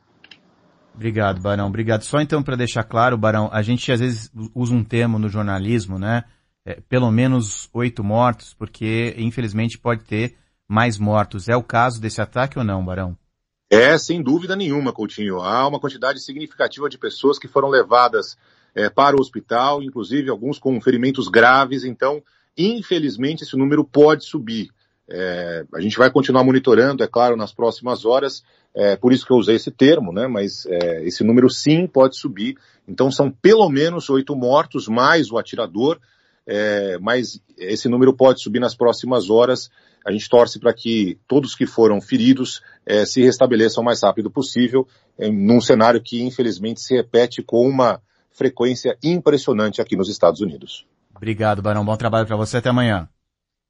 Obrigado, 0.93 1.41
Barão. 1.41 1.67
Obrigado. 1.67 2.03
Só 2.03 2.21
então 2.21 2.41
para 2.41 2.55
deixar 2.55 2.83
claro, 2.83 3.17
Barão, 3.17 3.49
a 3.51 3.61
gente 3.61 3.91
às 3.91 3.99
vezes 3.99 4.31
usa 4.53 4.73
um 4.73 4.83
termo 4.83 5.19
no 5.19 5.29
jornalismo, 5.29 5.99
né? 5.99 6.23
É, 6.65 6.81
pelo 6.89 7.11
menos 7.11 7.69
oito 7.73 8.03
mortos, 8.03 8.55
porque 8.55 9.13
infelizmente 9.17 9.77
pode 9.77 10.03
ter 10.03 10.35
mais 10.67 10.97
mortos. 10.97 11.47
É 11.47 11.55
o 11.55 11.63
caso 11.63 12.01
desse 12.01 12.19
ataque 12.19 12.57
ou 12.57 12.65
não, 12.65 12.83
Barão? 12.83 13.15
É, 13.69 13.97
sem 13.97 14.21
dúvida 14.21 14.55
nenhuma, 14.55 14.93
Coutinho. 14.93 15.41
Há 15.41 15.67
uma 15.67 15.79
quantidade 15.79 16.19
significativa 16.23 16.89
de 16.89 16.97
pessoas 16.97 17.37
que 17.37 17.47
foram 17.47 17.69
levadas 17.69 18.37
é, 18.73 18.89
para 18.89 19.15
o 19.15 19.19
hospital, 19.19 19.81
inclusive 19.81 20.29
alguns 20.29 20.59
com 20.59 20.79
ferimentos 20.81 21.27
graves. 21.27 21.83
Então, 21.83 22.21
infelizmente, 22.57 23.43
esse 23.43 23.55
número 23.55 23.83
pode 23.83 24.25
subir. 24.25 24.69
É, 25.07 25.65
a 25.73 25.79
gente 25.79 25.97
vai 25.97 26.09
continuar 26.09 26.43
monitorando, 26.43 27.03
é 27.03 27.07
claro, 27.07 27.35
nas 27.35 27.53
próximas 27.53 28.05
horas. 28.05 28.43
É, 28.73 28.95
por 28.95 29.13
isso 29.13 29.25
que 29.25 29.31
eu 29.31 29.37
usei 29.37 29.55
esse 29.55 29.71
termo, 29.71 30.11
né? 30.11 30.27
Mas 30.27 30.65
é, 30.65 31.03
esse 31.05 31.23
número 31.23 31.49
sim 31.49 31.87
pode 31.87 32.17
subir. 32.17 32.57
Então, 32.87 33.11
são 33.11 33.31
pelo 33.31 33.69
menos 33.69 34.09
oito 34.09 34.35
mortos 34.35 34.87
mais 34.87 35.31
o 35.31 35.37
atirador. 35.37 35.99
É, 36.47 36.97
mas 36.99 37.41
esse 37.57 37.89
número 37.89 38.13
pode 38.13 38.41
subir 38.41 38.59
nas 38.59 38.75
próximas 38.75 39.29
horas. 39.29 39.69
A 40.05 40.11
gente 40.11 40.29
torce 40.29 40.59
para 40.59 40.73
que 40.73 41.17
todos 41.27 41.55
que 41.55 41.65
foram 41.65 41.99
feridos 41.99 42.61
é, 42.85 43.05
se 43.05 43.21
restabeleçam 43.21 43.81
o 43.81 43.85
mais 43.85 44.01
rápido 44.03 44.29
possível, 44.29 44.87
em, 45.19 45.31
num 45.31 45.59
cenário 45.59 46.01
que 46.01 46.21
infelizmente 46.21 46.81
se 46.81 46.95
repete 46.95 47.41
com 47.41 47.67
uma 47.67 47.99
frequência 48.31 48.97
impressionante 49.03 49.81
aqui 49.81 49.95
nos 49.95 50.09
Estados 50.09 50.41
Unidos. 50.41 50.85
Obrigado, 51.15 51.61
Barão. 51.61 51.85
Bom 51.85 51.95
trabalho 51.95 52.27
para 52.27 52.35
você. 52.35 52.57
Até 52.57 52.69
amanhã. 52.69 53.09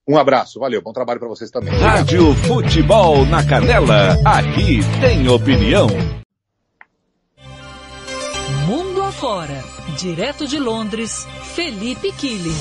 Um 0.08 0.18
abraço, 0.18 0.60
valeu. 0.60 0.82
Bom 0.82 0.94
trabalho 0.94 1.20
para 1.20 1.30
vocês 1.30 1.50
também. 1.50 1.74
Rádio 1.80 2.34
Futebol 2.36 3.26
na 3.26 3.44
Canela. 3.44 4.18
Aqui 4.24 4.80
tem 5.02 5.28
opinião. 5.28 5.88
Afora. 9.26 9.64
Direto 9.98 10.48
de 10.48 10.60
Londres, 10.60 11.26
Felipe 11.56 12.12
Killing. 12.12 12.52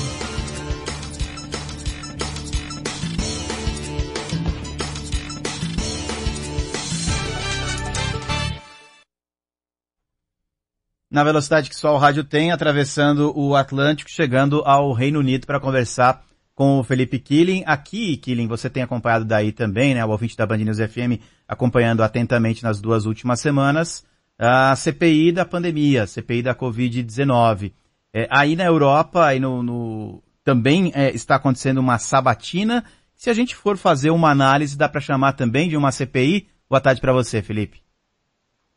na 11.11 11.23
velocidade 11.23 11.69
que 11.69 11.75
só 11.75 11.93
o 11.93 11.97
rádio 11.97 12.23
tem, 12.23 12.51
atravessando 12.51 13.31
o 13.37 13.55
Atlântico, 13.55 14.09
chegando 14.09 14.63
ao 14.65 14.91
Reino 14.91 15.19
Unido 15.19 15.45
para 15.45 15.59
conversar 15.59 16.25
com 16.55 16.79
o 16.79 16.83
Felipe 16.83 17.19
Killing. 17.19 17.63
Aqui, 17.67 18.17
Killing, 18.17 18.47
você 18.47 18.71
tem 18.71 18.81
acompanhado 18.81 19.23
daí 19.23 19.51
também, 19.51 19.93
né, 19.93 20.03
o 20.03 20.09
ouvinte 20.09 20.35
da 20.35 20.47
Band 20.47 20.57
News 20.57 20.79
FM, 20.79 21.21
acompanhando 21.47 22.01
atentamente 22.01 22.63
nas 22.63 22.81
duas 22.81 23.05
últimas 23.05 23.39
semanas, 23.39 24.03
a 24.37 24.75
CPI 24.75 25.31
da 25.31 25.45
pandemia, 25.45 26.07
CPI 26.07 26.41
da 26.41 26.55
Covid-19. 26.55 27.73
É, 28.13 28.27
aí 28.29 28.55
na 28.55 28.65
Europa, 28.65 29.25
aí 29.25 29.39
no, 29.39 29.63
no 29.63 30.23
também 30.43 30.91
é, 30.93 31.09
está 31.09 31.35
acontecendo 31.35 31.79
uma 31.79 31.97
sabatina. 31.97 32.83
Se 33.15 33.29
a 33.29 33.33
gente 33.33 33.55
for 33.55 33.77
fazer 33.77 34.09
uma 34.09 34.29
análise, 34.29 34.77
dá 34.77 34.87
para 34.87 35.01
chamar 35.01 35.33
também 35.33 35.67
de 35.69 35.77
uma 35.77 35.91
CPI? 35.91 36.47
Boa 36.69 36.81
tarde 36.81 37.01
para 37.01 37.13
você, 37.13 37.41
Felipe. 37.41 37.81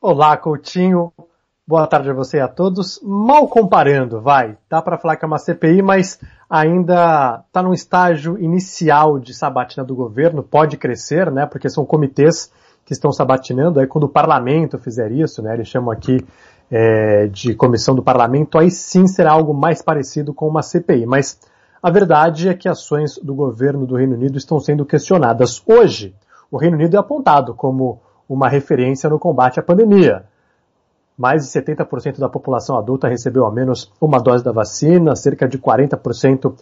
Olá, 0.00 0.36
Coutinho. 0.36 1.12
Boa 1.66 1.86
tarde 1.86 2.08
a 2.08 2.14
você 2.14 2.38
e 2.38 2.40
a 2.40 2.48
todos. 2.48 2.98
Mal 3.02 3.46
comparando, 3.46 4.22
vai. 4.22 4.56
Dá 4.70 4.80
para 4.80 4.96
falar 4.96 5.16
que 5.16 5.24
é 5.24 5.28
uma 5.28 5.38
CPI, 5.38 5.82
mas 5.82 6.18
ainda 6.48 7.44
está 7.46 7.62
num 7.62 7.74
estágio 7.74 8.38
inicial 8.38 9.18
de 9.18 9.34
sabatina 9.34 9.84
do 9.84 9.94
governo. 9.94 10.42
Pode 10.42 10.78
crescer, 10.78 11.30
né? 11.30 11.44
Porque 11.44 11.68
são 11.68 11.84
comitês 11.84 12.50
que 12.88 12.94
estão 12.94 13.12
sabatinando. 13.12 13.78
Aí 13.78 13.86
quando 13.86 14.04
o 14.04 14.08
parlamento 14.08 14.78
fizer 14.78 15.12
isso, 15.12 15.42
né? 15.42 15.52
Eles 15.52 15.68
chamam 15.68 15.90
aqui 15.90 16.24
é, 16.70 17.26
de 17.26 17.54
comissão 17.54 17.94
do 17.94 18.02
parlamento. 18.02 18.58
Aí 18.58 18.70
sim 18.70 19.06
será 19.06 19.32
algo 19.32 19.52
mais 19.52 19.82
parecido 19.82 20.32
com 20.32 20.48
uma 20.48 20.62
CPI. 20.62 21.04
Mas 21.04 21.38
a 21.82 21.90
verdade 21.90 22.48
é 22.48 22.54
que 22.54 22.66
ações 22.66 23.18
do 23.18 23.34
governo 23.34 23.86
do 23.86 23.94
Reino 23.94 24.14
Unido 24.14 24.38
estão 24.38 24.58
sendo 24.58 24.86
questionadas. 24.86 25.62
Hoje, 25.66 26.14
o 26.50 26.56
Reino 26.56 26.76
Unido 26.76 26.96
é 26.96 26.98
apontado 26.98 27.52
como 27.52 28.00
uma 28.26 28.48
referência 28.48 29.10
no 29.10 29.18
combate 29.18 29.60
à 29.60 29.62
pandemia. 29.62 30.24
Mais 31.16 31.44
de 31.44 31.50
70% 31.50 32.18
da 32.18 32.28
população 32.28 32.78
adulta 32.78 33.06
recebeu 33.06 33.44
ao 33.44 33.52
menos 33.52 33.92
uma 34.00 34.18
dose 34.18 34.42
da 34.42 34.52
vacina, 34.52 35.14
cerca 35.14 35.46
de 35.46 35.58
40% 35.58 36.54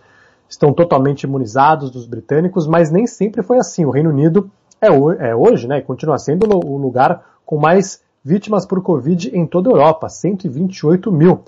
estão 0.49 0.73
totalmente 0.73 1.23
imunizados 1.23 1.89
dos 1.89 2.05
britânicos, 2.05 2.67
mas 2.67 2.91
nem 2.91 3.07
sempre 3.07 3.45
foi 3.45 3.59
assim. 3.59 3.85
O 3.85 3.91
Reino 3.91 4.11
Unido 4.11 4.51
é, 4.87 5.31
é 5.31 5.35
hoje, 5.37 5.67
né, 5.67 5.79
e 5.79 5.83
continua 5.83 6.19
sendo 6.19 6.47
o 6.47 6.77
lugar 6.77 7.25
com 7.45 7.59
mais 7.59 8.03
vítimas 8.25 8.67
por 8.67 8.83
Covid 8.83 9.37
em 9.37 9.47
toda 9.47 9.71
a 9.71 9.73
Europa, 9.73 10.09
128 10.09 11.13
mil. 11.13 11.43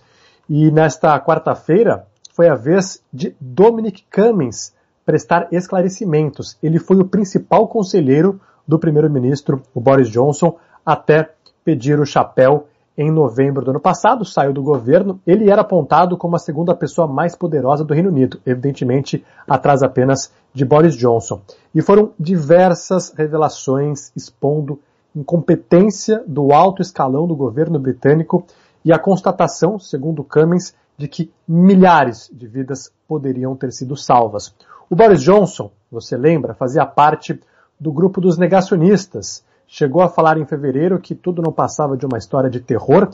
E 0.49 0.71
nesta 0.71 1.19
quarta-feira 1.21 2.07
foi 2.33 2.49
a 2.49 2.55
vez 2.55 3.03
de 3.13 3.35
Dominic 3.41 4.05
Cummings 4.15 4.73
prestar 5.05 5.49
esclarecimentos. 5.51 6.57
Ele 6.63 6.79
foi 6.79 6.99
o 6.99 7.05
principal 7.05 7.67
conselheiro 7.67 8.41
do 8.67 8.79
primeiro-ministro, 8.79 9.63
o 9.75 9.81
Boris 9.81 10.09
Johnson, 10.09 10.57
até 10.85 11.31
pedir 11.65 11.99
o 11.99 12.07
chapéu 12.07 12.69
em 12.99 13.13
novembro 13.13 13.65
do 13.65 13.71
ano 13.71 13.79
passado, 13.79 14.25
saiu 14.25 14.53
do 14.53 14.61
governo. 14.61 15.21
Ele 15.25 15.49
era 15.49 15.63
apontado 15.63 16.17
como 16.17 16.35
a 16.35 16.39
segunda 16.41 16.75
pessoa 16.75 17.07
mais 17.07 17.37
poderosa 17.37 17.85
do 17.85 17.95
Reino 17.95 18.09
Unido, 18.09 18.41
evidentemente 18.45 19.25
atrás 19.47 19.85
apenas 19.85 20.33
de 20.53 20.65
Boris 20.65 20.97
Johnson. 20.97 21.41
E 21.73 21.81
foram 21.81 22.11
diversas 22.19 23.15
revelações 23.17 24.11
expondo 24.17 24.81
incompetência 25.15 26.25
do 26.27 26.53
alto 26.53 26.83
escalão 26.83 27.29
do 27.29 27.37
governo 27.37 27.79
britânico 27.79 28.45
e 28.85 28.93
a 28.93 28.99
constatação, 28.99 29.79
segundo 29.79 30.25
Cummings, 30.25 30.75
de 30.97 31.07
que 31.07 31.31
milhares 31.47 32.29
de 32.33 32.49
vidas 32.49 32.93
poderiam 33.07 33.55
ter 33.55 33.71
sido 33.73 33.97
salvas. 33.97 34.53
O 34.91 34.97
Boris 34.97 35.23
Johnson, 35.23 35.71
você 35.91 36.17
lembra, 36.17 36.53
fazia 36.53 36.85
parte 36.85 37.41
do 37.79 37.93
grupo 37.93 38.21
dos 38.21 38.37
negacionistas, 38.37 39.45
chegou 39.69 40.01
a 40.01 40.09
falar 40.09 40.39
em 40.39 40.47
fevereiro 40.47 40.99
que 40.99 41.15
tudo 41.15 41.43
não 41.43 41.53
passava 41.53 41.97
de 41.97 42.07
uma 42.07 42.17
história 42.17 42.49
de 42.49 42.59
terror. 42.59 43.11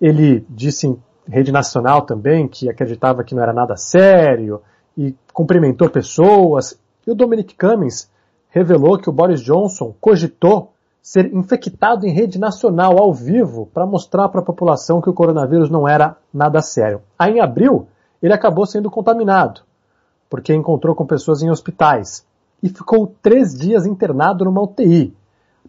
Ele 0.00 0.46
disse 0.48 0.86
em 0.86 0.96
rede 1.28 1.50
nacional 1.50 2.02
também 2.02 2.46
que 2.46 2.70
acreditava 2.70 3.24
que 3.24 3.34
não 3.34 3.42
era 3.42 3.52
nada 3.52 3.76
sério 3.76 4.62
e 4.96 5.14
cumprimentou 5.32 5.90
pessoas. 5.90 6.78
E 7.04 7.10
o 7.10 7.14
Dominic 7.14 7.56
Cummings 7.56 8.08
revelou 8.48 8.98
que 8.98 9.10
o 9.10 9.12
Boris 9.12 9.40
Johnson 9.40 9.94
cogitou 10.00 10.72
ser 11.02 11.32
infectado 11.34 12.06
em 12.06 12.10
rede 12.10 12.38
nacional 12.38 12.98
ao 12.98 13.12
vivo 13.12 13.68
para 13.72 13.86
mostrar 13.86 14.28
para 14.28 14.40
a 14.40 14.44
população 14.44 15.00
que 15.00 15.10
o 15.10 15.14
coronavírus 15.14 15.68
não 15.68 15.86
era 15.86 16.16
nada 16.32 16.60
sério. 16.60 17.02
Aí 17.18 17.34
em 17.34 17.40
abril, 17.40 17.86
ele 18.22 18.32
acabou 18.32 18.66
sendo 18.66 18.90
contaminado, 18.90 19.60
porque 20.28 20.54
encontrou 20.54 20.94
com 20.96 21.06
pessoas 21.06 21.42
em 21.42 21.50
hospitais 21.50 22.26
e 22.62 22.68
ficou 22.68 23.14
três 23.22 23.54
dias 23.54 23.86
internado 23.86 24.44
numa 24.44 24.62
UTI. 24.62 25.14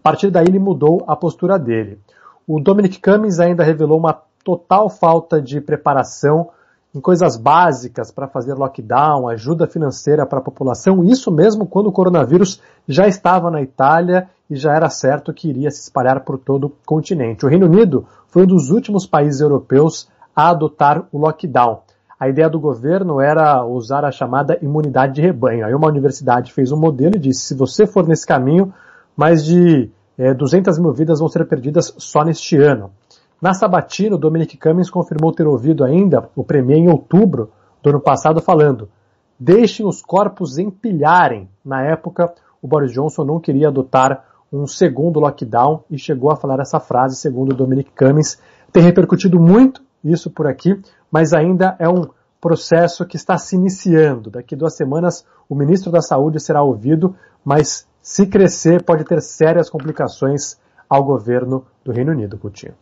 Partir 0.08 0.32
daí 0.32 0.46
ele 0.48 0.58
mudou 0.58 1.04
a 1.06 1.18
postura 1.18 1.60
dele. 1.60 2.00
O 2.48 2.62
Dominic 2.62 3.02
Cummings 3.02 3.42
ainda 3.42 3.62
revelou 3.62 4.00
uma 4.00 4.18
total 4.42 4.90
falta 4.90 5.42
de 5.42 5.60
preparação 5.60 6.48
em 6.96 7.02
coisas 7.02 7.36
básicas 7.36 8.10
para 8.10 8.26
fazer 8.26 8.54
lockdown, 8.54 9.28
ajuda 9.28 9.68
financeira 9.68 10.26
para 10.26 10.40
a 10.40 10.42
população, 10.42 11.04
isso 11.04 11.30
mesmo 11.30 11.66
quando 11.66 11.88
o 11.88 11.92
coronavírus 11.92 12.62
já 12.88 13.06
estava 13.06 13.52
na 13.52 13.62
Itália 13.62 14.30
e 14.50 14.56
já 14.56 14.74
era 14.74 14.90
certo 14.90 15.34
que 15.34 15.50
iria 15.50 15.70
se 15.70 15.82
espalhar 15.82 16.22
por 16.22 16.38
todo 16.38 16.68
o 16.68 16.74
continente. 16.86 17.46
O 17.46 17.50
Reino 17.50 17.66
Unido 17.66 18.06
foi 18.30 18.44
um 18.44 18.48
dos 18.48 18.70
últimos 18.70 19.06
países 19.06 19.42
europeus 19.42 20.08
a 20.34 20.52
adotar 20.52 21.06
o 21.12 21.18
lockdown. 21.18 21.82
A 22.18 22.30
ideia 22.30 22.50
do 22.50 22.62
governo 22.62 23.20
era 23.20 23.62
usar 23.66 24.06
a 24.06 24.12
chamada 24.12 24.58
imunidade 24.62 25.16
de 25.16 25.22
rebanho. 25.22 25.66
Aí 25.66 25.76
uma 25.76 25.90
universidade 25.90 26.54
fez 26.54 26.72
um 26.72 26.78
modelo 26.78 27.18
e 27.18 27.20
disse: 27.20 27.42
se 27.42 27.54
você 27.54 27.86
for 27.86 28.08
nesse 28.08 28.26
caminho, 28.26 28.74
mais 29.18 29.44
de 29.44 29.92
é, 30.18 30.34
200 30.34 30.80
mil 30.80 30.92
vidas 30.92 31.20
vão 31.20 31.30
ser 31.30 31.46
perdidas 31.46 31.94
só 31.98 32.24
neste 32.24 32.58
ano. 32.58 32.92
Na 33.42 33.54
sabatina, 33.54 34.18
Dominic 34.18 34.58
Cummings 34.58 34.90
confirmou 34.90 35.32
ter 35.32 35.46
ouvido 35.46 35.84
ainda 35.84 36.30
o 36.36 36.44
Premier 36.44 36.80
em 36.80 36.90
outubro 36.90 37.52
do 37.84 37.90
ano 37.92 38.00
passado 38.00 38.42
falando: 38.42 38.90
deixem 39.40 39.86
os 39.86 40.02
corpos 40.02 40.58
empilharem. 40.58 41.48
Na 41.64 41.84
época, 41.84 42.34
o 42.62 42.68
Boris 42.68 42.92
Johnson 42.92 43.24
não 43.24 43.40
queria 43.40 43.68
adotar 43.68 44.26
um 44.52 44.66
segundo 44.66 45.20
lockdown 45.20 45.84
e 45.90 45.98
chegou 46.00 46.32
a 46.32 46.36
falar 46.36 46.60
essa 46.60 46.80
frase, 46.80 47.16
segundo 47.16 47.56
Dominic 47.56 47.92
Cummings. 47.92 48.40
Tem 48.72 48.82
repercutido 48.82 49.40
muito 49.40 49.84
isso 50.04 50.32
por 50.32 50.48
aqui, 50.48 50.80
mas 51.12 51.34
ainda 51.34 51.76
é 51.80 51.88
um 51.88 52.08
processo 52.42 53.06
que 53.06 53.18
está 53.18 53.38
se 53.38 53.56
iniciando. 53.56 54.30
Daqui 54.30 54.56
duas 54.56 54.76
semanas, 54.76 55.26
o 55.50 55.56
ministro 55.56 55.92
da 55.92 56.02
Saúde 56.02 56.40
será 56.40 56.62
ouvido, 56.62 57.16
mas 57.44 57.87
se 58.08 58.26
crescer, 58.26 58.84
pode 58.84 59.04
ter 59.04 59.22
sérias 59.22 59.70
complicações 59.70 60.58
ao 60.90 61.04
governo 61.04 61.66
do 61.84 61.92
Reino 61.92 62.14
Unido, 62.14 62.38
Coutinho. 62.38 62.74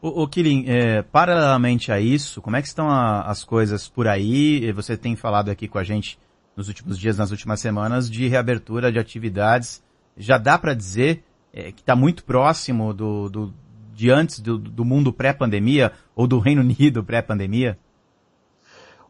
O, 0.00 0.22
o 0.22 0.30
é, 0.68 1.02
paralelamente 1.02 1.90
a 1.90 1.98
isso, 1.98 2.40
como 2.40 2.54
é 2.54 2.62
que 2.62 2.68
estão 2.68 2.88
a, 2.88 3.22
as 3.22 3.42
coisas 3.42 3.88
por 3.88 4.06
aí? 4.06 4.70
Você 4.70 4.96
tem 4.96 5.16
falado 5.16 5.50
aqui 5.50 5.66
com 5.66 5.76
a 5.76 5.82
gente 5.82 6.16
nos 6.56 6.68
últimos 6.68 6.96
dias, 6.96 7.18
nas 7.18 7.32
últimas 7.32 7.58
semanas, 7.58 8.08
de 8.08 8.28
reabertura 8.28 8.92
de 8.92 8.98
atividades. 9.00 9.82
Já 10.16 10.38
dá 10.38 10.56
para 10.56 10.72
dizer 10.72 11.24
é, 11.52 11.72
que 11.72 11.80
está 11.80 11.96
muito 11.96 12.24
próximo 12.24 12.94
do, 12.94 13.28
do 13.28 13.54
de 13.92 14.08
antes 14.08 14.38
do, 14.38 14.56
do 14.56 14.84
mundo 14.84 15.12
pré-pandemia 15.12 15.90
ou 16.14 16.28
do 16.28 16.38
Reino 16.38 16.60
Unido 16.60 17.02
pré-pandemia? 17.02 17.76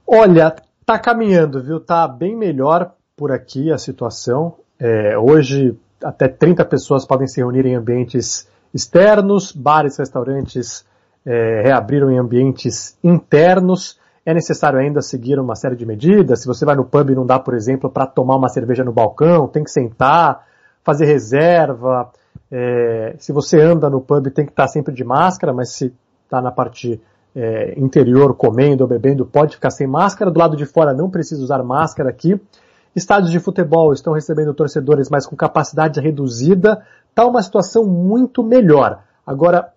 Olha, 0.07 0.57
tá 0.87 0.99
caminhando, 0.99 1.63
viu? 1.63 1.81
Tá 1.81 2.09
bem 2.09 2.35
melhor 2.35 2.95
por 3.15 3.31
aqui 3.31 3.71
a 3.71 3.77
situação. 3.77 4.64
É, 4.79 5.17
hoje, 5.19 5.79
até 6.03 6.29
30 6.29 6.65
pessoas 6.65 7.07
podem 7.07 7.27
se 7.27 7.41
reunir 7.41 7.67
em 7.67 7.75
ambientes 7.75 8.49
externos, 8.73 9.53
bares, 9.53 9.97
restaurantes 9.99 10.85
é, 11.25 11.63
reabriram 11.63 12.11
em 12.11 12.19
ambientes 12.19 12.99
internos. 13.03 13.99
É 14.27 14.33
necessário 14.33 14.79
ainda 14.79 15.01
seguir 15.01 15.39
uma 15.39 15.55
série 15.55 15.77
de 15.77 15.87
medidas. 15.87 16.41
Se 16.41 16.47
você 16.47 16.65
vai 16.65 16.75
no 16.75 16.85
pub, 16.85 17.11
não 17.11 17.27
dá, 17.27 17.39
por 17.39 17.55
exemplo, 17.55 17.91
para 17.91 18.07
tomar 18.07 18.37
uma 18.37 18.49
cerveja 18.49 18.83
no 18.85 18.93
balcão, 18.93 19.47
tem 19.47 19.63
que 19.63 19.71
sentar, 19.71 20.47
fazer 20.83 21.07
reserva. 21.07 22.11
É, 22.51 23.15
se 23.19 23.33
você 23.33 23.61
anda 23.61 23.89
no 23.91 24.01
pub, 24.01 24.31
tem 24.31 24.47
que 24.47 24.53
estar 24.53 24.69
sempre 24.69 24.95
de 24.95 25.05
máscara, 25.05 25.53
mas 25.53 25.73
se 25.73 25.95
está 26.25 26.41
na 26.41 26.51
parte 26.51 27.01
é, 27.35 27.79
interior 27.79 28.35
comendo 28.35 28.83
ou 28.83 28.89
bebendo, 28.89 29.27
pode 29.27 29.57
ficar 29.57 29.71
sem 29.71 29.87
máscara. 29.87 30.31
Do 30.31 30.39
lado 30.39 30.57
de 30.57 30.65
fora, 30.65 30.95
não 30.95 31.11
precisa 31.11 31.43
usar 31.43 31.63
máscara 31.63 32.09
aqui. 32.09 32.41
Estádios 32.95 33.31
de 33.31 33.41
futebol 33.41 33.93
estão 33.93 34.13
recebendo 34.13 34.55
torcedores, 34.55 35.09
mas 35.11 35.27
com 35.27 35.35
capacidade 35.35 36.01
reduzida 36.01 36.85
está 37.11 37.27
uma 37.27 37.43
situação 37.43 37.85
muito 37.87 38.43
melhor. 38.43 39.03
Agora, 39.27 39.73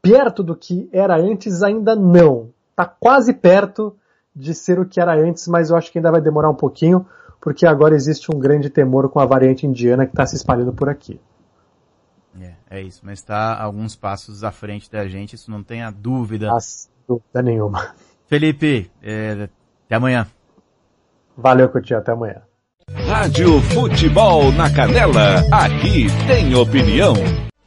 perto 0.00 0.42
do 0.42 0.56
que 0.56 0.88
era 0.92 1.16
antes 1.16 1.62
ainda 1.62 1.94
não. 1.94 2.50
Está 2.70 2.86
quase 2.86 3.32
perto 3.32 3.96
de 4.34 4.54
ser 4.54 4.80
o 4.80 4.86
que 4.86 5.00
era 5.00 5.14
antes, 5.14 5.46
mas 5.46 5.70
eu 5.70 5.76
acho 5.76 5.92
que 5.92 5.98
ainda 5.98 6.10
vai 6.10 6.20
demorar 6.20 6.50
um 6.50 6.54
pouquinho, 6.54 7.06
porque 7.40 7.66
agora 7.66 7.94
existe 7.94 8.34
um 8.34 8.38
grande 8.38 8.70
temor 8.70 9.08
com 9.08 9.20
a 9.20 9.26
variante 9.26 9.66
indiana 9.66 10.06
que 10.06 10.12
está 10.12 10.26
se 10.26 10.36
espalhando 10.36 10.72
por 10.72 10.88
aqui. 10.88 11.20
É, 12.40 12.54
é 12.70 12.80
isso, 12.80 13.02
mas 13.04 13.18
está 13.18 13.60
alguns 13.60 13.94
passos 13.94 14.42
à 14.42 14.50
frente 14.50 14.90
da 14.90 15.06
gente, 15.06 15.34
isso 15.34 15.50
não 15.50 15.62
tenha 15.62 15.90
dúvida. 15.90 16.48
Sem 16.60 16.90
dúvida 17.06 17.42
nenhuma. 17.42 17.94
Felipe, 18.26 18.90
é, 19.02 19.48
até 19.84 19.94
amanhã. 19.94 20.26
Valeu, 21.36 21.68
Coutinho, 21.68 21.98
até 21.98 22.12
amanhã. 22.12 22.42
Rádio 23.06 23.60
Futebol 23.62 24.52
na 24.52 24.70
Canela, 24.70 25.42
aqui 25.50 26.06
tem 26.26 26.54
opinião. 26.54 27.14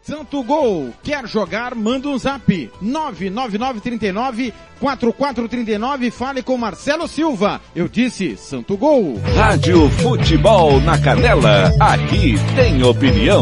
Santo 0.01 0.43
Gol, 0.43 0.93
quer 1.01 1.27
jogar? 1.27 1.73
Manda 1.73 2.07
um 2.09 2.17
zap. 2.17 2.71
99939 2.79 4.53
4439, 4.79 6.11
fale 6.11 6.43
com 6.43 6.55
Marcelo 6.57 7.07
Silva. 7.07 7.59
Eu 7.75 7.87
disse 7.87 8.37
Santo 8.37 8.77
Gol. 8.77 9.19
Rádio 9.35 9.89
Futebol 9.89 10.79
na 10.81 11.01
Canela, 11.01 11.71
aqui 11.79 12.35
tem 12.55 12.83
opinião. 12.83 13.41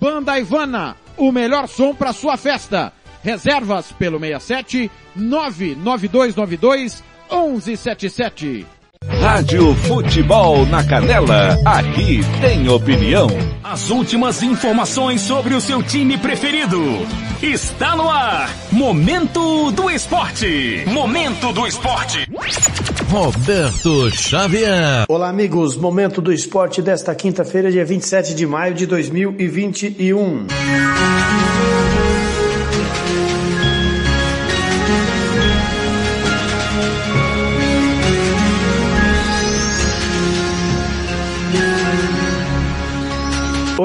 Banda 0.00 0.38
Ivana, 0.38 0.94
o 1.16 1.32
melhor 1.32 1.66
som 1.66 1.92
para 1.92 2.12
sua 2.12 2.36
festa. 2.36 2.92
Reservas 3.22 3.90
pelo 3.90 4.20
67 4.20 4.88
99292 5.16 7.02
1177. 7.28 8.66
Rádio 9.08 9.74
Futebol 9.74 10.66
na 10.66 10.82
Canela, 10.82 11.58
aqui 11.64 12.20
tem 12.40 12.68
opinião. 12.68 13.28
As 13.62 13.90
últimas 13.90 14.42
informações 14.42 15.20
sobre 15.20 15.54
o 15.54 15.60
seu 15.60 15.82
time 15.82 16.16
preferido. 16.16 16.80
Está 17.42 17.94
no 17.96 18.08
ar. 18.08 18.50
Momento 18.72 19.70
do 19.72 19.90
Esporte. 19.90 20.84
Momento 20.86 21.52
do 21.52 21.66
Esporte. 21.66 22.28
Roberto 23.10 24.10
Xavier. 24.10 25.04
Olá, 25.08 25.28
amigos. 25.28 25.76
Momento 25.76 26.22
do 26.22 26.32
Esporte 26.32 26.80
desta 26.80 27.14
quinta-feira, 27.14 27.70
dia 27.70 27.84
27 27.84 28.34
de 28.34 28.46
maio 28.46 28.74
de 28.74 28.86
2021. 28.86 30.46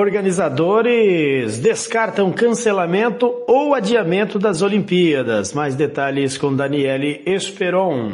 Organizadores 0.10 1.60
descartam 1.60 2.34
cancelamento 2.34 3.44
ou 3.48 3.76
adiamento 3.76 4.40
das 4.40 4.64
Olimpíadas. 4.64 5.54
Mais 5.54 5.76
detalhes 5.76 6.36
com 6.36 6.56
Daniele 6.56 7.22
Esperon. 7.28 8.10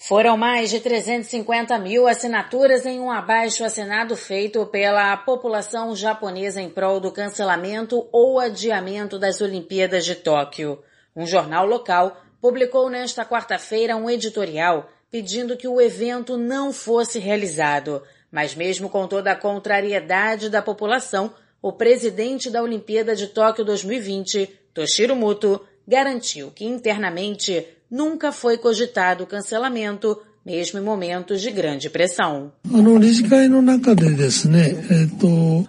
Foram 0.00 0.36
mais 0.36 0.68
de 0.68 0.80
350 0.80 1.78
mil 1.78 2.06
assinaturas 2.06 2.84
em 2.84 3.00
um 3.00 3.10
abaixo 3.10 3.64
assinado 3.64 4.14
feito 4.16 4.66
pela 4.66 5.16
população 5.16 5.96
japonesa 5.96 6.60
em 6.60 6.68
prol 6.68 7.00
do 7.00 7.10
cancelamento 7.10 8.06
ou 8.12 8.38
adiamento 8.38 9.18
das 9.18 9.40
Olimpíadas 9.40 10.04
de 10.04 10.14
Tóquio. 10.14 10.78
Um 11.16 11.24
jornal 11.26 11.64
local 11.64 12.18
publicou 12.38 12.90
nesta 12.90 13.24
quarta-feira 13.24 13.96
um 13.96 14.10
editorial 14.10 14.90
pedindo 15.10 15.56
que 15.56 15.68
o 15.68 15.80
evento 15.80 16.36
não 16.36 16.72
fosse 16.72 17.18
realizado. 17.18 18.02
Mas 18.30 18.54
mesmo 18.54 18.88
com 18.88 19.06
toda 19.06 19.32
a 19.32 19.36
contrariedade 19.36 20.48
da 20.48 20.60
população, 20.60 21.32
o 21.62 21.72
presidente 21.72 22.50
da 22.50 22.62
Olimpíada 22.62 23.14
de 23.14 23.28
Tóquio 23.28 23.64
2020, 23.64 24.46
Toshiro 24.74 25.16
Muto, 25.16 25.64
garantiu 25.86 26.50
que 26.50 26.64
internamente 26.64 27.66
nunca 27.90 28.32
foi 28.32 28.58
cogitado 28.58 29.24
o 29.24 29.26
cancelamento, 29.26 30.20
mesmo 30.46 30.78
em 30.78 30.82
momentos 30.82 31.42
de 31.42 31.50
grande 31.50 31.90
pressão. 31.90 32.52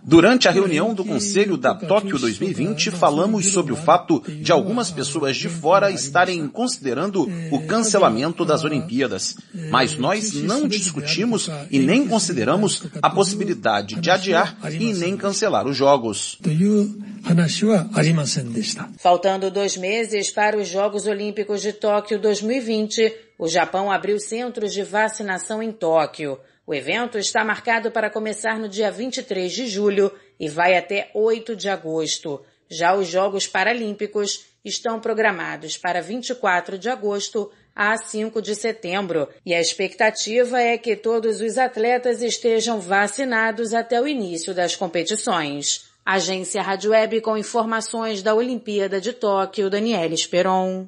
Durante 0.04 0.48
a 0.48 0.52
reunião 0.52 0.94
do 0.94 1.04
Conselho 1.04 1.58
da 1.58 1.74
Tóquio 1.74 2.20
2020, 2.20 2.92
falamos 2.92 3.48
sobre 3.48 3.74
o 3.74 3.76
fato 3.76 4.24
de 4.28 4.52
algumas 4.52 4.92
pessoas 4.92 5.36
de 5.36 5.50
fora 5.50 5.90
estarem 5.90 6.48
considerando 6.48 7.28
o 7.50 7.66
cancelamento 7.66 8.46
das 8.46 8.64
Olimpíadas. 8.64 9.36
Mas 9.72 9.98
nós 9.98 10.36
não 10.36 10.68
discutimos 10.68 11.50
e 11.72 11.80
nem 11.80 12.08
consideramos 12.08 12.84
a 13.02 13.10
possibilidade 13.10 14.00
de 14.00 14.12
adiar 14.12 14.56
e 14.72 14.94
nem 14.94 15.18
cancelar 15.18 15.66
os 15.66 15.76
Jogos. 15.76 16.38
Faltando 19.00 19.50
dois 19.50 19.76
meses 19.76 20.30
para 20.30 20.56
os 20.56 20.68
Jogos 20.68 21.08
Olímpicos 21.08 21.64
de 21.64 21.74
Tóquio 21.74 22.20
2020, 22.20 23.27
O 23.38 23.48
Japão 23.48 23.92
abriu 23.92 24.20
centros 24.20 24.74
de 24.74 24.82
vacinação 24.82 25.62
em 25.62 25.72
Tóquio. 25.72 26.40
O 26.66 26.74
evento 26.74 27.18
está 27.18 27.46
marcado 27.46 27.92
para 27.92 28.10
começar 28.10 28.58
no 28.60 28.68
dia 28.68 28.90
23 28.90 29.52
de 29.52 29.68
julho 29.68 30.12
e 30.40 30.50
vai 30.50 30.76
até 30.76 31.12
8 31.14 31.56
de 31.56 31.70
agosto. 31.70 32.44
Já 32.70 32.96
os 32.96 33.08
Jogos 33.08 33.48
Paralímpicos 33.48 34.46
estão 34.66 35.00
programados 35.00 35.78
para 35.78 36.02
24 36.02 36.78
de 36.78 36.90
agosto 36.90 37.52
a 37.76 37.96
5 37.96 38.42
de 38.42 38.56
setembro 38.56 39.30
e 39.46 39.54
a 39.54 39.62
expectativa 39.62 40.60
é 40.60 40.78
que 40.78 40.96
todos 40.96 41.40
os 41.40 41.58
atletas 41.60 42.24
estejam 42.24 42.82
vacinados 42.82 43.74
até 43.74 44.02
o 44.02 44.08
início 44.08 44.54
das 44.54 44.76
competições. 44.76 45.86
Agência 46.04 46.62
Rádio 46.62 46.92
Web 46.92 47.22
com 47.22 47.38
informações 47.38 48.24
da 48.24 48.34
Olimpíada 48.34 49.00
de 49.00 49.14
Tóquio, 49.14 49.70
Daniela 49.70 50.14
Esperon. 50.14 50.88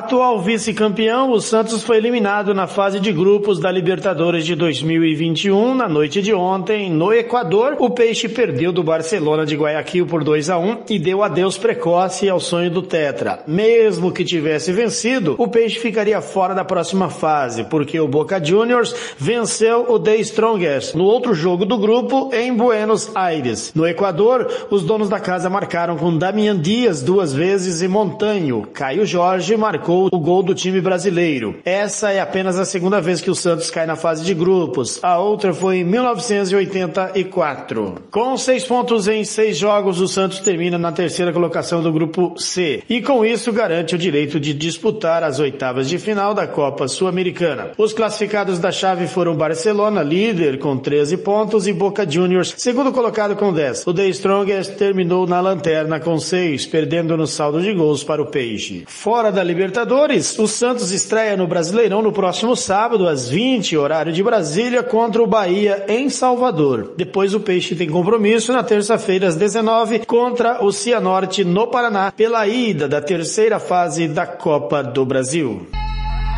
Atual 0.00 0.40
vice-campeão, 0.40 1.30
o 1.30 1.42
Santos 1.42 1.82
foi 1.82 1.98
eliminado 1.98 2.54
na 2.54 2.66
fase 2.66 2.98
de 2.98 3.12
grupos 3.12 3.60
da 3.60 3.70
Libertadores 3.70 4.46
de 4.46 4.54
2021 4.54 5.74
na 5.74 5.90
noite 5.90 6.22
de 6.22 6.32
ontem 6.32 6.90
no 6.90 7.12
Equador. 7.12 7.76
O 7.78 7.90
Peixe 7.90 8.26
perdeu 8.26 8.72
do 8.72 8.82
Barcelona 8.82 9.44
de 9.44 9.54
Guayaquil 9.54 10.06
por 10.06 10.24
2 10.24 10.48
a 10.48 10.56
1 10.56 10.78
e 10.88 10.98
deu 10.98 11.22
adeus 11.22 11.58
precoce 11.58 12.30
ao 12.30 12.40
sonho 12.40 12.70
do 12.70 12.80
Tetra. 12.80 13.40
Mesmo 13.46 14.10
que 14.10 14.24
tivesse 14.24 14.72
vencido, 14.72 15.34
o 15.36 15.46
Peixe 15.46 15.78
ficaria 15.78 16.22
fora 16.22 16.54
da 16.54 16.64
próxima 16.64 17.10
fase, 17.10 17.64
porque 17.64 18.00
o 18.00 18.08
Boca 18.08 18.42
Juniors 18.42 18.94
venceu 19.18 19.84
o 19.86 19.98
The 19.98 20.16
Strongest 20.16 20.94
no 20.94 21.04
outro 21.04 21.34
jogo 21.34 21.66
do 21.66 21.76
grupo 21.76 22.30
em 22.32 22.54
Buenos 22.54 23.14
Aires. 23.14 23.70
No 23.74 23.86
Equador, 23.86 24.50
os 24.70 24.82
donos 24.82 25.10
da 25.10 25.20
casa 25.20 25.50
marcaram 25.50 25.98
com 25.98 26.16
Damian 26.16 26.58
Dias 26.58 27.02
duas 27.02 27.34
vezes 27.34 27.82
e 27.82 27.86
Montanho. 27.86 28.66
Caio 28.72 29.04
Jorge 29.04 29.54
marcou 29.58 29.89
marcou 29.90 30.08
o 30.12 30.18
gol 30.18 30.42
do 30.42 30.54
time 30.54 30.78
brasileiro. 30.80 31.56
Essa 31.64 32.12
é 32.12 32.20
apenas 32.20 32.58
a 32.58 32.64
segunda 32.64 33.00
vez 33.00 33.20
que 33.20 33.30
o 33.30 33.34
Santos 33.34 33.70
cai 33.70 33.84
na 33.86 33.96
fase 33.96 34.24
de 34.24 34.32
grupos. 34.32 35.02
A 35.02 35.18
outra 35.18 35.52
foi 35.52 35.78
em 35.78 35.84
1984. 35.84 37.94
Com 38.10 38.36
seis 38.36 38.62
pontos 38.64 39.08
em 39.08 39.24
seis 39.24 39.56
jogos, 39.58 40.00
o 40.00 40.06
Santos 40.06 40.38
termina 40.38 40.78
na 40.78 40.92
terceira 40.92 41.32
colocação 41.32 41.82
do 41.82 41.92
grupo 41.92 42.34
C. 42.38 42.84
E 42.88 43.02
com 43.02 43.24
isso 43.24 43.52
garante 43.52 43.96
o 43.96 43.98
direito 43.98 44.38
de 44.38 44.54
disputar 44.54 45.24
as 45.24 45.40
oitavas 45.40 45.88
de 45.88 45.98
final 45.98 46.32
da 46.34 46.46
Copa 46.46 46.86
Sul-Americana. 46.86 47.72
Os 47.76 47.92
classificados 47.92 48.60
da 48.60 48.70
chave 48.70 49.08
foram 49.08 49.34
Barcelona, 49.34 50.02
líder 50.02 50.60
com 50.60 50.76
13 50.76 51.16
pontos, 51.18 51.66
e 51.66 51.72
Boca 51.72 52.08
Juniors, 52.08 52.54
segundo 52.56 52.92
colocado 52.92 53.34
com 53.34 53.52
10. 53.52 53.84
O 53.86 53.94
The 53.94 54.06
Strongest 54.08 54.76
terminou 54.76 55.26
na 55.26 55.40
lanterna 55.40 55.98
com 55.98 56.18
6, 56.18 56.66
perdendo 56.66 57.16
no 57.16 57.26
saldo 57.26 57.60
de 57.60 57.72
gols 57.72 58.04
para 58.04 58.22
o 58.22 58.26
Peixe. 58.26 58.84
Fora 58.86 59.32
da 59.32 59.42
Libertadores, 59.42 59.79
Libertadores, 59.80 60.38
o 60.38 60.46
Santos 60.46 60.90
estreia 60.90 61.38
no 61.38 61.46
Brasileirão 61.46 62.02
no 62.02 62.12
próximo 62.12 62.54
sábado, 62.54 63.08
às 63.08 63.30
20, 63.30 63.78
horário 63.78 64.12
de 64.12 64.22
Brasília, 64.22 64.82
contra 64.82 65.22
o 65.22 65.26
Bahia 65.26 65.86
em 65.88 66.10
Salvador. 66.10 66.92
Depois 66.98 67.32
o 67.32 67.40
Peixe 67.40 67.74
tem 67.74 67.88
compromisso 67.88 68.52
na 68.52 68.62
terça-feira, 68.62 69.26
às 69.26 69.36
19, 69.36 70.00
contra 70.00 70.62
o 70.62 70.70
Cianorte 70.70 71.44
no 71.44 71.66
Paraná, 71.66 72.12
pela 72.12 72.46
ida 72.46 72.86
da 72.86 73.00
terceira 73.00 73.58
fase 73.58 74.06
da 74.06 74.26
Copa 74.26 74.82
do 74.82 75.06
Brasil. 75.06 75.66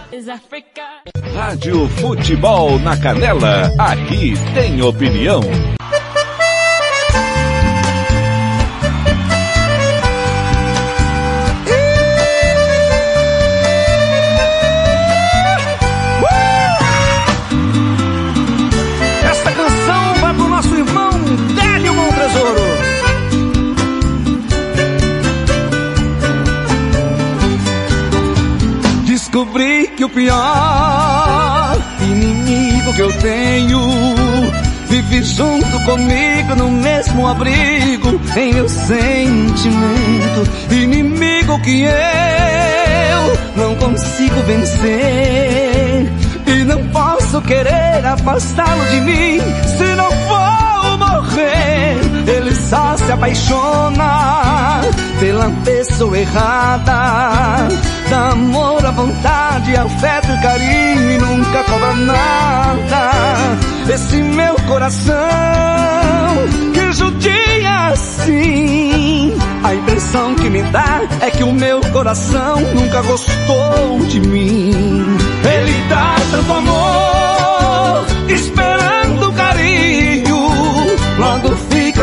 Rádio 1.34 1.90
Futebol 1.90 2.80
na 2.80 2.96
Canela, 2.98 3.70
aqui 3.80 4.34
tem 4.54 4.82
opinião. 4.82 5.42
Descobri 29.34 29.88
que 29.98 30.06
o 30.06 30.10
pior 30.10 31.76
inimigo 32.00 32.94
que 32.94 33.02
eu 33.02 33.12
tenho 33.14 33.80
vive 34.88 35.24
junto 35.24 35.80
comigo 35.86 36.56
no 36.56 36.70
mesmo 36.70 37.26
abrigo 37.26 38.22
em 38.38 38.54
meu 38.54 38.70
sentimento. 38.70 40.48
Inimigo 40.70 41.60
que 41.64 41.82
eu 41.82 43.40
não 43.56 43.76
consigo 43.78 44.40
vencer 44.44 46.14
e 46.46 46.64
não 46.66 46.88
posso 46.90 47.42
querer 47.42 48.06
afastá-lo 48.06 48.86
de 48.86 49.02
mim 49.02 49.40
se 49.76 49.96
não 49.96 50.12
vou 50.12 50.98
morrer. 51.00 51.73
Só 52.74 52.98
se 52.98 53.12
apaixona 53.12 54.82
pela 55.20 55.48
pessoa 55.64 56.18
errada. 56.18 57.68
Dá 58.10 58.30
amor 58.32 58.84
à 58.84 58.90
vontade, 58.90 59.78
afeto 59.78 60.32
e 60.32 60.42
carinho 60.42 61.12
e 61.12 61.18
nunca 61.20 61.64
cobra 61.66 61.94
nada. 61.94 63.12
Esse 63.88 64.24
meu 64.24 64.56
coração 64.68 65.14
que 66.74 66.92
judia 66.94 67.90
assim. 67.92 69.38
A 69.64 69.76
impressão 69.76 70.34
que 70.34 70.50
me 70.50 70.64
dá 70.64 71.02
é 71.22 71.30
que 71.30 71.44
o 71.44 71.54
meu 71.54 71.80
coração 71.92 72.60
nunca 72.74 73.04
gostou 73.04 74.00
de 74.08 74.20
mim. 74.20 74.72
Ele 75.44 75.90
dá 75.90 76.16
tanto 76.32 76.52
amor, 76.52 77.23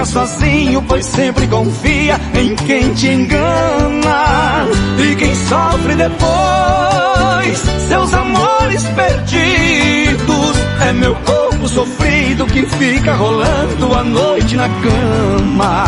Fica 0.01 0.13
sozinho, 0.13 0.83
pois 0.89 1.05
sempre 1.05 1.47
confia 1.47 2.19
em 2.35 2.55
quem 2.55 2.95
te 2.95 3.09
engana. 3.09 4.67
E 4.99 5.15
quem 5.15 5.35
sofre 5.35 5.95
depois, 5.95 7.59
seus 7.87 8.15
amores 8.15 8.83
perdidos. 8.85 10.57
É 10.89 10.93
meu 10.95 11.15
corpo 11.17 11.69
sofrido 11.69 12.47
que 12.47 12.65
fica 12.65 13.15
rolando 13.15 13.95
a 13.95 14.03
noite 14.03 14.57
na 14.57 14.71
cama. 14.71 15.85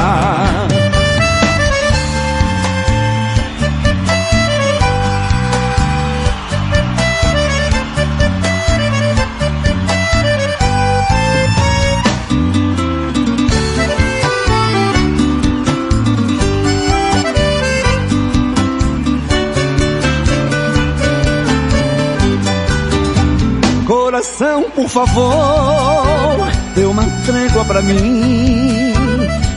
Por 24.74 24.88
favor, 24.88 26.48
dê 26.74 26.84
uma 26.84 27.04
trégua 27.26 27.64
pra 27.64 27.82
mim. 27.82 28.92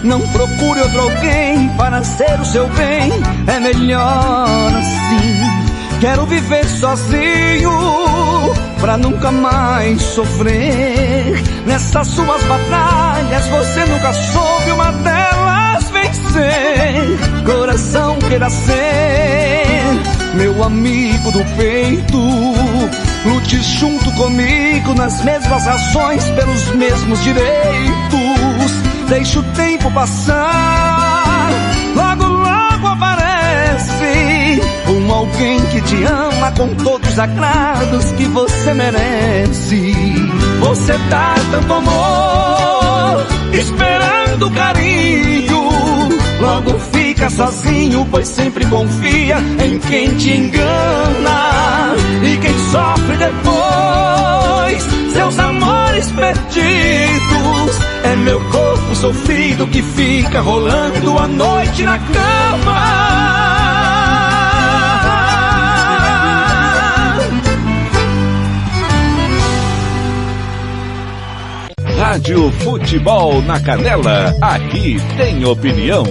Não 0.04 0.22
procure 0.28 0.82
outro 0.82 1.02
alguém 1.02 1.70
para 1.70 2.04
ser 2.04 2.40
o 2.40 2.46
seu 2.46 2.68
bem, 2.70 3.12
é 3.48 3.60
melhor 3.60 4.72
assim. 4.76 5.66
Quero 6.00 6.26
viver 6.26 6.66
sozinho, 6.68 7.72
pra 8.80 8.98
nunca 8.98 9.32
mais 9.32 10.02
sofrer. 10.02 11.42
Nessas 11.66 12.08
suas 12.10 12.44
batalhas, 12.44 13.48
você 13.48 13.86
nunca 13.86 14.14
soube 14.14 14.72
uma 14.72 14.92
delas 14.92 15.90
vencer. 15.90 17.18
Coração 17.46 18.18
queira 18.20 18.50
ser 18.50 19.56
meu 20.36 20.64
amigo 20.64 21.32
do 21.32 21.44
peito 21.56 23.05
Lute 23.26 23.60
junto 23.62 24.12
comigo 24.14 24.94
nas 24.94 25.24
mesmas 25.24 25.68
ações, 25.68 26.24
pelos 26.32 26.68
mesmos 26.76 27.24
direitos. 27.24 28.72
Deixa 29.10 29.40
o 29.40 29.44
tempo 29.54 29.92
passar, 29.92 31.50
logo, 31.96 32.24
logo 32.24 32.88
aparece 32.88 34.62
um 34.88 35.14
alguém 35.14 35.60
que 35.68 35.82
te 35.82 36.04
ama 36.04 36.52
com 36.52 36.68
todos 36.84 37.10
os 37.10 37.20
agrados 37.20 38.12
que 38.14 38.26
você 38.26 38.74
merece. 38.74 39.94
Você 40.60 40.98
dá 41.10 41.36
tanto 41.52 41.74
amor, 41.74 43.28
esperando 43.54 44.52
carinho. 44.52 45.70
Logo 46.42 46.80
fica 47.26 47.30
sozinho, 47.30 48.08
pois 48.10 48.28
sempre 48.28 48.66
confia 48.66 49.38
em 49.64 49.80
quem 49.80 50.16
te 50.16 50.32
engana. 50.32 51.96
E 52.24 52.38
quem 52.38 52.54
sofre 52.72 53.18
depois, 53.18 54.84
seus 55.14 55.40
amores 55.40 56.12
perdidos. 56.12 57.80
É 58.04 58.16
meu 58.18 58.40
corpo 58.50 58.96
sofrido 58.96 59.68
que 59.68 59.82
fica 59.82 60.42
rolando 60.42 61.18
a 61.18 61.28
noite 61.28 61.84
na 61.84 61.98
cama. 61.98 63.06
Rádio 71.98 72.52
Futebol 72.60 73.42
na 73.42 73.60
Canela, 73.60 74.34
aqui 74.42 74.98
tem 75.18 75.44
opinião. 75.46 76.06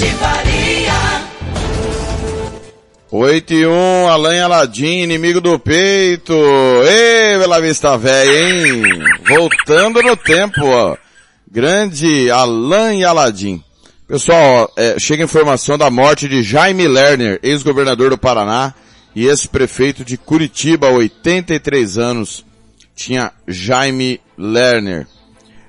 Tiago 0.00 0.08
Lopes 0.08 0.08
de 0.08 0.10
Faria. 0.12 1.20
8 3.12 3.54
e 3.54 3.66
1, 3.66 4.08
Alain 4.08 4.40
Aladim, 4.40 5.02
inimigo 5.02 5.40
do 5.40 5.58
peito. 5.58 6.32
Ê, 6.86 7.38
Bela 7.38 7.60
Vista 7.60 7.96
Véia, 7.98 8.50
hein? 8.50 8.82
Voltando 9.28 10.02
no 10.02 10.16
tempo, 10.16 10.64
ó. 10.64 10.96
Grande 11.50 12.30
Alain 12.30 13.02
Aladim. 13.02 13.62
Pessoal, 14.06 14.70
ó, 14.76 14.80
é, 14.80 14.98
chega 14.98 15.24
informação 15.24 15.76
da 15.76 15.90
morte 15.90 16.28
de 16.28 16.42
Jaime 16.42 16.88
Lerner, 16.88 17.38
ex-governador 17.42 18.10
do 18.10 18.18
Paraná 18.18 18.74
e 19.14 19.26
ex-prefeito 19.26 20.04
de 20.04 20.16
Curitiba, 20.16 20.88
83 20.88 21.98
anos. 21.98 22.44
Tinha 22.94 23.32
Jaime 23.46 24.20
Lerner. 24.36 25.06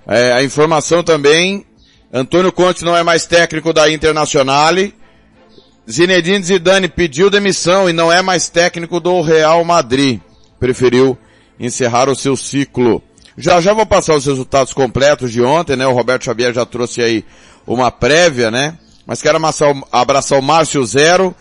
É, 0.08 0.34
a 0.34 0.44
informação 0.44 1.04
também, 1.04 1.66
Antônio 2.14 2.52
Conte 2.52 2.84
não 2.84 2.96
é 2.96 3.04
mais 3.04 3.26
técnico 3.26 3.72
da 3.72 3.90
Internazionale. 3.90 4.94
Zinedine 5.90 6.44
Zidane 6.44 6.88
pediu 6.90 7.30
demissão 7.30 7.90
e 7.90 7.94
não 7.94 8.12
é 8.12 8.22
mais 8.22 8.50
técnico 8.50 9.00
do 9.00 9.22
Real 9.22 9.64
Madrid. 9.64 10.20
Preferiu 10.60 11.18
encerrar 11.60 12.10
o 12.10 12.16
seu 12.16 12.36
ciclo. 12.36 13.02
Já 13.38 13.62
já 13.62 13.74
vou 13.74 13.86
passar 13.86 14.16
os 14.16 14.26
resultados 14.26 14.74
completos 14.74 15.32
de 15.32 15.42
ontem, 15.42 15.78
né? 15.78 15.88
O 15.88 15.94
Roberto 15.94 16.26
Xavier 16.26 16.54
já 16.54 16.66
trouxe 16.66 17.02
aí 17.02 17.26
uma 17.66 17.90
prévia, 17.90 18.52
né? 18.52 18.78
Mas 19.06 19.22
quero 19.22 19.40
abraçar 19.92 20.38
o, 20.38 20.44
Márcio 20.44 20.86
Zero, 20.86 21.34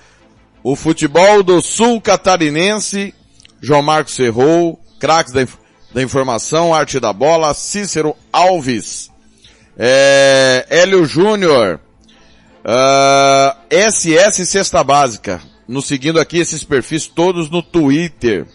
o 0.63 0.77
futebol 0.77 1.43
do 1.43 1.61
sul 1.61 2.01
catarinense, 2.01 3.13
João 3.61 3.83
Marcos 3.83 4.17
Ferrou, 4.17 4.81
craques 4.99 5.33
da, 5.33 5.47
da 5.93 6.03
informação, 6.03 6.73
arte 6.73 7.01
da 7.01 7.13
bola, 7.13 7.53
Cícero 7.55 8.15
Alves, 8.33 9.10
é, 9.79 10.67
Hélio 10.69 11.05
Júnior, 11.05 11.81
uh, 12.65 13.57
SS 13.71 14.47
Cesta 14.47 14.83
Básica, 14.85 15.41
nos 15.67 15.87
seguindo 15.87 16.21
aqui 16.21 16.39
esses 16.39 16.65
perfis 16.65 17.07
todos 17.07 17.49
no 17.51 17.63
Twitter. 17.63 18.47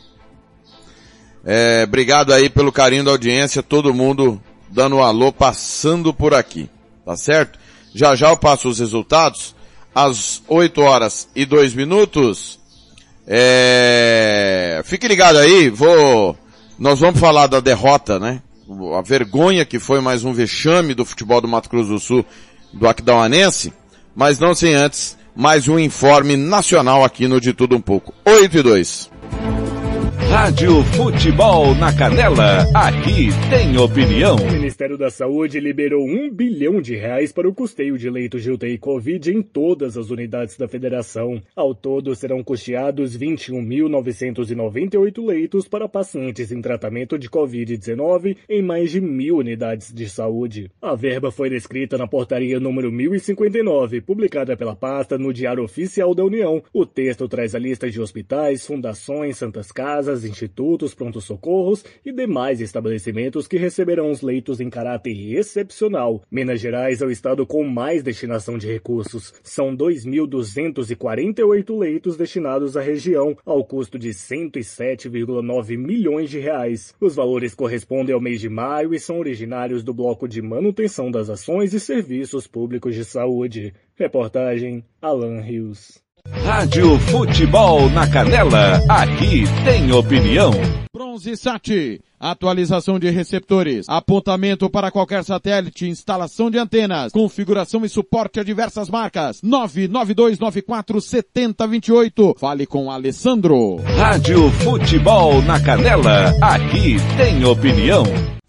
É, 1.44 1.84
obrigado 1.84 2.34
aí 2.34 2.50
pelo 2.50 2.72
carinho 2.72 3.04
da 3.04 3.12
audiência, 3.12 3.62
todo 3.62 3.94
mundo 3.94 4.42
dando 4.70 4.98
um 4.98 5.04
alô, 5.04 5.32
passando 5.32 6.14
por 6.14 6.34
aqui, 6.34 6.70
tá 7.06 7.16
certo? 7.16 7.60
Já 7.94 8.16
já 8.16 8.30
eu 8.30 8.38
passo 8.38 8.68
os 8.68 8.80
resultados, 8.80 9.56
às 9.94 10.42
8 10.48 10.82
horas 10.82 11.30
e 11.36 11.46
2 11.46 11.74
minutos. 11.74 12.60
É, 13.28 14.82
fique 14.84 15.08
ligado 15.08 15.38
aí, 15.38 15.70
vou, 15.70 16.38
nós 16.78 17.00
vamos 17.00 17.20
falar 17.20 17.48
da 17.48 17.60
derrota, 17.60 18.20
né? 18.20 18.42
A 18.98 19.02
vergonha 19.02 19.66
que 19.66 19.78
foi 19.78 20.02
mais 20.02 20.24
um 20.24 20.34
vexame 20.34 20.94
do 20.94 21.06
futebol 21.06 21.40
do 21.40 21.48
Mato 21.48 21.70
Grosso 21.70 21.90
do 21.90 22.00
Sul, 22.00 22.26
do 22.74 22.88
Aquidauanense, 22.88 23.72
mas 24.16 24.40
não 24.40 24.56
sem 24.56 24.74
antes 24.74 25.16
mais 25.36 25.68
um 25.68 25.78
informe 25.78 26.38
nacional 26.38 27.04
aqui 27.04 27.28
no 27.28 27.42
De 27.42 27.54
Tudo 27.54 27.76
Um 27.76 27.82
Pouco. 27.82 28.14
8 28.26 28.58
e 28.58 28.64
2. 28.64 29.12
Rádio 30.30 30.84
Futebol 30.84 31.74
na 31.76 31.96
Canela, 31.96 32.68
aqui 32.74 33.30
tem 33.50 33.78
opinião. 33.78 34.36
O 34.36 34.52
Ministério 34.52 34.98
da 34.98 35.10
Saúde 35.10 35.58
liberou 35.60 36.06
um 36.06 36.30
bilhão 36.30 36.82
de 36.82 36.94
reais 36.96 37.32
para 37.32 37.48
o 37.48 37.54
custeio 37.54 37.98
de 37.98 38.10
leitos 38.10 38.44
de 38.44 38.52
UTI 38.52 38.78
Covid 38.78 39.32
em 39.32 39.42
todas 39.42 39.96
as 39.98 40.10
unidades 40.10 40.58
da 40.58 40.68
federação. 40.68 41.42
Ao 41.56 41.74
todo, 41.74 42.14
serão 42.16 42.44
custeados 42.44 43.18
21.998 43.18 45.26
leitos 45.26 45.66
para 45.68 45.88
pacientes 45.88 46.52
em 46.52 46.62
tratamento 46.62 47.18
de 47.18 47.30
Covid-19 47.30 48.36
em 48.50 48.62
mais 48.62 48.92
de 48.92 49.00
mil 49.00 49.38
unidades 49.38 49.94
de 49.94 50.10
saúde. 50.10 50.70
A 50.82 50.96
verba 50.96 51.32
foi 51.32 51.50
descrita 51.50 51.98
na 51.98 52.08
portaria 52.08 52.60
número 52.60 52.92
1059, 52.92 54.02
publicada 54.02 54.58
pela 54.58 54.76
pasta 54.76 55.18
no 55.18 55.32
Diário 55.32 55.64
Oficial 55.64 56.14
da 56.14 56.26
União. 56.26 56.62
O 56.74 56.86
texto 56.86 57.30
traz 57.30 57.56
a 57.56 57.60
lista 57.60 57.90
de 57.90 58.02
hospitais, 58.02 58.66
fundações, 58.66 59.38
santas 59.38 59.72
casas, 59.72 60.25
institutos, 60.26 60.94
pronto-socorros 60.94 61.86
e 62.06 62.12
demais 62.12 62.60
estabelecimentos 62.60 63.48
que 63.48 63.56
receberão 63.58 64.12
os 64.12 64.22
leitos 64.22 64.60
em 64.60 64.70
caráter 64.70 65.36
excepcional. 65.36 66.22
Minas 66.30 66.60
Gerais 66.60 67.02
é 67.02 67.06
o 67.06 67.12
estado 67.12 67.46
com 67.46 67.64
mais 67.64 68.04
destinação 68.04 68.58
de 68.58 68.68
recursos. 68.68 69.34
São 69.44 69.74
2.248 69.76 71.78
leitos 71.78 72.18
destinados 72.18 72.76
à 72.76 72.82
região, 72.82 73.38
ao 73.46 73.64
custo 73.64 74.00
de 74.00 74.10
107,9 74.10 75.78
milhões 75.78 76.30
de 76.30 76.40
reais. 76.40 76.94
Os 77.00 77.16
valores 77.16 77.56
correspondem 77.56 78.14
ao 78.14 78.22
mês 78.22 78.42
de 78.42 78.50
maio 78.50 78.94
e 78.94 79.00
são 79.00 79.20
originários 79.20 79.84
do 79.84 79.94
bloco 79.94 80.28
de 80.28 80.42
manutenção 80.42 81.12
das 81.12 81.30
ações 81.30 81.74
e 81.74 81.80
serviços 81.80 82.48
públicos 82.48 82.96
de 82.96 83.06
saúde. 83.06 83.74
Reportagem 83.96 84.84
Alan 85.02 85.42
Rios. 85.42 86.05
Rádio 86.32 86.98
Futebol 87.00 87.90
na 87.90 88.08
Canela, 88.08 88.80
aqui 88.90 89.44
tem 89.64 89.92
opinião. 89.92 90.52
Bronze 90.94 91.36
Sat, 91.36 92.00
atualização 92.20 93.00
de 93.00 93.10
receptores, 93.10 93.90
apontamento 93.90 94.70
para 94.70 94.92
qualquer 94.92 95.24
satélite, 95.24 95.88
instalação 95.88 96.52
de 96.52 96.58
antenas, 96.58 97.12
configuração 97.12 97.84
e 97.86 97.90
suporte 97.90 98.40
a 98.40 98.44
diversas 98.44 98.90
marcas. 98.90 99.42
992947028. 99.42 102.40
Fale 102.40 102.66
com 102.66 102.90
Alessandro. 102.92 103.78
Rádio 103.98 104.50
Futebol 104.52 105.42
na 105.42 105.60
Canela, 105.60 106.34
aqui 106.42 106.96
tem 107.18 107.44
opinião. 107.46 108.04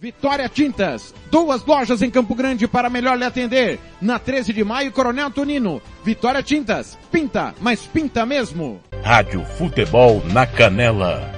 Vitória 0.06 0.48
Tintas, 0.48 1.12
duas 1.32 1.64
lojas 1.64 2.00
em 2.00 2.08
Campo 2.08 2.32
Grande 2.32 2.68
para 2.68 2.88
melhor 2.88 3.18
lhe 3.18 3.24
atender. 3.24 3.80
Na 4.00 4.20
13 4.20 4.52
de 4.52 4.62
maio, 4.62 4.92
Coronel 4.92 5.32
Tonino. 5.32 5.82
Vitória 6.04 6.44
Tintas, 6.44 6.96
pinta, 7.10 7.52
mas 7.60 7.80
pinta 7.80 8.24
mesmo. 8.24 8.80
Rádio 9.02 9.44
Futebol 9.58 10.22
na 10.32 10.46
Canela, 10.46 11.28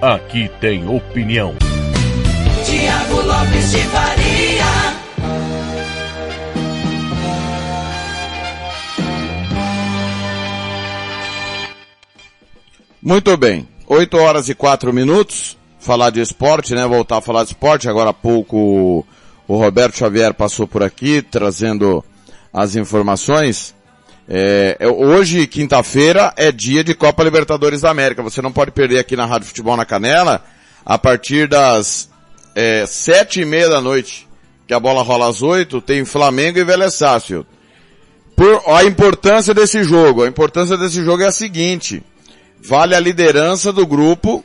aqui 0.00 0.48
tem 0.60 0.86
opinião. 0.88 1.56
Tiago 2.64 3.22
Lopes 3.22 3.72
de 3.72 3.78
Faria. 3.88 4.64
Muito 13.02 13.36
bem. 13.36 13.66
8 13.88 14.16
horas 14.16 14.48
e 14.48 14.54
4 14.54 14.92
minutos. 14.92 15.60
Falar 15.82 16.10
de 16.10 16.20
esporte, 16.20 16.76
né? 16.76 16.86
Voltar 16.86 17.18
a 17.18 17.20
falar 17.20 17.42
de 17.42 17.50
esporte. 17.50 17.88
Agora 17.88 18.10
há 18.10 18.14
pouco 18.14 19.04
o 19.48 19.56
Roberto 19.56 19.98
Xavier 19.98 20.32
passou 20.32 20.66
por 20.66 20.80
aqui 20.80 21.20
trazendo 21.20 22.04
as 22.52 22.76
informações. 22.76 23.74
É, 24.28 24.78
hoje, 24.96 25.44
quinta-feira, 25.48 26.32
é 26.36 26.52
dia 26.52 26.84
de 26.84 26.94
Copa 26.94 27.24
Libertadores 27.24 27.80
da 27.80 27.90
América. 27.90 28.22
Você 28.22 28.40
não 28.40 28.52
pode 28.52 28.70
perder 28.70 29.00
aqui 29.00 29.16
na 29.16 29.26
Rádio 29.26 29.48
Futebol 29.48 29.76
na 29.76 29.84
Canela 29.84 30.44
a 30.86 30.96
partir 30.96 31.48
das 31.48 32.08
é, 32.54 32.86
sete 32.86 33.40
e 33.40 33.44
meia 33.44 33.68
da 33.68 33.80
noite, 33.80 34.28
que 34.68 34.72
a 34.72 34.78
bola 34.78 35.02
rola 35.02 35.28
às 35.28 35.42
oito, 35.42 35.80
tem 35.80 36.04
Flamengo 36.04 36.60
e 36.60 36.64
Vélez 36.64 36.94
Sarsfield. 36.94 37.44
Por 38.36 38.62
a 38.68 38.84
importância 38.84 39.52
desse 39.52 39.82
jogo, 39.82 40.22
a 40.22 40.28
importância 40.28 40.76
desse 40.76 41.04
jogo 41.04 41.24
é 41.24 41.26
a 41.26 41.32
seguinte, 41.32 42.04
vale 42.62 42.94
a 42.94 43.00
liderança 43.00 43.72
do 43.72 43.84
grupo, 43.84 44.44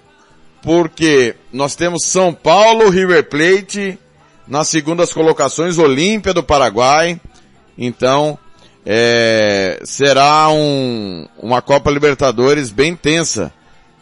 porque 0.68 1.34
nós 1.54 1.76
temos 1.76 2.04
São 2.04 2.34
Paulo, 2.34 2.90
River 2.90 3.24
Plate, 3.30 3.98
nas 4.46 4.68
segundas 4.68 5.14
colocações, 5.14 5.78
Olímpia 5.78 6.34
do 6.34 6.44
Paraguai, 6.44 7.22
então, 7.78 8.38
é, 8.86 9.80
será 9.86 10.50
um, 10.50 11.26
uma 11.42 11.62
Copa 11.62 11.90
Libertadores 11.90 12.70
bem 12.70 12.98
tensa 12.98 13.54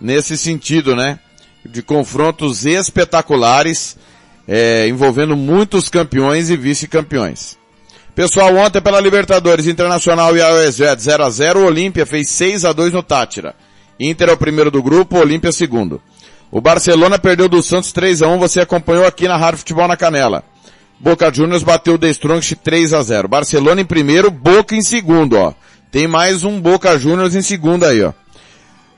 nesse 0.02 0.36
sentido, 0.36 0.96
né? 0.96 1.20
De 1.64 1.84
confrontos 1.84 2.66
espetaculares, 2.66 3.96
é, 4.48 4.88
envolvendo 4.88 5.38
muitos 5.38 5.88
campeões 5.88 6.50
e 6.50 6.58
vice-campeões. 6.58 7.60
Pessoal, 8.16 8.56
ontem 8.56 8.82
pela 8.82 9.00
Libertadores 9.00 9.68
Internacional 9.68 10.36
e 10.36 10.42
a 10.42 10.72
Jet 10.72 11.00
0 11.00 11.26
a 11.26 11.30
0 11.30 11.60
o 11.60 11.66
Olímpia 11.68 12.08
fez 12.08 12.28
6 12.30 12.66
a 12.66 12.74
2 12.74 12.92
no 12.92 13.04
Tátira. 13.04 13.54
Inter 14.00 14.30
é 14.30 14.34
o 14.34 14.38
primeiro 14.38 14.72
do 14.72 14.82
grupo, 14.82 15.20
Olímpia 15.20 15.50
é 15.50 15.52
segundo. 15.52 16.02
O 16.52 16.62
Barcelona 16.62 17.20
perdeu 17.20 17.50
do 17.50 17.62
Santos 17.62 17.92
3 17.92 18.22
a 18.22 18.28
1 18.28 18.40
você 18.40 18.62
acompanhou 18.62 19.06
aqui 19.06 19.28
na 19.28 19.38
Rádio 19.38 19.60
Futebol 19.60 19.88
na 19.88 19.98
Canela. 19.98 20.44
Boca 21.00 21.34
Juniors 21.34 21.64
bateu 21.64 21.96
o 21.96 21.98
The 21.98 22.10
Strongest 22.10 22.56
3 22.64 22.94
a 22.94 23.02
0 23.02 23.28
Barcelona 23.28 23.82
em 23.82 23.86
primeiro, 23.86 24.32
Boca 24.32 24.76
em 24.76 24.82
segundo, 24.82 25.38
ó. 25.38 25.54
Tem 25.92 26.08
mais 26.08 26.44
um 26.44 26.60
Boca 26.60 26.98
Juniors 26.98 27.36
em 27.36 27.42
segundo 27.42 27.86
aí, 27.86 28.04
ó. 28.04 28.14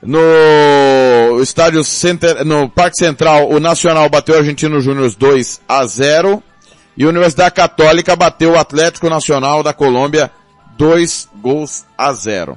No 0.00 1.40
estádio 1.42 1.82
Center, 1.82 2.44
no 2.44 2.68
Parque 2.68 2.96
Central, 2.96 3.50
o 3.50 3.58
Nacional 3.58 4.08
bateu 4.08 4.36
o 4.36 4.38
Argentino 4.38 4.80
Júnior 4.80 5.12
2 5.12 5.60
a 5.68 5.84
0 5.84 6.42
e 6.96 7.04
a 7.04 7.08
Universidade 7.08 7.54
Católica 7.54 8.14
bateu 8.14 8.52
o 8.52 8.58
Atlético 8.58 9.10
Nacional 9.10 9.62
da 9.62 9.72
Colômbia 9.72 10.30
2 10.76 11.28
gols 11.40 11.84
a 11.96 12.12
0. 12.12 12.56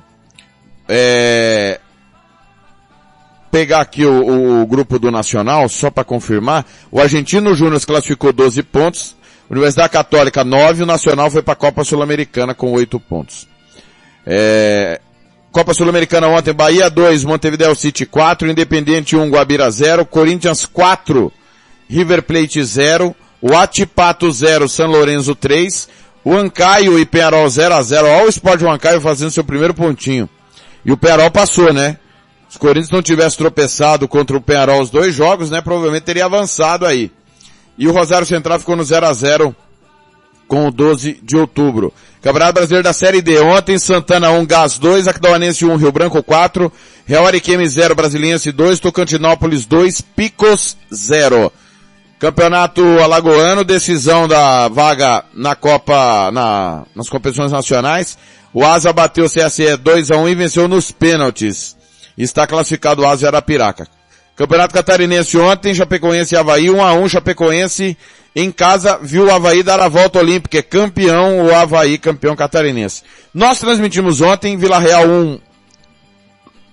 É... 0.87 1.79
Pegar 3.51 3.81
aqui 3.81 4.05
o, 4.05 4.61
o 4.61 4.65
grupo 4.65 4.97
do 4.97 5.11
Nacional, 5.11 5.67
só 5.67 5.91
para 5.91 6.03
confirmar, 6.03 6.65
o 6.89 6.99
Argentino 6.99 7.53
Júnior 7.53 7.85
classificou 7.85 8.31
12 8.31 8.63
pontos, 8.63 9.15
Universidade 9.49 9.89
Católica 9.89 10.43
9, 10.43 10.83
o 10.83 10.85
Nacional 10.85 11.29
foi 11.29 11.41
para 11.41 11.53
a 11.53 11.57
Copa 11.57 11.83
Sul-Americana 11.83 12.53
com 12.53 12.71
8 12.71 12.99
pontos. 12.99 13.47
É... 14.25 15.01
Copa 15.51 15.73
Sul-Americana 15.73 16.27
ontem, 16.29 16.53
Bahia 16.53 16.89
2, 16.89 17.25
Montevideo 17.25 17.75
City 17.75 18.05
4, 18.05 18.49
Independiente 18.49 19.17
1, 19.17 19.29
Guabira 19.29 19.69
0, 19.69 20.05
Corinthians 20.05 20.65
4, 20.65 21.29
River 21.89 22.23
Plate 22.23 22.63
0, 22.63 23.13
o 23.41 23.53
Atipato 23.53 24.31
0, 24.31 24.69
San 24.69 24.85
Lorenzo 24.85 25.35
3, 25.35 25.89
o 26.23 26.33
Ancaio 26.33 26.97
e 26.97 27.05
Penarol 27.05 27.49
0 27.49 27.75
a 27.75 27.81
0 27.81 28.07
Olha 28.07 28.25
o 28.25 28.29
Sport 28.29 28.61
Ancaio 28.61 29.01
fazendo 29.01 29.31
seu 29.31 29.43
primeiro 29.43 29.73
pontinho. 29.73 30.29
E 30.85 30.91
o 30.91 30.97
Penarol 30.97 31.29
passou, 31.31 31.73
né? 31.73 31.97
Se 32.51 32.57
o 32.57 32.59
Corinthians 32.59 32.91
não 32.91 33.01
tivesse 33.01 33.37
tropeçado 33.37 34.09
contra 34.09 34.35
o 34.35 34.41
Penarol 34.41 34.81
os 34.81 34.89
dois 34.89 35.15
jogos, 35.15 35.49
né? 35.49 35.61
Provavelmente 35.61 36.03
teria 36.03 36.25
avançado 36.25 36.85
aí. 36.85 37.09
E 37.77 37.87
o 37.87 37.93
Rosário 37.93 38.27
Central 38.27 38.59
ficou 38.59 38.75
no 38.75 38.83
0 38.83 39.05
a 39.05 39.13
0 39.13 39.55
com 40.49 40.67
o 40.67 40.71
12 40.71 41.21
de 41.23 41.37
outubro. 41.37 41.93
Campeonato 42.21 42.55
Brasileiro 42.55 42.83
da 42.83 42.91
Série 42.91 43.21
D. 43.21 43.39
Ontem, 43.39 43.79
Santana 43.79 44.31
1, 44.31 44.45
Gás 44.45 44.77
2, 44.77 45.07
Aquidauanense 45.07 45.65
1, 45.65 45.77
Rio 45.77 45.93
Branco 45.93 46.21
4, 46.21 46.69
Real 47.05 47.25
Ariquemes 47.25 47.71
0, 47.71 47.95
Brasiliense 47.95 48.51
2, 48.51 48.81
Tocantinópolis 48.81 49.65
2, 49.65 50.01
Picos 50.01 50.75
0. 50.93 51.53
Campeonato 52.19 52.83
Alagoano, 53.01 53.63
decisão 53.63 54.27
da 54.27 54.67
vaga 54.67 55.23
na 55.33 55.55
Copa, 55.55 56.29
na, 56.33 56.83
nas 56.93 57.07
competições 57.07 57.53
nacionais. 57.53 58.17
O 58.53 58.65
Asa 58.65 58.91
bateu 58.91 59.23
o 59.23 59.29
CSE 59.29 59.77
2 59.77 60.11
a 60.11 60.17
1 60.17 60.27
e 60.27 60.35
venceu 60.35 60.67
nos 60.67 60.91
pênaltis. 60.91 61.79
Está 62.17 62.45
classificado 62.45 63.01
o 63.01 63.07
Asa 63.07 63.27
Arapiraca. 63.27 63.87
Campeonato 64.35 64.73
Catarinense 64.73 65.37
ontem, 65.37 65.73
Chapecoense 65.73 66.33
e 66.33 66.37
Havaí 66.37 66.69
1 66.69 66.83
a 66.83 66.93
1 66.93 67.09
Chapecoense 67.09 67.97
em 68.35 68.49
casa 68.51 68.97
viu 69.01 69.25
o 69.25 69.31
Havaí 69.31 69.61
dar 69.61 69.79
a 69.81 69.89
volta 69.89 70.19
olímpica, 70.19 70.57
é 70.57 70.61
campeão 70.61 71.45
o 71.45 71.53
Havaí, 71.53 71.97
campeão 71.97 72.35
catarinense. 72.35 73.03
Nós 73.33 73.59
transmitimos 73.59 74.21
ontem 74.21 74.57
Vila 74.57 74.79
Real 74.79 75.05
1, 75.05 75.39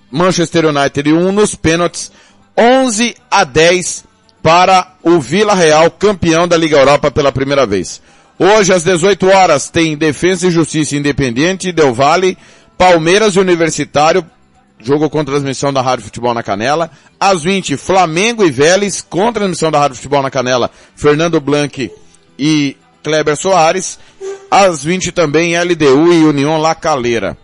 Manchester 0.09 0.65
United 0.67 1.11
1 1.11 1.31
nos 1.33 1.55
pênaltis, 1.55 2.11
11 2.57 3.13
a 3.29 3.43
10 3.43 4.05
para 4.41 4.93
o 5.03 5.19
Vila 5.19 5.53
Real, 5.53 5.91
campeão 5.91 6.47
da 6.47 6.55
Liga 6.55 6.77
Europa 6.77 7.11
pela 7.11 7.31
primeira 7.31 7.65
vez. 7.65 8.01
Hoje 8.39 8.71
às 8.71 8.85
18 8.85 9.27
horas 9.27 9.69
tem 9.69 9.97
Defesa 9.97 10.47
e 10.47 10.51
Justiça 10.51 10.95
Independente, 10.95 11.73
Del 11.73 11.93
Valle, 11.93 12.37
Palmeiras 12.77 13.35
Universitário, 13.35 14.25
jogo 14.79 15.09
com 15.09 15.23
transmissão 15.23 15.73
da 15.73 15.81
Rádio 15.81 16.05
Futebol 16.05 16.33
na 16.33 16.43
Canela. 16.43 16.89
Às 17.19 17.43
20, 17.43 17.77
Flamengo 17.77 18.43
e 18.45 18.51
Vélez, 18.51 19.01
com 19.01 19.31
transmissão 19.31 19.69
da 19.69 19.79
Rádio 19.79 19.97
Futebol 19.97 20.21
na 20.21 20.31
Canela, 20.31 20.71
Fernando 20.95 21.39
Blanc 21.39 21.91
e 22.37 22.77
Kleber 23.03 23.35
Soares. 23.35 23.99
Às 24.49 24.83
20 24.83 25.11
também, 25.11 25.59
LDU 25.59 26.13
e 26.13 26.25
União 26.25 26.57
La 26.57 26.73
Calera. 26.73 27.37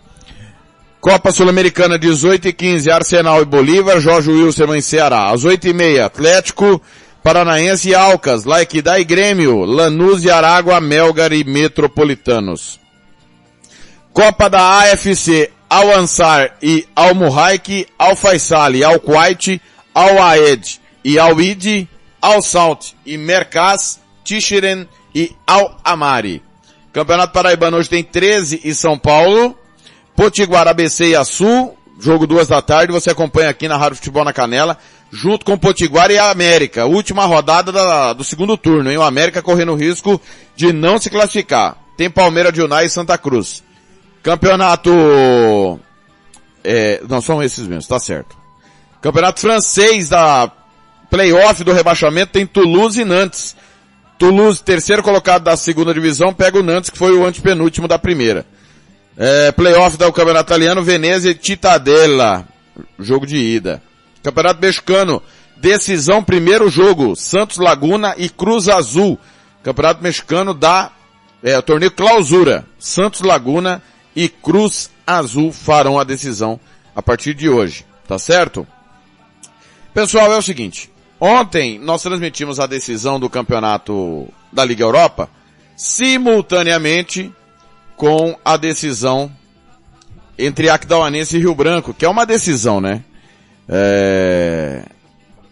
Copa 1.00 1.30
Sul-Americana 1.30 1.98
18 1.98 2.48
e 2.48 2.52
15, 2.52 2.90
Arsenal 2.90 3.40
e 3.40 3.44
Bolívar, 3.44 4.00
Jorge 4.00 4.30
Wilson 4.30 4.74
em 4.74 4.80
Ceará. 4.80 5.30
Às 5.30 5.44
8 5.44 5.68
e 5.68 5.72
meia, 5.72 6.06
Atlético, 6.06 6.82
Paranaense 7.22 7.90
e 7.90 7.94
Alcas, 7.94 8.44
Laiquidá 8.44 8.98
e 8.98 9.04
Grêmio, 9.04 9.64
Lanús 9.64 10.24
e 10.24 10.30
Aragua, 10.30 10.80
Melgar 10.80 11.32
e 11.32 11.44
Metropolitanos. 11.44 12.80
Copa 14.12 14.48
da 14.48 14.80
AFC, 14.80 15.50
Al 15.68 15.92
Ansar 15.92 16.56
e 16.62 16.86
Al 16.94 17.14
Muhaik, 17.14 17.88
Al 17.98 19.00
Kuwait, 19.00 19.60
Al 19.94 20.18
Aed 20.18 20.64
e 21.04 21.18
Al 21.18 21.40
Id, 21.40 21.88
Al 22.20 22.42
Salt 22.42 22.94
e 23.04 23.16
Merkaz, 23.16 23.98
Tishiren 24.24 24.88
e 25.14 25.32
Al 25.46 25.76
Amari. 25.84 26.42
Campeonato 26.92 27.32
Paraibano 27.32 27.76
hoje 27.76 27.88
tem 27.88 28.02
13 28.02 28.60
e 28.64 28.74
São 28.74 28.98
Paulo, 28.98 29.56
Potiguar, 30.14 30.66
ABC 30.66 31.08
e 31.08 31.16
Açu, 31.16 31.74
jogo 32.00 32.26
duas 32.26 32.48
da 32.48 32.62
tarde, 32.62 32.92
você 32.92 33.10
acompanha 33.10 33.50
aqui 33.50 33.68
na 33.68 33.76
Rádio 33.76 33.96
Futebol 33.96 34.24
na 34.24 34.32
Canela, 34.32 34.78
junto 35.10 35.44
com 35.44 35.58
Potiguar 35.58 36.10
e 36.10 36.18
a 36.18 36.30
América, 36.30 36.86
última 36.86 37.24
rodada 37.24 37.70
da, 37.70 38.12
do 38.12 38.24
segundo 38.24 38.56
turno, 38.56 38.90
hein? 38.90 38.98
O 38.98 39.02
América 39.02 39.42
correndo 39.42 39.74
risco 39.74 40.20
de 40.54 40.72
não 40.72 40.98
se 40.98 41.10
classificar. 41.10 41.76
Tem 41.96 42.10
Palmeiras 42.10 42.52
de 42.52 42.62
Unai 42.62 42.86
e 42.86 42.90
Santa 42.90 43.16
Cruz. 43.16 43.62
Campeonato, 44.26 44.90
é, 46.64 47.00
não 47.08 47.20
são 47.20 47.40
esses 47.40 47.64
mesmos, 47.64 47.86
tá 47.86 47.96
certo. 48.00 48.36
Campeonato 49.00 49.38
francês 49.38 50.08
da 50.08 50.50
playoff 51.08 51.62
do 51.62 51.72
rebaixamento 51.72 52.32
tem 52.32 52.44
Toulouse 52.44 53.00
e 53.00 53.04
Nantes. 53.04 53.54
Toulouse, 54.18 54.60
terceiro 54.60 55.00
colocado 55.00 55.44
da 55.44 55.56
segunda 55.56 55.94
divisão, 55.94 56.34
pega 56.34 56.58
o 56.58 56.62
Nantes, 56.64 56.90
que 56.90 56.98
foi 56.98 57.16
o 57.16 57.24
antepenúltimo 57.24 57.86
da 57.86 58.00
primeira. 58.00 58.44
É, 59.16 59.52
playoff 59.52 59.96
do 59.96 60.12
Campeonato 60.12 60.48
Italiano, 60.48 60.82
Venezia 60.82 61.30
e 61.30 61.38
Cittadella. 61.40 62.48
Jogo 62.98 63.28
de 63.28 63.36
ida. 63.36 63.80
Campeonato 64.24 64.60
Mexicano, 64.60 65.22
decisão, 65.56 66.24
primeiro 66.24 66.68
jogo, 66.68 67.14
Santos 67.14 67.58
Laguna 67.58 68.12
e 68.18 68.28
Cruz 68.28 68.68
Azul. 68.68 69.20
Campeonato 69.62 70.02
Mexicano 70.02 70.52
da, 70.52 70.90
é, 71.44 71.62
torneio 71.62 71.92
clausura. 71.92 72.66
Santos 72.76 73.20
Laguna 73.20 73.80
e 74.16 74.30
Cruz 74.30 74.90
Azul 75.06 75.52
farão 75.52 75.98
a 75.98 76.04
decisão 76.04 76.58
a 76.94 77.02
partir 77.02 77.34
de 77.34 77.50
hoje. 77.50 77.84
Tá 78.08 78.18
certo? 78.18 78.66
Pessoal, 79.92 80.32
é 80.32 80.38
o 80.38 80.42
seguinte. 80.42 80.90
Ontem 81.20 81.78
nós 81.78 82.02
transmitimos 82.02 82.58
a 82.58 82.66
decisão 82.66 83.20
do 83.20 83.28
campeonato 83.28 84.28
da 84.50 84.64
Liga 84.64 84.82
Europa 84.82 85.28
simultaneamente 85.76 87.32
com 87.96 88.36
a 88.44 88.56
decisão 88.56 89.30
entre 90.38 90.68
Aquidauanense 90.68 91.36
e 91.36 91.40
Rio 91.40 91.54
Branco, 91.54 91.94
que 91.94 92.04
é 92.04 92.08
uma 92.08 92.26
decisão, 92.26 92.80
né? 92.80 93.02
É... 93.68 94.82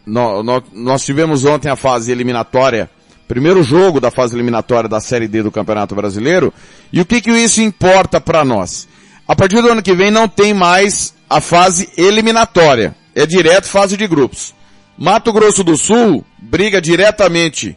Nós, 0.07 0.63
nós 0.73 1.05
tivemos 1.05 1.45
ontem 1.47 1.71
a 1.71 1.77
fase 1.77 2.13
eliminatória, 2.13 2.91
primeiro 3.27 3.63
jogo 3.63 4.01
da 4.01 4.11
fase 4.11 4.35
eliminatória 4.35 4.89
da 4.89 5.01
Série 5.01 5.29
D 5.29 5.43
do 5.43 5.51
Campeonato 5.51 5.95
Brasileiro, 5.95 6.53
e 6.93 7.01
o 7.01 7.05
que 7.05 7.21
que 7.21 7.31
isso 7.31 7.61
importa 7.61 8.21
para 8.21 8.45
nós? 8.45 8.87
A 9.27 9.35
partir 9.35 9.63
do 9.63 9.71
ano 9.71 9.83
que 9.83 9.95
vem 9.95 10.11
não 10.11 10.29
tem 10.29 10.53
mais 10.53 11.15
a 11.29 11.41
fase 11.41 11.89
eliminatória, 11.97 12.95
é 13.15 13.27
direto 13.27 13.67
fase 13.67 13.97
de 13.97 14.07
grupos. 14.07 14.55
Mato 14.97 15.33
Grosso 15.33 15.65
do 15.65 15.77
Sul 15.77 16.25
briga 16.39 16.81
diretamente 16.81 17.77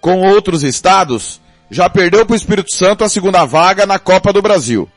com 0.00 0.22
outros 0.22 0.64
estados 0.64 1.40
já 1.70 1.88
perdeu 1.88 2.26
para 2.26 2.32
o 2.32 2.36
Espírito 2.36 2.74
Santo 2.74 3.04
a 3.04 3.08
segunda 3.08 3.44
vaga 3.44 3.86
na 3.86 3.98
Copa 3.98 4.32
do 4.32 4.42
Brasil. 4.42 4.88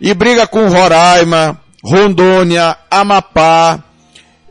E 0.00 0.12
briga 0.12 0.46
com 0.46 0.66
Roraima, 0.68 1.60
Rondônia, 1.84 2.76
Amapá 2.90 3.82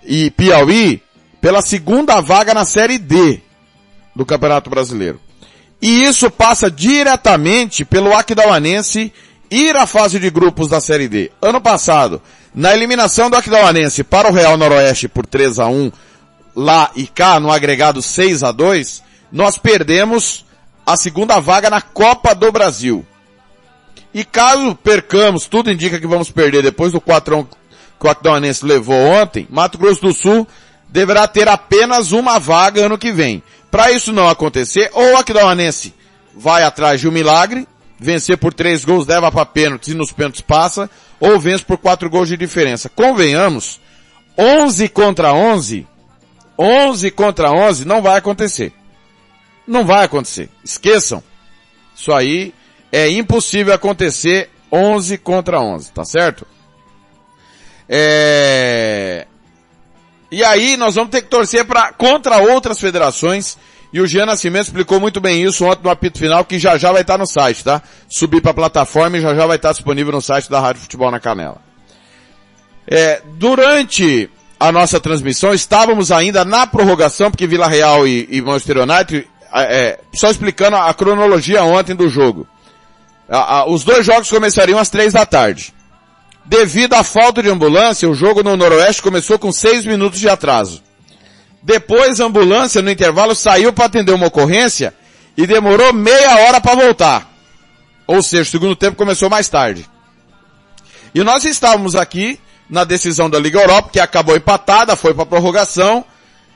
e 0.04 0.32
Piauí 0.32 1.02
pela 1.42 1.62
segunda 1.62 2.22
vaga 2.22 2.54
na 2.54 2.64
Série 2.64 2.98
D 2.98 3.42
do 4.16 4.26
Campeonato 4.26 4.70
Brasileiro. 4.70 5.20
E 5.82 6.04
isso 6.04 6.30
passa 6.30 6.70
diretamente 6.70 7.84
pelo 7.84 8.14
Aquidauanense 8.14 9.12
ir 9.50 9.76
à 9.76 9.86
fase 9.86 10.20
de 10.20 10.30
grupos 10.30 10.70
da 10.70 10.80
Série 10.80 11.08
D. 11.08 11.32
Ano 11.42 11.60
passado, 11.60 12.22
na 12.54 12.74
eliminação 12.74 13.30
do 13.30 13.36
Aquidauanense 13.36 14.04
para 14.04 14.30
o 14.30 14.34
Real 14.34 14.58
Noroeste 14.58 15.08
por 15.08 15.26
3 15.26 15.60
a 15.60 15.68
1 15.68 15.92
lá 16.56 16.92
e 16.96 17.08
cá, 17.08 17.40
no 17.40 17.52
agregado 17.52 18.02
6 18.02 18.44
a 18.44 18.52
2 18.52 19.04
nós 19.32 19.58
perdemos 19.58 20.46
a 20.86 20.98
segunda 20.98 21.40
vaga 21.40 21.70
na 21.70 21.82
Copa 21.82 22.36
do 22.36 22.52
Brasil. 22.52 23.06
E 24.14 24.26
caso 24.26 24.76
percamos, 24.76 25.48
tudo 25.48 25.72
indica 25.72 26.00
que 26.00 26.08
vamos 26.08 26.30
perder 26.30 26.62
depois 26.62 26.92
do 26.92 27.00
4x1 27.00 27.48
que 28.00 28.08
o 28.08 28.10
Aquidauanense 28.10 28.66
levou 28.66 28.98
ontem, 28.98 29.48
Mato 29.50 29.78
Grosso 29.78 30.02
do 30.02 30.14
Sul 30.14 30.48
deverá 30.90 31.28
ter 31.28 31.48
apenas 31.48 32.12
uma 32.12 32.40
vaga 32.40 32.86
ano 32.86 32.98
que 32.98 33.12
vem. 33.12 33.42
Para 33.72 33.92
isso 33.92 34.12
não 34.12 34.28
acontecer, 34.28 34.92
ou 34.94 35.14
o 35.14 35.18
Aquidauanense 35.18 35.94
vai 36.36 36.64
atrás 36.64 37.00
de 37.00 37.08
um 37.08 37.12
milagre, 37.12 37.66
vencer 37.98 38.38
por 38.38 38.54
três 38.54 38.84
gols 38.84 39.08
leva 39.08 39.32
para 39.32 39.46
pênaltis 39.46 39.90
e 39.90 39.96
nos 39.96 40.12
pênaltis 40.12 40.42
passa, 40.42 40.90
ou 41.20 41.40
vence 41.40 41.64
por 41.64 41.78
quatro 41.78 42.10
gols 42.10 42.28
de 42.28 42.36
diferença. 42.36 42.90
Convenhamos, 42.90 43.80
11 44.38 44.90
contra 44.90 45.34
11, 45.34 45.88
11 46.58 47.12
contra 47.12 47.52
11 47.52 47.86
não 47.86 48.02
vai 48.02 48.18
acontecer. 48.18 48.74
Não 49.66 49.86
vai 49.86 50.04
acontecer. 50.04 50.50
Esqueçam. 50.64 51.24
Isso 51.96 52.12
aí 52.12 52.54
é 52.92 53.10
impossível 53.10 53.74
acontecer 53.74 54.50
11 54.72 55.18
contra 55.18 55.62
11, 55.62 55.92
tá 55.92 56.04
certo? 56.04 56.46
É... 57.88 59.28
E 60.32 60.44
aí 60.46 60.78
nós 60.78 60.96
vamos 60.96 61.12
ter 61.12 61.22
que 61.22 61.28
torcer 61.28 61.66
para 61.66 61.92
contra 61.92 62.38
outras 62.38 62.80
federações. 62.80 63.58
E 63.92 64.00
o 64.00 64.08
Jean 64.08 64.26
Nascimento 64.26 64.68
explicou 64.68 65.00
muito 65.02 65.20
bem 65.20 65.44
isso 65.44 65.66
ontem 65.66 65.84
no 65.84 65.90
apito 65.90 66.18
final, 66.18 66.46
que 66.46 66.58
já 66.58 66.78
já 66.78 66.94
vai 66.94 67.02
estar 67.02 67.18
no 67.18 67.28
site, 67.28 67.62
tá? 67.62 67.82
Subir 68.08 68.42
para 68.42 68.52
a 68.52 68.54
plataforma 68.54 69.18
e 69.18 69.22
já 69.22 69.36
já 69.36 69.46
vai 69.46 69.58
estar 69.58 69.74
disponível 69.74 70.14
no 70.14 70.22
site 70.22 70.50
da 70.50 70.62
Rádio 70.62 70.84
Futebol 70.84 71.12
na 71.12 71.20
Canela. 71.20 71.58
É, 72.88 73.22
durante 73.34 74.30
a 74.58 74.72
nossa 74.72 75.00
transmissão, 75.00 75.54
estávamos 75.54 76.12
ainda 76.12 76.46
na 76.46 76.66
prorrogação, 76.66 77.30
porque 77.30 77.48
Vila 77.48 77.68
Real 77.68 78.08
e, 78.08 78.28
e 78.32 78.42
Manchester 78.42 78.78
United, 78.78 79.28
é, 79.54 80.00
só 80.14 80.30
explicando 80.30 80.78
a 80.78 80.94
cronologia 80.94 81.64
ontem 81.64 81.96
do 81.96 82.08
jogo. 82.08 82.48
A, 83.28 83.58
a, 83.58 83.66
os 83.66 83.84
dois 83.84 84.06
jogos 84.06 84.30
começariam 84.30 84.80
às 84.80 84.90
três 84.90 85.14
da 85.14 85.26
tarde. 85.26 85.74
Devido 86.46 86.94
à 86.94 87.04
falta 87.04 87.42
de 87.42 87.50
ambulância, 87.50 88.10
o 88.10 88.14
jogo 88.14 88.44
no 88.44 88.58
Noroeste 88.58 89.02
começou 89.02 89.38
com 89.38 89.52
seis 89.52 89.86
minutos 89.86 90.20
de 90.20 90.28
atraso. 90.28 90.82
Depois 91.62 92.20
a 92.20 92.26
ambulância 92.26 92.82
no 92.82 92.90
intervalo 92.90 93.36
saiu 93.36 93.72
para 93.72 93.86
atender 93.86 94.12
uma 94.12 94.28
ocorrência 94.28 94.94
e 95.38 95.46
demorou 95.46 95.94
meia 95.94 96.48
hora 96.48 96.60
para 96.60 96.76
voltar. 96.76 97.32
Ou 98.08 98.22
seja, 98.22 98.44
o 98.44 98.52
segundo 98.52 98.76
tempo 98.76 98.98
começou 98.98 99.30
mais 99.30 99.48
tarde. 99.48 99.88
E 101.14 101.24
nós 101.24 101.46
estávamos 101.46 101.96
aqui 101.96 102.40
na 102.70 102.84
decisão 102.84 103.30
da 103.30 103.38
Liga 103.38 103.60
Europa, 103.60 103.90
que 103.92 104.00
acabou 104.00 104.36
empatada, 104.36 104.96
foi 104.96 105.14
para 105.14 105.26
prorrogação 105.26 106.04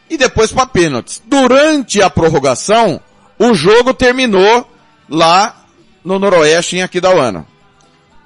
e 0.10 0.18
depois 0.18 0.52
para 0.52 0.66
pênaltis. 0.66 1.22
Durante 1.26 2.02
a 2.02 2.10
prorrogação, 2.10 3.00
o 3.38 3.54
jogo 3.54 3.94
terminou 3.94 4.68
lá 5.10 5.66
no 6.04 6.18
Noroeste 6.18 6.78
em 6.78 6.84
Aquidauana. 6.84 7.46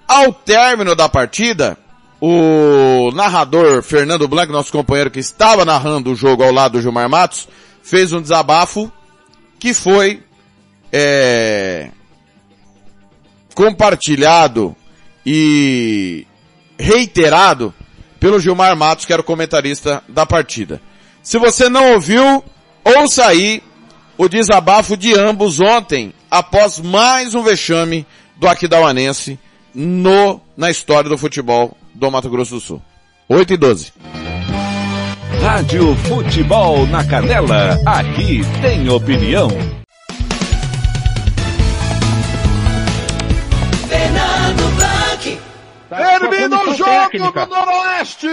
Ao 0.09 0.33
término 0.33 0.95
da 0.95 1.07
partida, 1.07 1.77
o 2.19 3.11
narrador 3.13 3.83
Fernando 3.83 4.27
Blanco, 4.27 4.51
nosso 4.51 4.71
companheiro 4.71 5.11
que 5.11 5.19
estava 5.19 5.63
narrando 5.63 6.11
o 6.11 6.15
jogo 6.15 6.41
ao 6.41 6.51
lado 6.51 6.71
do 6.71 6.81
Gilmar 6.81 7.07
Matos, 7.07 7.47
fez 7.83 8.11
um 8.11 8.19
desabafo 8.19 8.91
que 9.59 9.71
foi 9.71 10.23
é, 10.91 11.91
compartilhado 13.53 14.75
e 15.23 16.25
reiterado 16.79 17.71
pelo 18.19 18.39
Gilmar 18.39 18.75
Matos, 18.75 19.05
que 19.05 19.13
era 19.13 19.21
o 19.21 19.25
comentarista 19.25 20.01
da 20.09 20.25
partida. 20.25 20.81
Se 21.21 21.37
você 21.37 21.69
não 21.69 21.93
ouviu, 21.93 22.43
ouça 22.83 23.27
aí 23.27 23.61
o 24.17 24.27
desabafo 24.27 24.97
de 24.97 25.13
ambos 25.13 25.59
ontem, 25.59 26.11
após 26.31 26.79
mais 26.79 27.35
um 27.35 27.43
vexame 27.43 28.07
do 28.37 28.47
Aquidauanense 28.47 29.37
no, 29.73 30.41
na 30.55 30.69
história 30.69 31.09
do 31.09 31.17
futebol 31.17 31.75
do 31.93 32.09
Mato 32.11 32.29
Grosso 32.29 32.55
do 32.55 32.59
Sul. 32.59 32.81
8 33.27 33.53
e 33.53 33.57
12. 33.57 33.93
Rádio 35.41 35.95
Futebol 35.95 36.85
na 36.87 37.03
Canela, 37.05 37.77
aqui 37.85 38.41
tem 38.61 38.89
opinião. 38.89 39.49
Fernando 43.87 44.75
Blanc. 44.75 45.39
Termina 45.89 46.61
o 46.61 46.75
jogo 46.75 46.91
técnica. 46.91 47.45
do 47.45 47.55
Noroeste! 47.55 48.27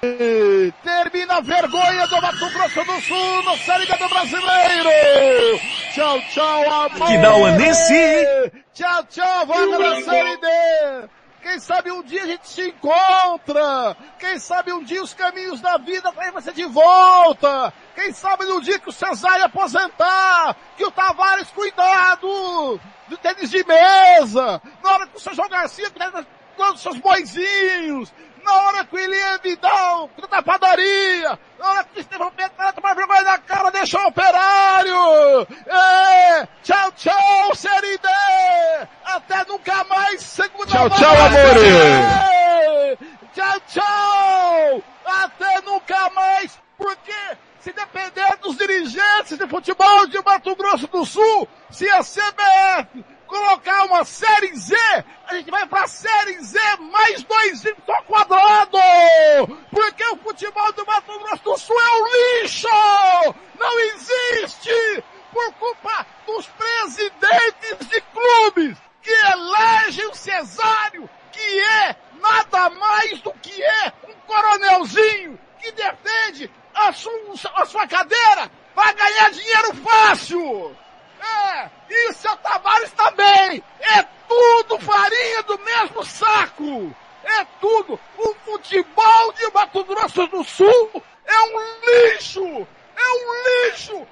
Termina 0.00 1.36
a 1.36 1.40
vergonha 1.42 2.06
do 2.06 2.22
Mato 2.22 2.50
Grosso 2.50 2.84
do 2.84 3.00
Sul 3.02 3.42
no 3.42 3.56
Série 3.58 3.84
do 3.84 4.08
Brasileiro! 4.08 5.60
Tchau, 5.92 6.18
tchau, 6.32 6.72
amor! 6.72 7.02
Aquidauanense. 7.02 8.52
Tchau, 8.72 9.04
tchau, 9.04 9.46
vaga 9.46 9.78
da 9.78 10.02
Série 10.02 10.36
D! 10.38 11.08
Quem 11.42 11.60
sabe 11.60 11.92
um 11.92 12.02
dia 12.02 12.22
a 12.22 12.26
gente 12.28 12.48
se 12.48 12.68
encontra! 12.68 13.94
Quem 14.18 14.38
sabe 14.38 14.72
um 14.72 14.82
dia 14.82 15.02
os 15.02 15.12
caminhos 15.12 15.60
da 15.60 15.76
vida 15.76 16.10
vai 16.12 16.32
ser 16.40 16.54
de 16.54 16.64
volta! 16.64 17.70
Quem 17.94 18.10
sabe 18.10 18.46
no 18.46 18.62
dia 18.62 18.78
que 18.78 18.88
o 18.88 18.92
Cesário 18.92 19.44
aposentar, 19.44 20.56
que 20.78 20.84
o 20.84 20.90
Tavares 20.90 21.50
cuidado 21.50 22.80
do 23.06 23.18
tênis 23.18 23.50
de 23.50 23.62
mesa, 23.64 24.62
na 24.82 24.92
hora 24.92 25.06
que 25.06 25.16
o 25.18 25.20
Sérgio 25.20 25.46
Garcia 25.46 25.90
cuidar 25.90 26.24
dos 26.72 26.80
seus 26.80 26.98
boizinhos, 26.98 28.10
na 28.44 28.52
hora 28.52 28.84
que 28.84 28.94
o 28.94 28.98
Elian 28.98 29.38
Vidal 29.42 30.10
da 30.30 30.42
padaria, 30.42 31.38
na 31.58 31.68
hora 31.68 31.84
que 31.84 31.98
o 31.98 32.00
Estevão 32.00 32.30
Petrata 32.30 32.72
tomar 32.72 32.94
vergonha 32.94 33.22
na 33.22 33.38
cara, 33.38 33.70
deixou 33.70 34.00
o 34.00 34.08
operário! 34.08 35.46
É, 35.66 36.48
tchau, 36.62 36.92
tchau, 36.92 37.54
Série 37.54 37.98
D! 37.98 38.08
Até 39.04 39.44
nunca 39.46 39.84
mais, 39.84 40.22
segunda 40.22 40.66
Tchau, 40.66 40.90
tchau, 40.90 41.16
amores. 41.16 42.98
Tchau, 43.34 43.60
tchau! 43.68 44.82
Até 45.04 45.60
nunca 45.62 46.10
mais, 46.10 46.58
porque 46.78 47.12
se 47.60 47.72
depender 47.72 48.36
dos 48.40 48.56
dirigentes 48.56 49.36
de 49.36 49.46
futebol 49.46 50.06
de 50.06 50.22
Mato 50.22 50.54
Grosso 50.56 50.86
do 50.86 51.04
Sul, 51.04 51.48
se 51.70 51.88
a 51.90 52.00
CBF 52.02 53.04
colocar 53.30 53.84
uma 53.84 54.04
Série 54.04 54.54
Z, 54.56 54.74
a 55.28 55.36
gente 55.36 55.50
vai 55.50 55.64
pra 55.66 55.86
Série 55.86 56.38
Z 56.42 56.58
mais 56.80 57.22
dois 57.22 57.64
ao 57.88 58.02
quadrado! 58.02 58.78
Porque 59.70 60.04
o 60.08 60.16
futebol 60.16 60.72
do 60.72 60.84
Mato 60.84 61.18
Grosso 61.20 61.44
do 61.44 61.56
Sul 61.56 61.76
é 61.80 62.02
um 62.02 62.42
lixo! 62.42 62.68
Não 63.58 63.80
existe! 63.80 65.04
Por 65.32 65.52
culpa 65.54 66.04
dos 66.26 66.44
presidentes 66.48 67.88
de 67.88 68.00
clubes 68.00 68.76
que 69.00 69.10
elegem 69.10 70.08
o 70.08 70.14
Cesário, 70.14 71.08
que 71.30 71.60
é 71.60 71.96
nada 72.20 72.68
mais 72.70 73.20
do 73.20 73.32
que 73.34 73.62
é 73.62 73.92
um 74.08 74.14
coronelzinho 74.26 75.38
que 75.60 75.70
defende 75.70 76.50
a 76.74 76.92
sua, 76.92 77.12
a 77.54 77.64
sua 77.64 77.86
cadeira 77.86 78.50
para 78.74 78.92
ganhar 78.92 79.30
dinheiro 79.30 79.74
fácil! 79.76 80.76
É, 81.20 81.70
e 81.90 82.10
o 82.10 82.14
seu 82.14 82.36
Tavares 82.38 82.90
também! 82.92 83.62
É 83.80 84.02
tudo 84.26 84.78
farinha 84.80 85.42
do 85.42 85.58
mesmo 85.58 86.04
saco! 86.04 86.94
É 87.24 87.44
tudo! 87.60 88.00
O 88.16 88.34
futebol 88.44 89.32
de 89.34 89.50
Mato 89.52 89.84
Grosso 89.84 90.26
do 90.28 90.42
Sul 90.44 91.02
é 91.26 91.40
um 91.42 92.12
lixo! 92.12 92.66
É 92.96 93.12
um 93.12 93.68
lixo! 93.68 94.06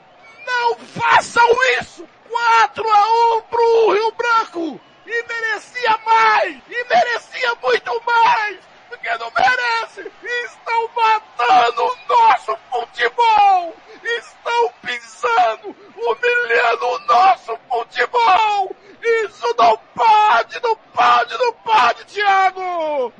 Não 0.47 0.75
façam 0.77 1.49
isso! 1.81 2.09
4 2.29 2.91
a 2.91 3.37
1 3.37 3.43
pro 3.43 3.93
Rio 3.93 4.13
Branco! 4.13 4.81
E 5.07 5.23
merecia 5.23 5.99
mais! 6.05 6.63
E 6.69 6.85
merecia 6.85 7.55
muito 7.63 8.03
mais! 8.05 8.59
Porque 8.89 9.09
não 9.17 9.31
merece! 9.31 10.13
Estão 10.45 10.91
matando 10.95 11.85
o 11.85 11.97
nosso 12.09 12.57
futebol! 12.71 13.75
Estão 14.05 14.73
pisando, 14.83 15.77
humilhando 15.97 16.87
o 16.87 16.99
nosso 17.07 17.59
futebol! 17.69 18.75
Isso 19.03 19.55
não 19.57 19.79
pode, 19.95 20.61
não 20.63 20.77
pode, 20.95 21.39
não 21.39 21.53
pode, 21.55 22.05
Thiago! 22.07 23.13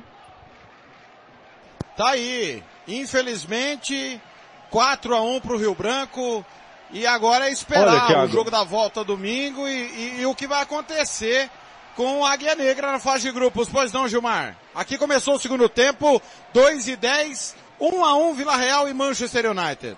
Tá 1.95 2.09
aí. 2.11 2.63
Infelizmente, 2.87 4.21
4 4.69 5.15
a 5.15 5.21
1 5.21 5.39
pro 5.41 5.57
Rio 5.57 5.75
Branco. 5.75 6.45
E 6.91 7.05
agora 7.05 7.43
é 7.45 7.47
Olha, 7.47 7.53
esperar 7.53 8.07
Thiago. 8.07 8.23
o 8.25 8.27
jogo 8.29 8.49
da 8.49 8.63
volta 8.63 9.03
domingo 9.03 9.67
e, 9.67 9.71
e- 9.71 10.21
e 10.21 10.25
o 10.25 10.33
que 10.33 10.47
vai 10.47 10.61
acontecer 10.63 11.49
com 11.95 12.25
a 12.25 12.31
Águia 12.31 12.55
Negra 12.55 12.91
na 12.91 12.99
fase 12.99 13.23
de 13.27 13.31
grupos. 13.31 13.69
Pois 13.69 13.91
não, 13.91 14.07
Gilmar? 14.07 14.55
Aqui 14.73 14.97
começou 14.97 15.35
o 15.35 15.39
segundo 15.39 15.69
tempo, 15.69 16.19
2 16.53 16.87
e 16.87 16.95
10, 16.95 17.55
1 17.79 18.03
a 18.05 18.15
1 18.15 18.33
Vila 18.33 18.55
Real 18.55 18.87
e 18.89 18.93
Manchester 18.93 19.51
United. 19.51 19.97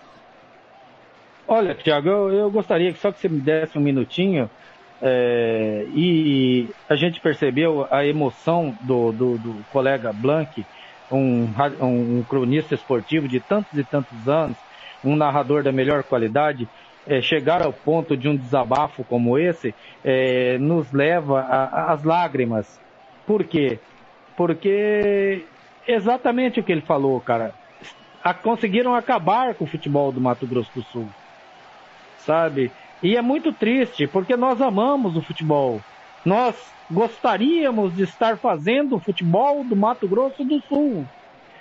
Olha, 1.47 1.76
Thiago, 1.76 2.07
eu, 2.07 2.30
eu 2.31 2.51
gostaria 2.51 2.93
que 2.93 2.99
só 2.99 3.11
que 3.11 3.19
você 3.19 3.27
me 3.27 3.39
desse 3.39 3.77
um 3.77 3.81
minutinho 3.81 4.49
é, 5.01 5.85
e 5.95 6.69
a 6.88 6.95
gente 6.95 7.19
percebeu 7.19 7.88
a 7.89 8.05
emoção 8.05 8.76
do, 8.81 9.11
do, 9.11 9.38
do 9.38 9.65
colega 9.72 10.13
Blank, 10.13 10.63
um, 11.11 11.49
um 11.81 12.23
cronista 12.23 12.76
esportivo 12.76 13.27
de 13.27 13.39
tantos 13.39 13.77
e 13.77 13.84
tantos 13.84 14.30
anos, 14.30 14.57
um 15.03 15.15
narrador 15.15 15.63
da 15.63 15.72
melhor 15.72 16.03
qualidade, 16.03 16.68
é, 17.07 17.19
chegar 17.19 17.63
ao 17.63 17.73
ponto 17.73 18.15
de 18.15 18.30
um 18.30 18.35
desabafo 18.35 19.03
como 19.03 19.38
esse 19.38 19.73
é, 20.03 20.57
nos 20.59 20.91
leva 20.91 21.41
às 21.41 22.03
lágrimas. 22.03 22.80
Por 23.26 23.43
quê? 23.43 23.80
Porque 24.38 25.43
exatamente 25.88 26.59
o 26.59 26.63
que 26.63 26.72
ele 26.72 26.81
falou, 26.81 27.19
cara. 27.19 27.53
A, 28.23 28.35
conseguiram 28.35 28.93
acabar 28.93 29.55
com 29.55 29.63
o 29.63 29.68
futebol 29.68 30.11
do 30.11 30.22
Mato 30.22 30.45
Grosso 30.45 30.72
do 30.76 30.84
Sul. 30.84 31.09
Sabe? 32.26 32.72
E 33.02 33.15
é 33.15 33.22
muito 33.22 33.52
triste, 33.52 34.07
porque 34.07 34.35
nós 34.35 34.61
amamos 34.61 35.15
o 35.15 35.22
futebol. 35.22 35.81
Nós 36.23 36.56
gostaríamos 36.89 37.95
de 37.95 38.03
estar 38.03 38.38
fazendo 38.38 38.95
o 38.95 38.99
futebol 38.99 39.64
do 39.64 39.76
Mato 39.76 40.07
Grosso 40.07 40.43
do 40.43 40.61
Sul. 40.61 41.06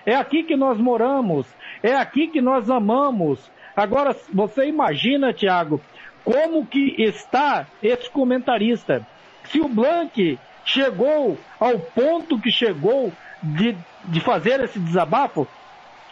É 0.05 0.15
aqui 0.15 0.43
que 0.43 0.57
nós 0.57 0.78
moramos, 0.78 1.47
é 1.82 1.95
aqui 1.95 2.27
que 2.27 2.41
nós 2.41 2.69
amamos. 2.69 3.51
Agora, 3.77 4.15
você 4.32 4.66
imagina, 4.66 5.32
Tiago, 5.32 5.81
como 6.24 6.66
que 6.66 6.95
está 6.99 7.66
esse 7.82 8.11
comentarista? 8.11 9.07
Se 9.45 9.61
o 9.61 9.69
Blank 9.69 10.39
chegou 10.65 11.39
ao 11.59 11.78
ponto 11.78 12.39
que 12.39 12.51
chegou 12.51 13.12
de, 13.43 13.77
de 14.05 14.20
fazer 14.20 14.61
esse 14.61 14.78
desabafo, 14.78 15.47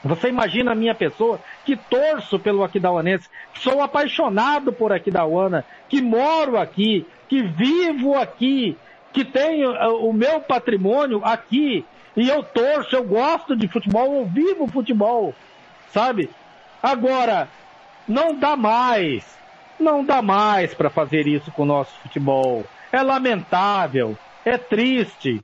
você 0.04 0.28
imagina 0.28 0.72
a 0.72 0.76
minha 0.76 0.94
pessoa 0.94 1.40
que 1.64 1.76
torço 1.76 2.38
pelo 2.38 2.62
Aquidauanense, 2.62 3.28
sou 3.54 3.82
apaixonado 3.82 4.72
por 4.72 4.92
Aquidauana, 4.92 5.64
que 5.88 6.00
moro 6.00 6.56
aqui, 6.56 7.06
que 7.28 7.42
vivo 7.42 8.14
aqui, 8.16 8.76
que 9.12 9.24
tenho 9.24 9.72
uh, 9.72 10.08
o 10.08 10.12
meu 10.12 10.40
patrimônio 10.40 11.20
aqui, 11.24 11.84
e 12.16 12.28
eu 12.28 12.42
torço, 12.42 12.94
eu 12.94 13.04
gosto 13.04 13.56
de 13.56 13.66
futebol, 13.68 14.14
eu 14.14 14.24
vivo 14.26 14.68
futebol, 14.68 15.34
sabe? 15.90 16.30
Agora, 16.82 17.48
não 18.06 18.34
dá 18.34 18.56
mais, 18.56 19.36
não 19.78 20.04
dá 20.04 20.22
mais 20.22 20.74
para 20.74 20.90
fazer 20.90 21.26
isso 21.26 21.50
com 21.52 21.62
o 21.62 21.66
nosso 21.66 21.92
futebol. 22.00 22.64
É 22.90 23.02
lamentável, 23.02 24.16
é 24.44 24.56
triste. 24.56 25.40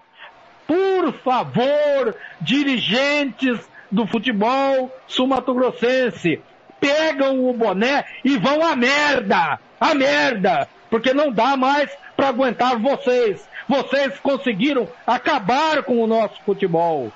Por 0.67 1.13
favor, 1.13 2.17
dirigentes 2.41 3.61
do 3.95 4.09
futebol 4.09 4.93
sul-mato-grossense, 5.07 6.43
pegam 6.81 7.49
o 7.49 7.53
boné 7.53 8.05
e 8.25 8.37
vão 8.37 8.67
à 8.67 8.75
merda! 8.75 9.61
À 9.81 9.95
merda! 9.95 10.69
Porque 10.91 11.15
não 11.15 11.31
dá 11.31 11.57
mais 11.57 11.91
para 12.17 12.29
aguentar 12.29 12.77
vocês. 12.79 13.49
Vocês 13.69 14.19
conseguiram 14.19 14.89
acabar 15.07 15.85
com 15.85 16.03
o 16.03 16.07
nosso 16.07 16.43
futebol. 16.45 17.13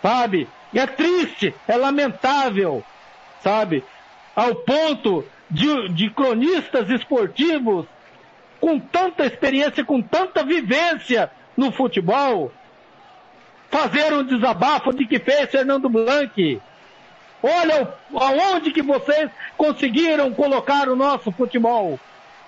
Sabe? 0.00 0.48
É 0.72 0.86
triste, 0.86 1.54
é 1.66 1.76
lamentável. 1.76 2.84
Sabe? 3.40 3.84
Ao 4.34 4.54
ponto 4.54 5.24
de, 5.50 5.88
de 5.88 6.08
cronistas 6.10 6.88
esportivos 6.88 7.86
com 8.60 8.78
tanta 8.78 9.26
experiência, 9.26 9.84
com 9.84 10.00
tanta 10.00 10.44
vivência 10.44 11.30
no 11.56 11.72
futebol, 11.72 12.52
fazer 13.72 14.12
um 14.12 14.22
desabafo 14.22 14.92
de 14.92 15.06
que 15.06 15.18
fez 15.18 15.50
Fernando 15.50 15.88
Blanc. 15.88 16.60
Olha 17.42 17.92
aonde 18.14 18.70
que 18.70 18.82
vocês 18.82 19.28
conseguiram 19.56 20.32
colocar 20.32 20.88
o 20.88 20.94
nosso 20.94 21.32
futebol. 21.32 21.98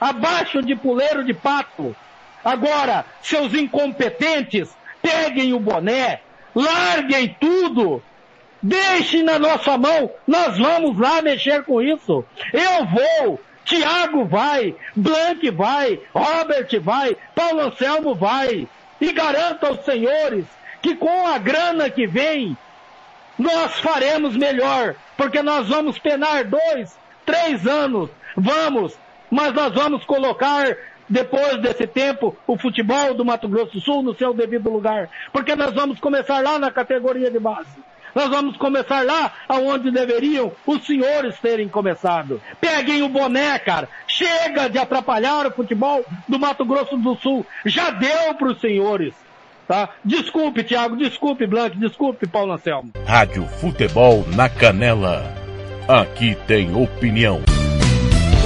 Abaixo 0.01 0.63
de 0.63 0.77
puleiro 0.77 1.25
de 1.25 1.35
pato. 1.35 1.97
Agora, 2.45 3.05
seus 3.23 3.55
incompetentes, 3.55 4.77
peguem 5.01 5.55
o 5.55 5.59
boné, 5.59 6.21
larguem 6.55 7.35
tudo 7.41 8.03
Deixe 8.67 9.23
na 9.23 9.39
nossa 9.39 9.77
mão, 9.77 10.11
nós 10.27 10.57
vamos 10.57 10.99
lá 10.99 11.21
mexer 11.21 11.65
com 11.65 11.83
isso. 11.83 12.25
Eu 12.51 12.87
vou, 12.87 13.39
Tiago 13.63 14.25
vai, 14.25 14.75
Blank 14.97 15.51
vai, 15.51 16.01
Robert 16.15 16.81
vai, 16.81 17.15
Paulo 17.35 17.61
Anselmo 17.61 18.15
vai. 18.15 18.67
E 18.99 19.13
garanto 19.13 19.67
aos 19.67 19.85
senhores 19.85 20.47
que 20.85 20.95
com 20.95 21.27
a 21.27 21.39
grana 21.39 21.89
que 21.89 22.07
vem, 22.07 22.55
nós 23.39 23.81
faremos 23.81 24.37
melhor, 24.37 24.95
porque 25.17 25.43
nós 25.43 25.67
vamos 25.67 25.99
penar 25.99 26.45
dois, 26.45 26.95
três 27.25 27.67
anos, 27.67 28.11
vamos, 28.37 28.95
mas 29.31 29.55
nós 29.55 29.73
vamos 29.73 30.05
colocar 30.05 30.77
depois 31.09 31.57
desse 31.63 31.87
tempo, 31.87 32.37
o 32.47 32.59
futebol 32.59 33.15
do 33.15 33.25
Mato 33.25 33.49
Grosso 33.49 33.73
do 33.73 33.81
Sul 33.81 34.03
no 34.03 34.15
seu 34.15 34.35
devido 34.35 34.69
lugar. 34.69 35.09
Porque 35.33 35.57
nós 35.57 35.73
vamos 35.73 35.99
começar 35.99 36.43
lá 36.43 36.59
na 36.59 36.71
categoria 36.71 37.31
de 37.31 37.39
base. 37.39 37.69
Nós 38.15 38.29
vamos 38.29 38.57
começar 38.59 39.05
lá 39.05 39.33
aonde 39.49 39.91
deveriam 39.91 40.53
os 40.67 40.85
senhores 40.85 41.39
terem 41.41 41.67
começado. 41.67 42.43
Peguem 42.61 43.03
o 43.03 43.09
boné, 43.09 43.59
cara. 43.59 43.89
Chega 44.07 44.69
de 44.69 44.79
atrapalhar 44.79 45.47
o 45.47 45.51
futebol 45.51 46.05
do 46.29 46.39
Mato 46.39 46.65
Grosso 46.65 46.97
do 46.99 47.17
Sul. 47.17 47.47
Já 47.65 47.91
deu 47.91 48.35
para 48.35 48.49
os 48.49 48.61
senhores. 48.61 49.24
Tá? 49.67 49.91
Desculpe, 50.05 50.63
Thiago, 50.63 50.97
desculpe, 50.97 51.47
Blanc, 51.47 51.77
desculpe, 51.79 52.27
Paulo 52.27 52.53
Anselmo. 52.53 52.93
Rádio 53.07 53.47
Futebol 53.47 54.25
na 54.35 54.49
Canela. 54.49 55.33
Aqui 55.89 56.37
tem 56.47 56.75
opinião. 56.75 57.43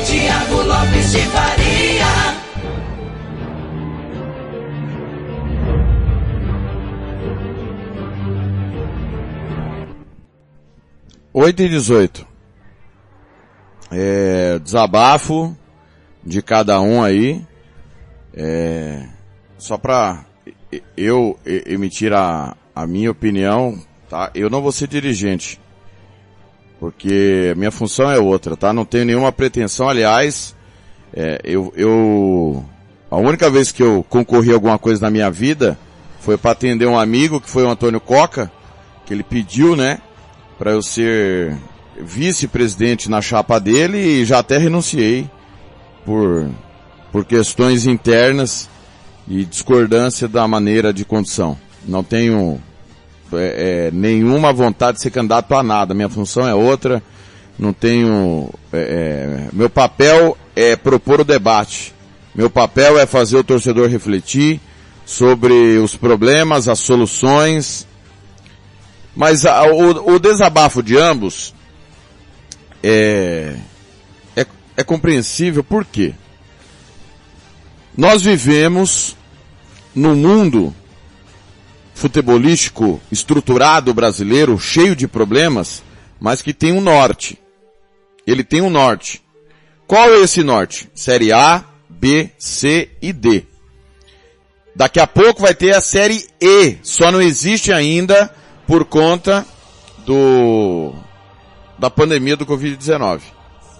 Tiago 0.07 0.63
Lopes 0.63 1.13
de 1.13 1.21
Faria. 1.27 2.39
8 11.41 11.63
e 11.63 11.69
18. 11.69 12.27
É, 13.93 14.59
desabafo 14.59 15.57
de 16.25 16.43
cada 16.43 16.81
um 16.81 17.01
aí. 17.01 17.47
É, 18.35 19.07
só 19.57 19.79
para 19.79 20.25
eu 20.97 21.39
emitir 21.45 22.13
a, 22.13 22.57
a 22.75 22.87
minha 22.87 23.11
opinião, 23.11 23.79
tá? 24.09 24.31
Eu 24.35 24.51
não 24.51 24.61
vou 24.61 24.73
ser 24.73 24.89
dirigente. 24.89 25.61
Porque 26.79 27.55
minha 27.57 27.71
função 27.71 28.11
é 28.11 28.19
outra, 28.19 28.57
tá? 28.57 28.73
Não 28.73 28.85
tenho 28.85 29.05
nenhuma 29.05 29.33
pretensão, 29.33 29.89
aliás, 29.89 30.55
é, 31.13 31.41
eu, 31.43 31.73
eu, 31.77 32.65
a 33.11 33.17
única 33.17 33.51
vez 33.51 33.73
que 33.73 33.83
eu 33.83 34.05
concorri 34.09 34.51
a 34.51 34.55
alguma 34.55 34.79
coisa 34.79 35.01
na 35.01 35.11
minha 35.11 35.31
vida 35.31 35.79
foi 36.21 36.37
para 36.37 36.53
atender 36.53 36.87
um 36.87 36.99
amigo 36.99 37.41
que 37.41 37.51
foi 37.51 37.65
o 37.65 37.71
Antônio 37.71 38.01
Coca, 38.01 38.51
que 39.05 39.13
ele 39.13 39.23
pediu, 39.23 39.75
né? 39.75 39.99
para 40.59 40.73
eu 40.73 40.83
ser 40.83 41.57
vice-presidente 42.01 43.09
na 43.09 43.23
chapa 43.23 43.61
dele 43.61 43.99
e 43.99 44.25
já 44.25 44.41
até 44.41 44.59
renunciei 44.59 45.31
por, 46.05 46.51
por 47.13 47.25
questões 47.25 47.87
internas 47.87 48.69
e 49.29 49.45
discordância 49.45 50.27
da 50.27 50.47
maneira 50.49 50.93
de 50.93 51.05
condução. 51.05 51.59
Não 51.87 52.03
tenho 52.03 52.61
é, 53.33 53.89
é, 53.89 53.91
nenhuma 53.93 54.53
vontade 54.53 54.97
de 54.97 55.03
ser 55.03 55.11
candidato 55.11 55.55
a 55.55 55.63
nada. 55.63 55.95
Minha 55.95 56.09
função 56.09 56.47
é 56.47 56.55
outra. 56.55 57.03
Não 57.59 57.73
tenho. 57.73 58.51
É, 58.73 58.79
é 58.79 59.49
meu 59.53 59.69
papel 59.69 60.37
é 60.57 60.77
propor 60.77 61.21
o 61.21 61.25
debate. 61.25 61.95
Meu 62.35 62.49
papel 62.49 62.99
é 62.99 63.07
fazer 63.07 63.37
o 63.37 63.45
torcedor 63.45 63.89
refletir 63.89 64.61
sobre 65.05 65.79
os 65.79 65.97
problemas, 65.97 66.69
as 66.69 66.79
soluções 66.79 67.89
mas 69.19 69.45
a, 69.45 69.65
o, 69.65 70.15
o, 70.15 70.19
desabafo 70.21 70.81
de 70.81 70.97
ambos 70.97 71.53
é, 72.81 73.57
é, 74.37 74.47
é 74.77 74.85
compreensível 74.85 75.65
por 75.65 75.85
quê? 75.85 76.15
Nós 77.99 78.23
vivemos 78.23 79.17
num 79.93 80.15
mundo 80.15 80.73
futebolístico 81.97 83.01
estruturado 83.11 83.93
brasileiro, 83.93 84.57
cheio 84.57 84.95
de 84.95 85.09
problemas, 85.09 85.83
mas 86.21 86.41
que 86.41 86.55
tem 86.55 86.73
um 86.73 86.81
norte. 86.81 87.37
Ele 88.25 88.45
tem 88.45 88.61
um 88.61 88.71
norte. 88.71 89.21
Qual 89.85 90.09
é 90.15 90.21
esse 90.21 90.45
norte? 90.45 90.89
Série 90.95 91.33
A, 91.33 91.65
B, 91.89 92.31
C 92.39 92.89
e 93.03 93.13
D. 93.13 93.45
Daqui 94.77 95.01
a 95.01 95.07
pouco 95.09 95.43
vai 95.43 95.53
ter 95.53 95.75
a 95.75 95.81
série 95.81 96.25
E, 96.41 96.77
só 96.85 97.11
não 97.11 97.21
existe 97.21 97.73
ainda 97.73 98.33
por 98.65 98.85
conta 98.85 99.45
do 100.07 100.95
da 101.77 101.91
pandemia 101.91 102.37
do 102.37 102.47
Covid-19. 102.47 103.23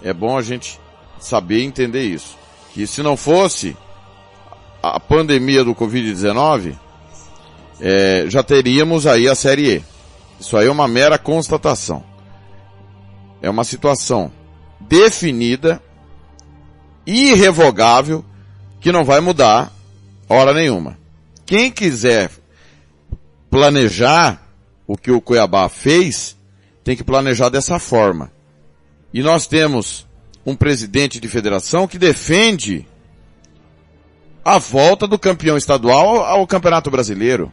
É 0.03 0.11
bom 0.11 0.37
a 0.37 0.41
gente 0.41 0.77
saber 1.21 1.61
entender 1.61 2.03
isso. 2.03 2.37
Que 2.73 2.85
se 2.85 3.01
não 3.01 3.15
fosse 3.15 3.77
a 4.81 4.99
pandemia 4.99 5.63
do 5.63 5.75
Covid-19, 5.75 6.75
é, 7.79 8.25
já 8.27 8.43
teríamos 8.43 9.05
aí 9.07 9.27
a 9.27 9.35
série 9.35 9.77
E. 9.77 9.83
Isso 10.39 10.55
aí 10.57 10.67
é 10.67 10.71
uma 10.71 10.87
mera 10.87 11.17
constatação. 11.17 12.03
É 13.41 13.49
uma 13.49 13.63
situação 13.63 14.31
definida, 14.79 15.81
irrevogável, 17.05 18.23
que 18.79 18.91
não 18.91 19.03
vai 19.03 19.19
mudar 19.19 19.71
hora 20.27 20.53
nenhuma. 20.53 20.97
Quem 21.45 21.71
quiser 21.71 22.31
planejar 23.49 24.41
o 24.87 24.97
que 24.97 25.11
o 25.11 25.21
Cuiabá 25.21 25.67
fez, 25.69 26.37
tem 26.83 26.95
que 26.95 27.03
planejar 27.03 27.49
dessa 27.49 27.79
forma. 27.79 28.31
E 29.13 29.21
nós 29.21 29.47
temos 29.47 30.07
um 30.45 30.55
presidente 30.55 31.19
de 31.19 31.27
federação 31.27 31.87
que 31.87 31.97
defende 31.97 32.87
a 34.49 34.57
volta 34.57 35.05
do 35.05 35.19
campeão 35.19 35.57
estadual 35.57 36.25
ao 36.25 36.47
Campeonato 36.47 36.89
Brasileiro. 36.89 37.51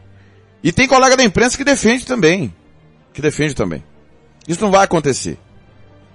E 0.63 0.71
tem 0.71 0.87
colega 0.87 1.15
da 1.15 1.23
imprensa 1.23 1.55
que 1.55 1.63
defende 1.63 2.07
também. 2.07 2.51
Que 3.13 3.21
defende 3.21 3.53
também. 3.53 3.83
Isso 4.47 4.63
não 4.63 4.71
vai 4.71 4.83
acontecer. 4.83 5.37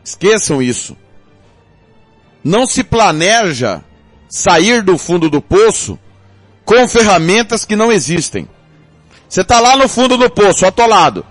Esqueçam 0.04 0.60
isso. 0.60 0.96
Não 2.42 2.66
se 2.66 2.82
planeja 2.82 3.80
sair 4.28 4.82
do 4.82 4.98
fundo 4.98 5.30
do 5.30 5.40
poço 5.40 5.96
com 6.64 6.88
ferramentas 6.88 7.64
que 7.64 7.76
não 7.76 7.92
existem. 7.92 8.48
Você 9.28 9.42
está 9.42 9.60
lá 9.60 9.76
no 9.76 9.88
fundo 9.88 10.16
do 10.16 10.28
poço, 10.28 10.66
atolado. 10.66 11.24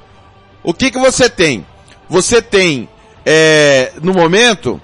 O 0.64 0.74
que 0.74 0.92
que 0.92 0.98
você 0.98 1.30
tem? 1.30 1.66
Você 2.08 2.42
tem, 2.42 2.88
é, 3.26 3.92
no 4.02 4.14
momento, 4.14 4.80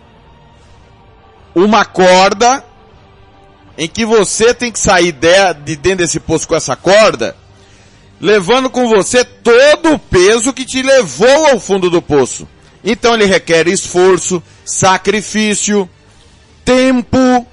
uma 1.56 1.86
corda 1.86 2.67
em 3.78 3.88
que 3.88 4.06
você 4.06 4.54
tem 4.54 4.72
que 4.72 4.80
sair 4.80 5.12
de, 5.12 5.54
de 5.64 5.76
dentro 5.76 6.00
desse 6.00 6.20
poço 6.20 6.48
com 6.48 6.56
essa 6.56 6.76
corda, 6.76 7.36
levando 8.20 8.70
com 8.70 8.88
você 8.88 9.24
todo 9.24 9.94
o 9.94 10.00
peso 10.00 10.52
que 10.52 10.66
te 10.66 10.82
levou 10.82 11.48
ao 11.48 11.60
fundo 11.60 11.90
do 11.90 12.02
poço. 12.02 12.48
Então 12.84 13.14
ele 13.14 13.26
requer 13.26 13.68
esforço, 13.68 14.42
sacrifício, 14.66 15.88
tempo. 16.66 17.46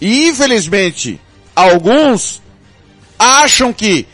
E 0.00 0.28
infelizmente, 0.28 1.20
alguns 1.54 2.40
acham 3.18 3.72
que 3.72 4.06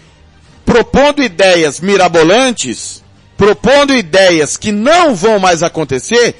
propondo 0.65 1.23
ideias 1.23 1.78
mirabolantes, 1.78 3.05
propondo 3.36 3.94
ideias 3.94 4.56
que 4.56 4.73
não 4.73 5.15
vão 5.15 5.39
mais 5.39 5.62
acontecer, 5.62 6.35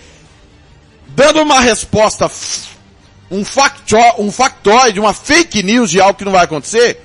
dando 1.09 1.43
uma 1.43 1.61
resposta, 1.61 2.31
um, 3.35 3.45
facto, 3.45 3.97
um 4.19 4.31
factoide, 4.31 5.01
uma 5.01 5.13
fake 5.13 5.63
news 5.65 5.91
de 5.91 6.01
algo 6.01 6.17
que 6.17 6.25
não 6.25 6.33
vai 6.33 6.45
acontecer. 6.45 7.03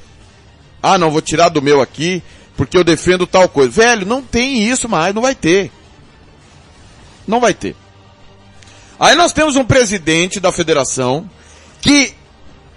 Ah, 0.81 0.97
não, 0.97 1.09
vou 1.09 1.21
tirar 1.21 1.49
do 1.49 1.61
meu 1.61 1.81
aqui, 1.81 2.21
porque 2.55 2.77
eu 2.77 2.83
defendo 2.83 3.25
tal 3.25 3.49
coisa. 3.49 3.71
Velho, 3.71 4.05
não 4.05 4.21
tem 4.21 4.63
isso 4.63 4.87
mais, 4.87 5.13
não 5.13 5.23
vai 5.23 5.33
ter. 5.33 5.71
Não 7.27 7.39
vai 7.39 7.53
ter. 7.53 7.75
Aí 8.99 9.15
nós 9.15 9.33
temos 9.33 9.55
um 9.55 9.65
presidente 9.65 10.39
da 10.39 10.51
federação 10.51 11.27
que 11.81 12.13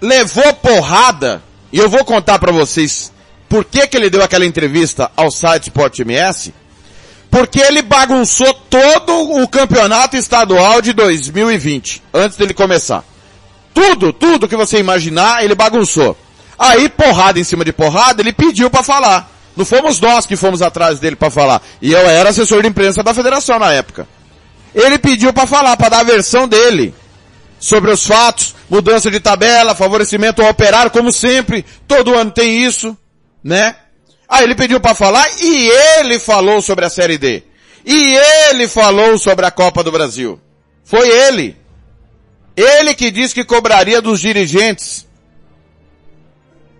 levou 0.01 0.51
porrada, 0.55 1.43
e 1.71 1.77
eu 1.77 1.89
vou 1.89 2.03
contar 2.03 2.39
para 2.39 2.51
vocês 2.51 3.11
por 3.47 3.63
que, 3.65 3.85
que 3.85 3.95
ele 3.95 4.09
deu 4.09 4.23
aquela 4.23 4.45
entrevista 4.45 5.11
ao 5.15 5.29
site 5.29 5.65
Sport 5.65 5.99
MS, 5.99 6.53
porque 7.29 7.59
ele 7.59 7.83
bagunçou 7.83 8.51
todo 8.69 9.41
o 9.41 9.47
campeonato 9.47 10.17
estadual 10.17 10.81
de 10.81 10.91
2020, 10.93 12.01
antes 12.13 12.35
dele 12.37 12.53
começar. 12.53 13.12
Tudo, 13.73 14.13
tudo 14.13 14.47
que 14.47 14.55
você 14.55 14.79
imaginar, 14.79 15.43
ele 15.43 15.55
bagunçou. 15.55 16.15
Aí, 16.57 16.87
porrada 16.89 17.39
em 17.39 17.43
cima 17.43 17.65
de 17.65 17.73
porrada, 17.73 18.21
ele 18.21 18.31
pediu 18.31 18.69
para 18.69 18.83
falar. 18.83 19.31
Não 19.55 19.65
fomos 19.65 19.99
nós 19.99 20.25
que 20.25 20.35
fomos 20.35 20.61
atrás 20.61 20.99
dele 20.99 21.15
para 21.15 21.29
falar. 21.29 21.61
E 21.81 21.91
eu 21.91 21.99
era 22.09 22.29
assessor 22.29 22.61
de 22.61 22.67
imprensa 22.67 23.03
da 23.03 23.13
federação 23.13 23.59
na 23.59 23.71
época. 23.71 24.07
Ele 24.73 24.97
pediu 24.97 25.31
para 25.31 25.45
falar, 25.45 25.77
para 25.77 25.89
dar 25.89 25.99
a 25.99 26.03
versão 26.03 26.47
dele 26.47 26.93
sobre 27.59 27.91
os 27.91 28.05
fatos, 28.05 28.55
mudança 28.69 29.09
de 29.09 29.19
tabela, 29.19 29.75
favorecimento 29.75 30.41
ao 30.41 30.49
operário, 30.49 30.91
como 30.91 31.11
sempre, 31.11 31.63
todo 31.87 32.13
ano 32.13 32.31
tem 32.31 32.63
isso, 32.63 32.97
né? 33.43 33.75
Aí 34.27 34.43
ele 34.43 34.55
pediu 34.55 34.79
para 34.79 34.95
falar 34.95 35.25
e 35.39 35.69
ele 35.97 36.19
falou 36.19 36.61
sobre 36.61 36.85
a 36.85 36.89
Série 36.89 37.17
D. 37.17 37.43
E 37.85 38.15
ele 38.49 38.67
falou 38.67 39.17
sobre 39.17 39.45
a 39.45 39.51
Copa 39.51 39.83
do 39.83 39.91
Brasil. 39.91 40.39
Foi 40.83 41.07
ele. 41.07 41.55
Ele 42.55 42.93
que 42.93 43.09
disse 43.09 43.33
que 43.33 43.43
cobraria 43.43 44.01
dos 44.01 44.19
dirigentes 44.19 45.07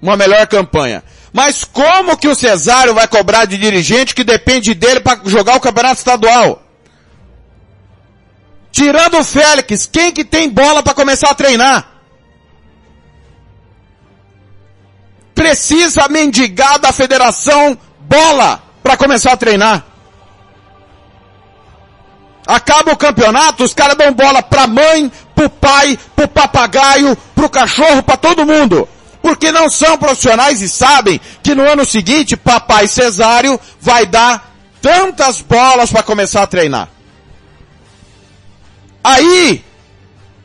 uma 0.02 0.18
melhor 0.18 0.45
campanha. 0.48 1.04
Mas 1.32 1.64
como 1.64 2.18
que 2.18 2.28
o 2.28 2.36
Cesário 2.36 2.94
vai 2.94 3.08
cobrar 3.08 3.45
de 3.45 3.58
dirigente 3.58 4.14
que 4.14 4.24
depende 4.24 4.74
dele 4.74 5.00
para 5.00 5.22
jogar 5.26 5.56
o 5.56 5.62
campeonato 5.62 5.98
estadual? 5.98 6.62
Tirando 8.72 9.20
o 9.20 9.24
Félix, 9.24 9.86
quem 9.86 10.12
que 10.12 10.26
tem 10.26 10.50
bola 10.50 10.84
para 10.84 10.94
começar 10.94 11.30
a 11.30 11.36
treinar? 11.36 11.90
Precisa 15.34 16.08
mendigar 16.10 16.80
da 16.80 16.91
federação 16.91 17.78
bola 18.00 18.62
para 18.84 18.98
começar 18.98 19.32
a 19.32 19.38
treinar. 19.38 19.86
Acaba 22.45 22.91
o 22.91 22.98
campeonato, 22.98 23.64
os 23.64 23.74
caras 23.74 23.98
dão 23.98 24.12
bola 24.14 24.44
pra 24.44 24.68
mãe, 24.68 25.12
pro 25.35 25.49
pai, 25.49 25.97
pro 26.15 26.27
papagaio, 26.27 27.18
pro 27.35 27.49
cachorro, 27.49 28.03
para 28.03 28.18
todo 28.18 28.45
mundo. 28.45 28.88
Porque 29.22 29.51
não 29.51 29.69
são 29.69 29.97
profissionais 29.97 30.61
e 30.61 30.69
sabem 30.69 31.19
que 31.41 31.55
no 31.55 31.64
ano 31.64 31.85
seguinte, 31.85 32.35
papai 32.35 32.88
Cesário 32.88 33.60
vai 33.80 34.05
dar 34.05 34.53
tantas 34.81 35.41
bolas 35.41 35.91
para 35.91 36.03
começar 36.03 36.43
a 36.43 36.47
treinar. 36.47 36.89
Aí, 39.03 39.64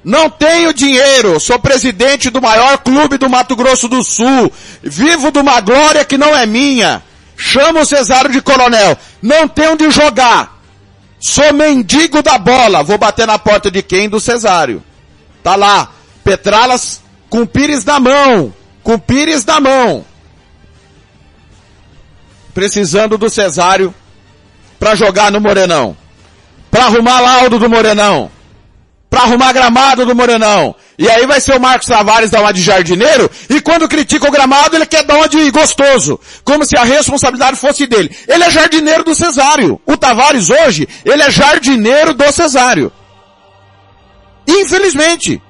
não 0.04 0.30
tenho 0.30 0.72
dinheiro, 0.72 1.38
sou 1.38 1.58
presidente 1.58 2.30
do 2.30 2.40
maior 2.40 2.78
clube 2.78 3.18
do 3.18 3.28
Mato 3.28 3.54
Grosso 3.54 3.88
do 3.88 4.02
Sul, 4.02 4.50
vivo 4.82 5.30
de 5.30 5.38
uma 5.38 5.60
glória 5.60 6.04
que 6.04 6.16
não 6.16 6.34
é 6.34 6.46
minha, 6.46 7.02
chamo 7.36 7.80
o 7.80 7.84
Cesário 7.84 8.30
de 8.30 8.40
coronel, 8.40 8.96
não 9.20 9.46
tenho 9.46 9.72
onde 9.72 9.90
jogar, 9.90 10.57
sou 11.20 11.52
mendigo 11.52 12.22
da 12.22 12.38
bola, 12.38 12.82
vou 12.82 12.98
bater 12.98 13.26
na 13.26 13.38
porta 13.38 13.70
de 13.70 13.82
quem? 13.82 14.08
Do 14.08 14.20
Cesário. 14.20 14.82
Tá 15.42 15.56
lá, 15.56 15.90
Petralas 16.24 17.02
com 17.28 17.46
Pires 17.46 17.84
na 17.84 18.00
mão, 18.00 18.52
com 18.82 18.98
Pires 18.98 19.44
na 19.44 19.60
mão, 19.60 20.04
precisando 22.54 23.18
do 23.18 23.28
Cesário 23.28 23.94
para 24.78 24.94
jogar 24.94 25.30
no 25.30 25.40
Morenão, 25.40 25.96
para 26.70 26.84
arrumar 26.86 27.20
laudo 27.20 27.58
do 27.58 27.68
Morenão 27.68 28.30
para 29.10 29.22
arrumar 29.22 29.52
gramado 29.52 30.04
do 30.04 30.14
Morenão. 30.14 30.74
E 30.98 31.08
aí 31.08 31.26
vai 31.26 31.40
ser 31.40 31.56
o 31.56 31.60
Marcos 31.60 31.86
Tavares 31.86 32.30
dar 32.30 32.40
uma 32.40 32.52
de 32.52 32.62
jardineiro, 32.62 33.30
e 33.48 33.60
quando 33.60 33.88
critica 33.88 34.28
o 34.28 34.30
gramado, 34.30 34.76
ele 34.76 34.84
quer 34.84 35.04
dar 35.04 35.16
uma 35.16 35.28
de 35.28 35.50
gostoso. 35.50 36.18
Como 36.44 36.64
se 36.64 36.76
a 36.76 36.84
responsabilidade 36.84 37.56
fosse 37.56 37.86
dele. 37.86 38.14
Ele 38.26 38.44
é 38.44 38.50
jardineiro 38.50 39.04
do 39.04 39.14
Cesário. 39.14 39.80
O 39.86 39.96
Tavares 39.96 40.50
hoje, 40.50 40.88
ele 41.04 41.22
é 41.22 41.30
jardineiro 41.30 42.14
do 42.14 42.32
Cesário. 42.32 42.92
Infelizmente. 44.46 45.40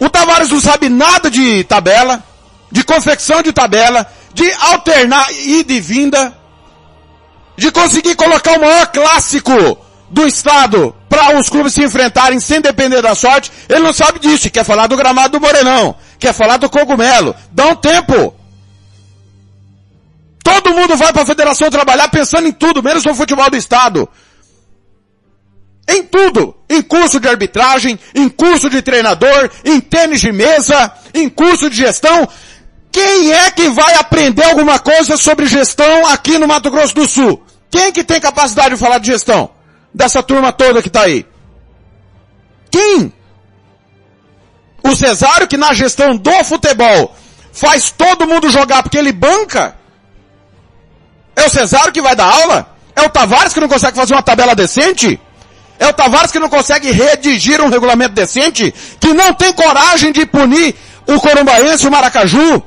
O 0.00 0.08
Tavares 0.08 0.50
não 0.50 0.60
sabe 0.60 0.88
nada 0.88 1.30
de 1.30 1.62
tabela, 1.64 2.24
de 2.70 2.82
confecção 2.82 3.42
de 3.42 3.52
tabela, 3.52 4.10
de 4.34 4.50
alternar 4.52 5.30
ida 5.32 5.72
e 5.72 5.80
vinda, 5.80 6.36
de 7.56 7.70
conseguir 7.70 8.16
colocar 8.16 8.56
o 8.56 8.60
maior 8.60 8.86
clássico 8.88 9.78
do 10.12 10.26
Estado 10.26 10.94
para 11.08 11.38
os 11.38 11.48
clubes 11.48 11.72
se 11.72 11.82
enfrentarem 11.82 12.38
sem 12.38 12.60
depender 12.60 13.00
da 13.00 13.14
sorte, 13.14 13.50
ele 13.68 13.80
não 13.80 13.92
sabe 13.92 14.18
disso, 14.18 14.50
quer 14.50 14.64
falar 14.64 14.86
do 14.86 14.96
gramado 14.96 15.38
do 15.38 15.40
Morenão, 15.40 15.96
quer 16.18 16.34
falar 16.34 16.58
do 16.58 16.68
cogumelo. 16.68 17.34
Dá 17.50 17.68
um 17.68 17.74
tempo. 17.74 18.34
Todo 20.44 20.74
mundo 20.74 20.96
vai 20.96 21.12
para 21.12 21.22
a 21.22 21.26
federação 21.26 21.70
trabalhar 21.70 22.08
pensando 22.08 22.46
em 22.46 22.52
tudo, 22.52 22.82
menos 22.82 23.04
no 23.04 23.14
futebol 23.14 23.48
do 23.48 23.56
Estado. 23.56 24.08
Em 25.88 26.02
tudo. 26.02 26.54
Em 26.68 26.82
curso 26.82 27.18
de 27.18 27.28
arbitragem, 27.28 27.98
em 28.14 28.28
curso 28.28 28.68
de 28.68 28.82
treinador, 28.82 29.50
em 29.64 29.80
tênis 29.80 30.20
de 30.20 30.30
mesa, 30.30 30.92
em 31.14 31.28
curso 31.28 31.70
de 31.70 31.76
gestão. 31.76 32.28
Quem 32.90 33.32
é 33.32 33.50
que 33.50 33.70
vai 33.70 33.94
aprender 33.94 34.44
alguma 34.44 34.78
coisa 34.78 35.16
sobre 35.16 35.46
gestão 35.46 36.06
aqui 36.06 36.38
no 36.38 36.46
Mato 36.46 36.70
Grosso 36.70 36.94
do 36.94 37.08
Sul? 37.08 37.42
Quem 37.70 37.90
que 37.90 38.04
tem 38.04 38.20
capacidade 38.20 38.74
de 38.74 38.80
falar 38.80 38.98
de 38.98 39.06
gestão? 39.06 39.50
Dessa 39.94 40.22
turma 40.22 40.52
toda 40.52 40.82
que 40.82 40.88
está 40.88 41.02
aí? 41.02 41.26
Quem? 42.70 43.12
O 44.82 44.96
Cesário 44.96 45.46
que 45.46 45.56
na 45.56 45.72
gestão 45.72 46.16
do 46.16 46.44
futebol 46.44 47.14
faz 47.52 47.90
todo 47.90 48.26
mundo 48.26 48.50
jogar 48.50 48.82
porque 48.82 48.98
ele 48.98 49.12
banca? 49.12 49.76
É 51.36 51.46
o 51.46 51.50
Cesário 51.50 51.92
que 51.92 52.02
vai 52.02 52.16
dar 52.16 52.26
aula? 52.26 52.76
É 52.94 53.02
o 53.02 53.08
Tavares 53.08 53.52
que 53.52 53.60
não 53.60 53.68
consegue 53.68 53.96
fazer 53.96 54.14
uma 54.14 54.22
tabela 54.22 54.54
decente? 54.54 55.20
É 55.78 55.86
o 55.86 55.92
Tavares 55.92 56.30
que 56.30 56.38
não 56.38 56.48
consegue 56.48 56.90
redigir 56.90 57.60
um 57.60 57.68
regulamento 57.68 58.14
decente? 58.14 58.72
Que 59.00 59.12
não 59.14 59.32
tem 59.34 59.52
coragem 59.52 60.12
de 60.12 60.26
punir 60.26 60.74
o 61.06 61.20
Corumbaense 61.20 61.86
o 61.86 61.90
Maracaju? 61.90 62.62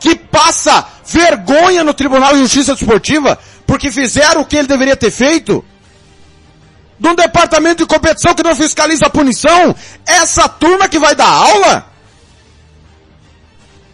Que 0.00 0.14
passa 0.14 0.86
vergonha 1.04 1.82
no 1.82 1.94
Tribunal 1.94 2.32
de 2.34 2.40
Justiça 2.40 2.74
Desportiva 2.74 3.38
porque 3.66 3.90
fizeram 3.90 4.40
o 4.40 4.44
que 4.44 4.56
ele 4.56 4.68
deveria 4.68 4.96
ter 4.96 5.10
feito? 5.10 5.64
De 6.98 7.08
um 7.08 7.14
departamento 7.14 7.84
de 7.84 7.86
competição 7.86 8.34
que 8.34 8.42
não 8.42 8.56
fiscaliza 8.56 9.06
a 9.06 9.10
punição, 9.10 9.74
essa 10.06 10.48
turma 10.48 10.88
que 10.88 10.98
vai 10.98 11.14
dar 11.14 11.28
aula? 11.28 11.86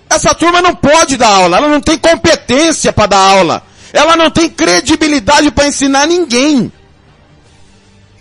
Essa 0.09 0.35
turma 0.35 0.63
não 0.63 0.75
pode 0.75 1.17
dar 1.17 1.29
aula, 1.29 1.57
ela 1.57 1.69
não 1.69 1.81
tem 1.81 1.99
competência 1.99 2.93
para 2.93 3.07
dar 3.07 3.19
aula. 3.19 3.63
Ela 3.93 4.17
não 4.17 4.29
tem 4.29 4.51
credibilidade 4.51 5.53
para 5.53 5.69
ensinar 5.69 6.07
ninguém. 6.07 6.73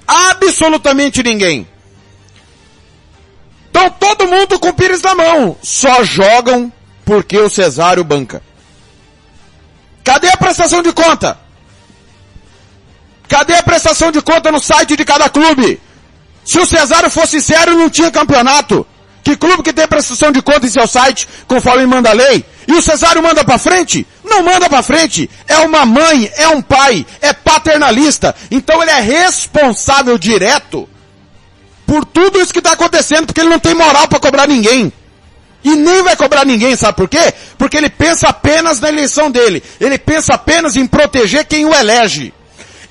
Absolutamente 0.07 1.23
ninguém. 1.23 1.67
Então 3.69 3.89
todo 3.89 4.27
mundo 4.27 4.59
com 4.59 4.69
o 4.69 4.73
Pires 4.73 5.01
na 5.01 5.15
mão. 5.15 5.57
Só 5.63 6.03
jogam 6.03 6.71
porque 7.03 7.39
o 7.39 7.49
Cesário 7.49 8.03
banca. 8.03 8.43
Cadê 10.03 10.29
a 10.29 10.37
prestação 10.37 10.83
de 10.83 10.93
conta? 10.93 11.39
Cadê 13.33 13.55
a 13.55 13.63
prestação 13.63 14.11
de 14.11 14.21
conta 14.21 14.51
no 14.51 14.59
site 14.59 14.95
de 14.95 15.03
cada 15.03 15.27
clube? 15.27 15.81
Se 16.45 16.59
o 16.59 16.67
Cesário 16.67 17.09
fosse 17.09 17.41
sério, 17.41 17.75
não 17.75 17.89
tinha 17.89 18.11
campeonato. 18.11 18.85
Que 19.23 19.35
clube 19.35 19.63
que 19.63 19.73
tem 19.73 19.87
prestação 19.87 20.31
de 20.31 20.39
conta 20.39 20.67
em 20.67 20.69
seu 20.69 20.85
site, 20.85 21.27
conforme 21.47 21.83
manda 21.87 22.11
a 22.11 22.13
lei? 22.13 22.45
E 22.67 22.73
o 22.73 22.81
Cesário 22.81 23.23
manda 23.23 23.43
para 23.43 23.57
frente? 23.57 24.05
Não 24.23 24.43
manda 24.43 24.69
para 24.69 24.83
frente. 24.83 25.27
É 25.47 25.57
uma 25.57 25.83
mãe, 25.83 26.31
é 26.35 26.47
um 26.49 26.61
pai, 26.61 27.07
é 27.21 27.33
paternalista. 27.33 28.35
Então 28.51 28.83
ele 28.83 28.91
é 28.91 28.99
responsável 28.99 30.15
direto 30.15 30.87
por 31.87 32.05
tudo 32.05 32.39
isso 32.39 32.53
que 32.53 32.59
está 32.59 32.73
acontecendo, 32.73 33.25
porque 33.25 33.41
ele 33.41 33.49
não 33.49 33.57
tem 33.57 33.73
moral 33.73 34.07
para 34.07 34.19
cobrar 34.19 34.47
ninguém. 34.47 34.93
E 35.63 35.75
nem 35.75 36.03
vai 36.03 36.15
cobrar 36.15 36.45
ninguém, 36.45 36.75
sabe 36.75 36.95
por 36.95 37.09
quê? 37.09 37.33
Porque 37.57 37.77
ele 37.77 37.89
pensa 37.89 38.27
apenas 38.27 38.79
na 38.79 38.89
eleição 38.89 39.31
dele. 39.31 39.63
Ele 39.81 39.97
pensa 39.97 40.35
apenas 40.35 40.75
em 40.75 40.85
proteger 40.85 41.45
quem 41.45 41.65
o 41.65 41.73
elege. 41.73 42.31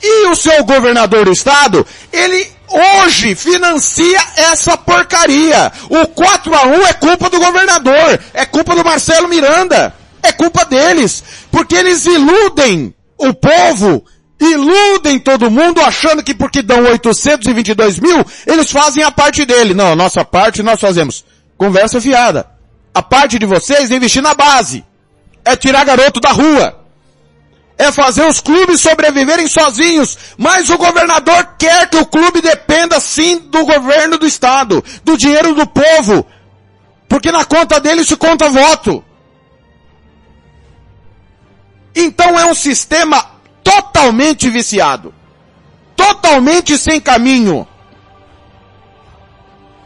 E 0.03 0.27
o 0.27 0.35
seu 0.35 0.65
governador 0.65 1.25
do 1.27 1.33
estado, 1.33 1.87
ele 2.13 2.51
hoje 2.69 3.37
financia 3.37 4.21
essa 4.37 4.77
porcaria. 4.77 5.71
O 5.89 6.07
4 6.09 6.55
a 6.55 6.67
1 6.67 6.87
é 6.87 6.93
culpa 6.95 7.31
do 7.31 7.39
governador, 7.39 8.21
é 8.35 8.45
culpa 8.45 8.75
do 8.75 8.85
Marcelo 8.85 9.29
Miranda, 9.29 9.95
é 10.23 10.33
culpa 10.33 10.65
deles, 10.65 11.23
porque 11.51 11.77
eles 11.77 12.05
iludem 12.05 12.93
o 13.17 13.33
povo, 13.33 14.05
iludem 14.41 15.21
todo 15.21 15.51
mundo 15.51 15.81
achando 15.81 16.23
que 16.23 16.35
porque 16.35 16.63
dão 16.63 16.85
822 16.85 18.01
mil, 18.01 18.25
eles 18.45 18.73
fazem 18.73 19.05
a 19.05 19.13
parte 19.13 19.45
dele. 19.45 19.73
Não, 19.73 19.95
nossa 19.95 20.25
parte 20.25 20.65
nós 20.65 20.81
fazemos. 20.81 21.25
Conversa 21.57 22.01
fiada. 22.01 22.47
A 22.93 23.03
parte 23.03 23.39
de 23.39 23.47
vocês 23.47 23.91
é 23.91 23.95
investir 23.95 24.21
na 24.21 24.35
base. 24.35 24.85
É 25.45 25.55
tirar 25.55 25.85
garoto 25.85 26.21
da 26.21 26.31
rua 26.31 26.82
é 27.79 27.91
fazer 27.91 28.25
os 28.27 28.41
clubes 28.41 28.81
sobreviverem 28.81 29.49
sozinhos, 29.49 30.17
mas 30.37 30.71
o 30.71 30.79
governador 30.79 31.55
quer 31.59 31.89
que 31.89 31.97
o 31.97 32.07
clube 32.07 32.41
dependa 32.41 33.01
sim 33.01 33.39
do 33.39 33.65
governo 33.65 34.19
do 34.19 34.27
estado, 34.27 34.85
do 35.05 35.17
dinheiro 35.17 35.55
do 35.55 35.67
povo, 35.67 36.27
porque 37.09 37.33
na 37.33 37.45
conta 37.45 37.81
dele 37.81 38.05
se 38.05 38.17
conta 38.17 38.49
voto. 38.49 39.05
Então 41.95 42.39
é 42.39 42.47
um 42.47 42.55
sistema 42.55 43.25
totalmente 43.63 44.49
viciado, 44.49 45.15
totalmente 45.97 46.79
sem 46.79 47.01
caminho. 47.01 47.67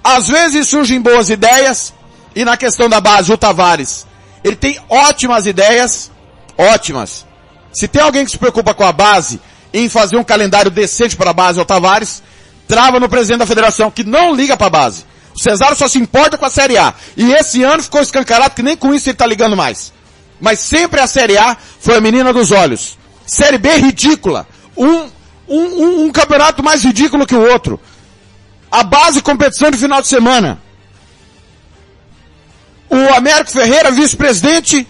Às 0.03 0.29
vezes 0.29 0.69
surgem 0.69 1.01
boas 1.01 1.31
ideias, 1.31 1.93
e 2.35 2.45
na 2.45 2.57
questão 2.57 2.89
da 2.89 3.01
base, 3.01 3.33
o 3.33 3.39
Tavares, 3.39 4.07
ele 4.45 4.55
tem 4.55 4.79
ótimas 4.89 5.47
ideias, 5.47 6.13
ótimas. 6.57 7.26
Se 7.77 7.86
tem 7.86 8.01
alguém 8.01 8.24
que 8.24 8.31
se 8.31 8.39
preocupa 8.39 8.73
com 8.73 8.85
a 8.85 8.90
base 8.90 9.39
em 9.70 9.86
fazer 9.86 10.16
um 10.16 10.24
calendário 10.24 10.70
decente 10.70 11.15
para 11.15 11.28
a 11.28 11.35
base, 11.35 11.61
o 11.61 11.65
Tavares, 11.65 12.23
trava 12.66 12.98
no 12.98 13.07
presidente 13.07 13.40
da 13.40 13.47
federação, 13.47 13.90
que 13.90 14.03
não 14.03 14.35
liga 14.35 14.57
para 14.57 14.69
a 14.69 14.70
base. 14.70 15.05
O 15.35 15.39
Cesário 15.39 15.77
só 15.77 15.86
se 15.86 15.98
importa 15.98 16.39
com 16.39 16.47
a 16.47 16.48
Série 16.48 16.78
A. 16.78 16.94
E 17.15 17.31
esse 17.35 17.62
ano 17.62 17.82
ficou 17.82 18.01
escancarado 18.01 18.55
que 18.55 18.62
nem 18.62 18.78
com 18.78 18.94
isso 18.94 19.11
ele 19.11 19.15
está 19.15 19.27
ligando 19.27 19.55
mais. 19.55 19.93
Mas 20.40 20.61
sempre 20.61 21.03
a 21.03 21.07
Série 21.07 21.36
A 21.36 21.55
foi 21.78 21.97
a 21.97 22.01
menina 22.01 22.32
dos 22.32 22.51
olhos. 22.51 22.97
Série 23.27 23.59
B 23.59 23.69
ridícula. 23.77 24.48
Um, 24.74 25.11
um, 25.47 25.61
um, 25.61 26.05
um 26.07 26.11
campeonato 26.11 26.62
mais 26.62 26.82
ridículo 26.82 27.27
que 27.27 27.35
o 27.35 27.47
outro. 27.47 27.78
A 28.70 28.82
base 28.85 29.20
competição 29.20 29.70
de 29.70 29.77
final 29.77 30.01
de 30.01 30.09
semana. 30.09 30.59
O 32.89 33.15
Américo 33.15 33.51
Ferreira, 33.51 33.90
vice-presidente, 33.90 34.89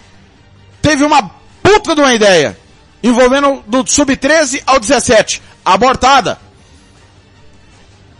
teve 0.81 1.03
uma 1.03 1.29
puta 1.61 1.93
de 1.93 1.99
uma 1.99 2.13
ideia 2.13 2.57
envolvendo 3.03 3.63
do 3.67 3.85
sub-13 3.87 4.63
ao 4.65 4.79
17, 4.79 5.41
abortada. 5.63 6.39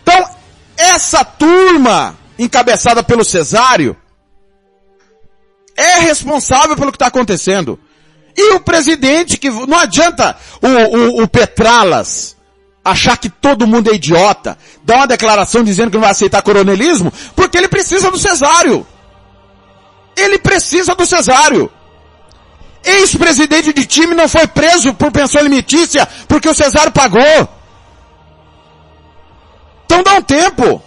Então, 0.02 0.28
essa 0.76 1.24
turma 1.24 2.16
encabeçada 2.38 3.02
pelo 3.02 3.24
Cesário 3.24 3.96
é 5.76 6.00
responsável 6.00 6.76
pelo 6.76 6.90
que 6.90 6.96
está 6.96 7.06
acontecendo. 7.06 7.78
E 8.36 8.52
o 8.54 8.60
presidente 8.60 9.36
que 9.36 9.50
não 9.50 9.78
adianta 9.78 10.36
o, 10.62 10.68
o, 10.68 11.22
o 11.24 11.28
Petralas 11.28 12.36
achar 12.84 13.18
que 13.18 13.28
todo 13.28 13.66
mundo 13.66 13.90
é 13.90 13.94
idiota, 13.94 14.56
dar 14.84 14.96
uma 14.96 15.06
declaração 15.06 15.62
dizendo 15.62 15.90
que 15.90 15.96
não 15.96 16.02
vai 16.02 16.10
aceitar 16.10 16.42
coronelismo, 16.42 17.12
porque 17.36 17.58
ele 17.58 17.68
precisa 17.68 18.10
do 18.10 18.18
Cesário. 18.18 18.86
Ele 20.16 20.38
precisa 20.38 20.94
do 20.94 21.06
Cesário. 21.06 21.70
Ex-presidente 22.84 23.72
de 23.72 23.86
time 23.86 24.14
não 24.14 24.28
foi 24.28 24.46
preso 24.46 24.94
por 24.94 25.10
pensão 25.10 25.42
limitícia 25.42 26.06
porque 26.26 26.48
o 26.48 26.54
Cesário 26.54 26.92
pagou. 26.92 27.48
Então 29.84 30.02
dá 30.02 30.14
um 30.14 30.22
tempo. 30.22 30.82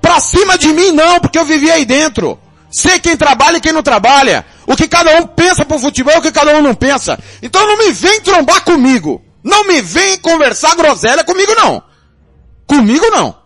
Pra 0.00 0.20
cima 0.20 0.56
de 0.56 0.72
mim 0.72 0.92
não, 0.92 1.18
porque 1.20 1.38
eu 1.38 1.44
vivi 1.44 1.70
aí 1.70 1.84
dentro. 1.84 2.38
Sei 2.70 2.98
quem 2.98 3.16
trabalha 3.16 3.56
e 3.56 3.60
quem 3.60 3.72
não 3.72 3.82
trabalha. 3.82 4.44
O 4.66 4.76
que 4.76 4.88
cada 4.88 5.16
um 5.18 5.26
pensa 5.26 5.64
pro 5.64 5.78
futebol 5.78 6.14
e 6.14 6.18
o 6.18 6.22
que 6.22 6.32
cada 6.32 6.56
um 6.56 6.62
não 6.62 6.74
pensa. 6.74 7.18
Então 7.42 7.66
não 7.66 7.78
me 7.78 7.92
vem 7.92 8.20
trombar 8.20 8.62
comigo. 8.62 9.22
Não 9.42 9.64
me 9.66 9.80
vem 9.80 10.18
conversar 10.18 10.74
groselha 10.74 11.24
comigo 11.24 11.54
não. 11.54 11.82
Comigo 12.66 13.06
não. 13.10 13.45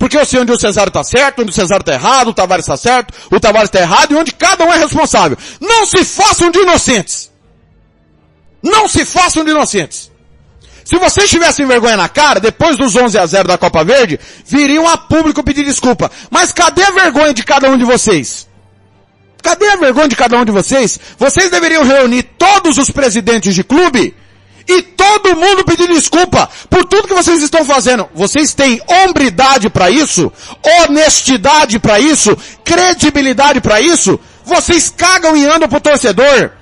Porque 0.00 0.16
eu 0.16 0.24
sei 0.24 0.40
onde 0.40 0.50
o 0.50 0.58
Cesário 0.58 0.88
está 0.88 1.04
certo, 1.04 1.42
onde 1.42 1.50
o 1.50 1.54
Cesário 1.54 1.82
está 1.82 1.92
errado, 1.92 2.28
o 2.28 2.32
Tavares 2.32 2.64
está 2.64 2.74
certo, 2.74 3.12
o 3.30 3.38
Tavares 3.38 3.68
está 3.68 3.80
errado 3.80 4.12
e 4.12 4.16
onde 4.16 4.32
cada 4.32 4.64
um 4.64 4.72
é 4.72 4.78
responsável. 4.78 5.36
Não 5.60 5.84
se 5.84 6.02
façam 6.06 6.50
de 6.50 6.58
inocentes. 6.58 7.30
Não 8.62 8.88
se 8.88 9.04
façam 9.04 9.44
de 9.44 9.50
inocentes. 9.50 10.10
Se 10.86 10.96
vocês 10.96 11.28
tivessem 11.28 11.66
vergonha 11.66 11.98
na 11.98 12.08
cara, 12.08 12.40
depois 12.40 12.78
dos 12.78 12.96
11 12.96 13.18
a 13.18 13.26
0 13.26 13.46
da 13.46 13.58
Copa 13.58 13.84
Verde, 13.84 14.18
viriam 14.46 14.88
a 14.88 14.96
público 14.96 15.44
pedir 15.44 15.66
desculpa. 15.66 16.10
Mas 16.30 16.50
cadê 16.50 16.82
a 16.82 16.92
vergonha 16.92 17.34
de 17.34 17.44
cada 17.44 17.68
um 17.68 17.76
de 17.76 17.84
vocês? 17.84 18.48
Cadê 19.42 19.68
a 19.68 19.76
vergonha 19.76 20.08
de 20.08 20.16
cada 20.16 20.38
um 20.38 20.46
de 20.46 20.50
vocês? 20.50 20.98
Vocês 21.18 21.50
deveriam 21.50 21.84
reunir 21.84 22.22
todos 22.38 22.78
os 22.78 22.90
presidentes 22.90 23.54
de 23.54 23.62
clube 23.62 24.16
e 24.70 24.82
todo 24.82 25.36
mundo 25.36 25.64
pedir 25.64 25.88
desculpa 25.88 26.48
por 26.68 26.84
tudo 26.84 27.08
que 27.08 27.14
vocês 27.14 27.42
estão 27.42 27.64
fazendo. 27.64 28.08
Vocês 28.14 28.54
têm 28.54 28.80
hombridade 28.86 29.68
para 29.68 29.90
isso? 29.90 30.32
Honestidade 30.62 31.78
para 31.78 31.98
isso? 31.98 32.36
Credibilidade 32.64 33.60
para 33.60 33.80
isso? 33.80 34.18
Vocês 34.44 34.92
cagam 34.96 35.36
e 35.36 35.44
andam 35.44 35.68
pro 35.68 35.80
torcedor. 35.80 36.52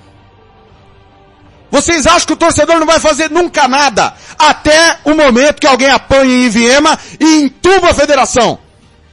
Vocês 1.69 2.07
acham 2.07 2.25
que 2.25 2.33
o 2.33 2.37
torcedor 2.37 2.79
não 2.79 2.87
vai 2.87 2.99
fazer 2.99 3.29
nunca 3.29 3.67
nada, 3.67 4.13
até 4.39 4.97
o 5.05 5.13
momento 5.13 5.59
que 5.59 5.67
alguém 5.67 5.91
apanha 5.91 6.45
em 6.45 6.49
Viema 6.49 6.97
e 7.19 7.43
entuba 7.43 7.91
a 7.91 7.93
federação, 7.93 8.57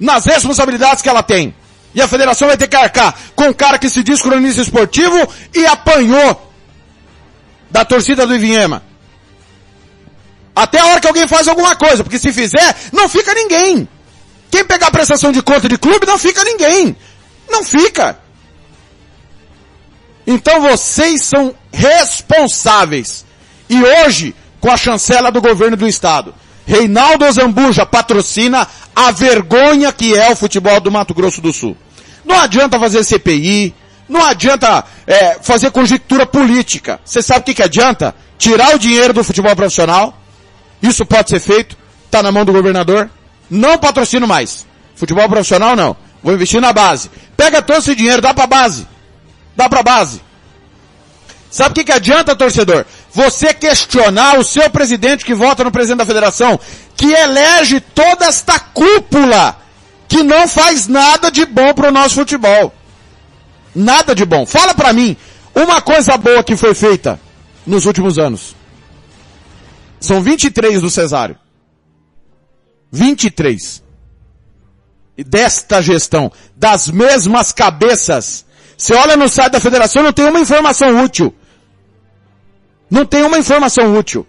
nas 0.00 0.24
responsabilidades 0.24 1.02
que 1.02 1.08
ela 1.08 1.22
tem. 1.22 1.54
E 1.94 2.00
a 2.00 2.08
federação 2.08 2.48
vai 2.48 2.56
ter 2.56 2.66
que 2.66 2.76
arcar 2.76 3.14
com 3.34 3.48
o 3.48 3.54
cara 3.54 3.78
que 3.78 3.90
se 3.90 4.02
diz 4.02 4.22
cronista 4.22 4.62
esportivo 4.62 5.28
e 5.54 5.66
apanhou 5.66 6.45
da 7.76 7.84
torcida 7.84 8.26
do 8.26 8.34
Ivinhema. 8.34 8.82
Até 10.54 10.80
a 10.80 10.86
hora 10.86 11.00
que 11.00 11.06
alguém 11.06 11.28
faz 11.28 11.46
alguma 11.46 11.76
coisa, 11.76 12.02
porque 12.02 12.18
se 12.18 12.32
fizer, 12.32 12.74
não 12.90 13.06
fica 13.06 13.34
ninguém. 13.34 13.86
Quem 14.50 14.64
pegar 14.64 14.90
prestação 14.90 15.30
de 15.30 15.42
conta 15.42 15.68
de 15.68 15.76
clube, 15.76 16.06
não 16.06 16.16
fica 16.16 16.42
ninguém. 16.42 16.96
Não 17.50 17.62
fica. 17.62 18.18
Então 20.26 20.62
vocês 20.62 21.20
são 21.20 21.54
responsáveis. 21.70 23.26
E 23.68 23.78
hoje, 23.82 24.34
com 24.58 24.70
a 24.70 24.76
chancela 24.78 25.30
do 25.30 25.42
governo 25.42 25.76
do 25.76 25.86
estado, 25.86 26.34
Reinaldo 26.66 27.30
Zambuja 27.30 27.84
patrocina 27.84 28.66
a 28.94 29.10
vergonha 29.10 29.92
que 29.92 30.16
é 30.16 30.32
o 30.32 30.36
futebol 30.36 30.80
do 30.80 30.90
Mato 30.90 31.12
Grosso 31.12 31.42
do 31.42 31.52
Sul. 31.52 31.76
Não 32.24 32.40
adianta 32.40 32.80
fazer 32.80 33.04
CPI, 33.04 33.74
não 34.08 34.24
adianta 34.24 34.84
é, 35.06 35.38
fazer 35.42 35.70
conjectura 35.70 36.26
política. 36.26 37.00
Você 37.04 37.20
sabe 37.20 37.40
o 37.40 37.42
que, 37.44 37.54
que 37.54 37.62
adianta? 37.62 38.14
Tirar 38.38 38.74
o 38.74 38.78
dinheiro 38.78 39.12
do 39.12 39.24
futebol 39.24 39.54
profissional. 39.56 40.16
Isso 40.80 41.04
pode 41.04 41.30
ser 41.30 41.40
feito. 41.40 41.76
Está 42.04 42.22
na 42.22 42.30
mão 42.30 42.44
do 42.44 42.52
governador. 42.52 43.10
Não 43.50 43.78
patrocino 43.78 44.26
mais. 44.26 44.66
Futebol 44.94 45.28
profissional 45.28 45.74
não. 45.74 45.96
Vou 46.22 46.34
investir 46.34 46.60
na 46.60 46.72
base. 46.72 47.10
Pega 47.36 47.60
todo 47.60 47.78
esse 47.78 47.94
dinheiro, 47.94 48.22
dá 48.22 48.32
pra 48.32 48.46
base. 48.46 48.86
Dá 49.56 49.68
pra 49.68 49.82
base. 49.82 50.20
Sabe 51.50 51.70
o 51.70 51.74
que, 51.74 51.84
que 51.84 51.92
adianta, 51.92 52.36
torcedor? 52.36 52.84
Você 53.12 53.54
questionar 53.54 54.38
o 54.38 54.44
seu 54.44 54.68
presidente 54.68 55.24
que 55.24 55.34
vota 55.34 55.64
no 55.64 55.70
presidente 55.70 55.98
da 55.98 56.06
federação, 56.06 56.58
que 56.96 57.12
elege 57.12 57.80
toda 57.80 58.26
esta 58.26 58.58
cúpula, 58.58 59.56
que 60.08 60.22
não 60.22 60.46
faz 60.46 60.86
nada 60.86 61.30
de 61.30 61.46
bom 61.46 61.72
pro 61.72 61.90
nosso 61.90 62.16
futebol. 62.16 62.74
Nada 63.76 64.14
de 64.14 64.24
bom. 64.24 64.46
Fala 64.46 64.74
para 64.74 64.90
mim 64.94 65.14
uma 65.54 65.82
coisa 65.82 66.16
boa 66.16 66.42
que 66.42 66.56
foi 66.56 66.74
feita 66.74 67.20
nos 67.66 67.84
últimos 67.84 68.18
anos. 68.18 68.56
São 70.00 70.22
23 70.22 70.80
do 70.80 70.88
Cesário. 70.88 71.38
23. 72.90 73.82
E 75.18 75.22
desta 75.22 75.82
gestão, 75.82 76.32
das 76.56 76.88
mesmas 76.88 77.52
cabeças. 77.52 78.46
Você 78.78 78.94
olha 78.94 79.14
no 79.14 79.28
site 79.28 79.52
da 79.52 79.60
federação, 79.60 80.02
não 80.02 80.12
tem 80.12 80.26
uma 80.26 80.40
informação 80.40 81.04
útil. 81.04 81.34
Não 82.90 83.04
tem 83.04 83.24
uma 83.24 83.38
informação 83.38 83.94
útil. 83.94 84.26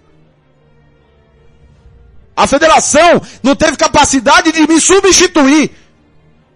A 2.36 2.46
federação 2.46 3.22
não 3.42 3.56
teve 3.56 3.78
capacidade 3.78 4.52
de 4.52 4.68
me 4.68 4.82
substituir. 4.82 5.72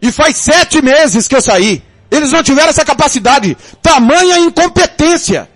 E 0.02 0.12
faz 0.12 0.36
sete 0.36 0.82
meses 0.82 1.26
que 1.26 1.36
eu 1.38 1.42
saí. 1.42 1.82
Eles 2.12 2.32
não 2.32 2.44
tiveram 2.44 2.70
essa 2.70 2.84
capacidade. 2.84 3.58
Tamanha 3.82 4.38
incompetência. 4.38 5.50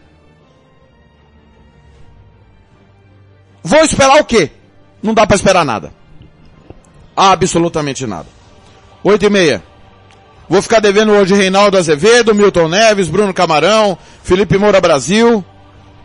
Vou 3.61 3.83
esperar 3.83 4.21
o 4.21 4.25
quê? 4.25 4.49
Não 5.03 5.13
dá 5.13 5.27
para 5.27 5.35
esperar 5.35 5.65
nada. 5.65 5.93
Absolutamente 7.15 8.07
nada. 8.07 8.27
Oito 9.03 9.25
e 9.25 9.29
meia. 9.29 9.61
Vou 10.47 10.61
ficar 10.61 10.79
devendo 10.79 11.11
hoje 11.11 11.33
Reinaldo 11.33 11.77
Azevedo, 11.77 12.33
Milton 12.33 12.67
Neves, 12.67 13.09
Bruno 13.09 13.33
Camarão, 13.33 13.97
Felipe 14.23 14.57
Moura 14.57 14.79
Brasil. 14.79 15.43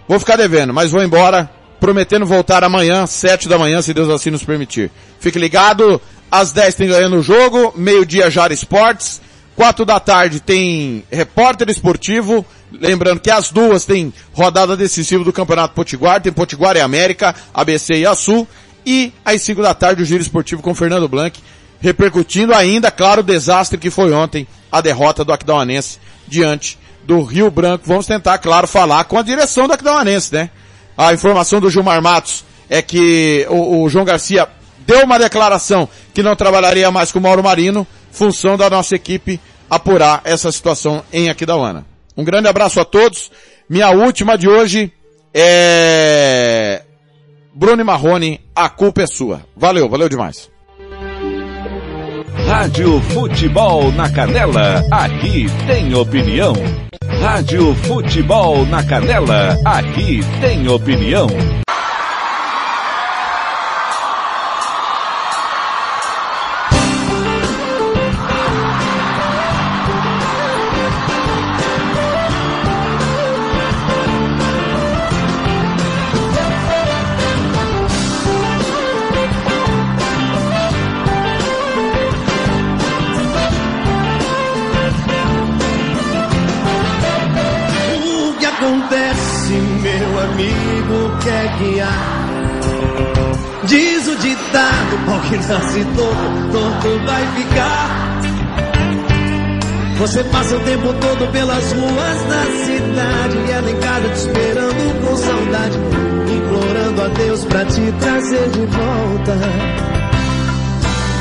Vou 0.08 0.18
ficar 0.18 0.36
devendo, 0.36 0.72
mas 0.72 0.90
vou 0.90 1.02
embora, 1.02 1.48
prometendo 1.78 2.26
voltar 2.26 2.64
amanhã, 2.64 3.06
sete 3.06 3.48
da 3.48 3.58
manhã, 3.58 3.82
se 3.82 3.94
Deus 3.94 4.08
assim 4.08 4.30
nos 4.30 4.42
permitir. 4.42 4.90
Fique 5.20 5.38
ligado, 5.38 6.00
às 6.30 6.52
dez 6.52 6.74
tem 6.74 6.88
ganhando 6.88 7.16
o 7.16 7.22
jogo, 7.22 7.72
meio-dia 7.76 8.30
Jara 8.30 8.52
Esportes, 8.52 9.20
quatro 9.60 9.84
da 9.84 10.00
tarde 10.00 10.40
tem 10.40 11.04
repórter 11.12 11.68
esportivo, 11.68 12.46
lembrando 12.72 13.20
que 13.20 13.30
às 13.30 13.50
duas 13.50 13.84
tem 13.84 14.10
rodada 14.32 14.74
decisiva 14.74 15.22
do 15.22 15.34
Campeonato 15.34 15.74
Potiguar, 15.74 16.18
tem 16.18 16.32
Potiguar 16.32 16.78
e 16.78 16.80
América, 16.80 17.34
ABC 17.52 17.92
e 17.96 18.06
Açu, 18.06 18.48
e 18.86 19.12
às 19.22 19.42
cinco 19.42 19.60
da 19.60 19.74
tarde 19.74 20.02
o 20.02 20.06
giro 20.06 20.22
esportivo 20.22 20.62
com 20.62 20.74
Fernando 20.74 21.06
Blanc, 21.06 21.38
repercutindo 21.78 22.54
ainda, 22.54 22.90
claro, 22.90 23.20
o 23.20 23.22
desastre 23.22 23.76
que 23.76 23.90
foi 23.90 24.14
ontem, 24.14 24.48
a 24.72 24.80
derrota 24.80 25.26
do 25.26 25.30
Aquidauanense 25.30 25.98
diante 26.26 26.78
do 27.04 27.22
Rio 27.22 27.50
Branco. 27.50 27.84
Vamos 27.86 28.06
tentar, 28.06 28.38
claro, 28.38 28.66
falar 28.66 29.04
com 29.04 29.18
a 29.18 29.22
direção 29.22 29.66
do 29.66 29.74
Aquidauanense, 29.74 30.32
né? 30.32 30.48
A 30.96 31.12
informação 31.12 31.60
do 31.60 31.68
Gilmar 31.68 32.00
Matos 32.00 32.46
é 32.70 32.80
que 32.80 33.46
o, 33.50 33.82
o 33.82 33.90
João 33.90 34.06
Garcia 34.06 34.48
deu 34.86 35.04
uma 35.04 35.18
declaração 35.18 35.86
que 36.14 36.22
não 36.22 36.34
trabalharia 36.34 36.90
mais 36.90 37.12
com 37.12 37.18
o 37.18 37.22
Mauro 37.22 37.42
Marino, 37.42 37.86
função 38.10 38.56
da 38.56 38.70
nossa 38.70 38.94
equipe 38.96 39.38
apurar 39.70 40.20
essa 40.24 40.50
situação 40.50 41.02
em 41.12 41.30
Aquidauana. 41.30 41.86
Um 42.16 42.24
grande 42.24 42.48
abraço 42.48 42.80
a 42.80 42.84
todos. 42.84 43.30
Minha 43.68 43.90
última 43.90 44.36
de 44.36 44.48
hoje 44.48 44.92
é 45.32 46.82
Bruno 47.54 47.84
Marrone, 47.84 48.40
a 48.54 48.68
culpa 48.68 49.02
é 49.02 49.06
sua. 49.06 49.46
Valeu, 49.56 49.88
valeu 49.88 50.08
demais. 50.08 50.50
Rádio 52.46 53.00
Futebol 53.12 53.92
na 53.92 54.10
Canela, 54.10 54.84
aqui 54.90 55.46
tem 55.66 55.94
opinião. 55.94 56.52
Rádio 57.20 57.74
Futebol 57.76 58.66
na 58.66 58.82
Canela, 58.82 59.56
aqui 59.64 60.20
tem 60.40 60.68
opinião. 60.68 61.28
Ditado, 94.40 94.98
pau 95.06 95.20
que 95.20 95.36
nasce 95.36 95.84
torto, 95.96 96.52
torto 96.52 97.06
vai 97.06 97.26
ficar. 97.36 98.20
Você 99.98 100.24
passa 100.24 100.56
o 100.56 100.60
tempo 100.60 100.94
todo 100.94 101.30
pelas 101.30 101.72
ruas 101.72 102.22
da 102.22 102.44
cidade 102.64 103.38
e 103.46 103.50
ela 103.50 103.70
em 103.70 103.76
casa 103.76 104.08
te 104.08 104.16
esperando 104.16 105.06
com 105.06 105.16
saudade, 105.16 105.78
implorando 106.34 107.02
a 107.02 107.08
Deus 107.08 107.44
pra 107.44 107.64
te 107.66 107.92
trazer 108.00 108.48
de 108.48 108.60
volta. 108.60 109.36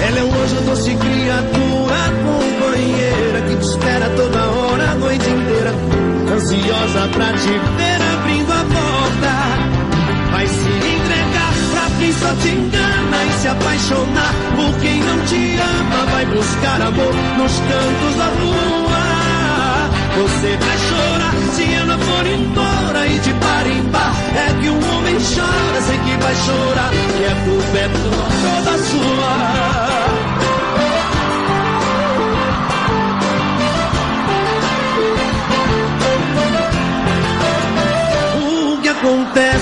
Ela 0.07 0.19
é 0.19 0.23
um 0.23 0.43
anjo 0.43 0.61
doce 0.65 0.95
criatura, 0.95 1.97
companheira 2.23 3.41
que 3.49 3.55
te 3.57 3.65
espera 3.65 4.09
toda 4.15 4.45
hora, 4.45 4.91
a 4.91 4.95
noite 4.95 5.29
inteira, 5.29 5.73
ansiosa 6.33 7.07
pra 7.13 7.33
te 7.33 7.49
ver 7.49 7.98
quem 12.09 12.13
só 12.13 12.33
te 12.41 12.49
engana 12.49 13.23
e 13.23 13.31
se 13.39 13.47
apaixonar 13.47 14.33
por 14.55 14.79
quem 14.81 14.99
não 14.99 15.25
te 15.25 15.59
ama. 15.59 16.05
Vai 16.11 16.25
buscar 16.25 16.81
amor 16.81 17.13
nos 17.37 17.51
cantos 17.59 18.15
da 18.17 18.25
rua. 18.25 18.99
Você 20.17 20.57
vai 20.57 20.77
chorar 20.89 21.33
se 21.53 21.73
ela 21.73 21.97
for 21.97 22.25
embora 22.27 23.07
e 23.07 23.19
de 23.19 23.33
par 23.33 23.67
em 23.67 23.83
par. 23.89 24.13
É 24.35 24.53
que 24.61 24.69
um 24.69 24.97
homem 24.97 25.17
chora, 25.17 25.81
sei 25.81 25.97
que 25.99 26.17
vai 26.23 26.35
chorar 26.35 26.91
e 26.93 27.25
a 27.25 27.35
culpa 27.45 27.77
é 27.77 27.89
toda 27.89 28.77
sua. 28.83 29.99
Que 38.81 38.89
acontece, 38.89 39.58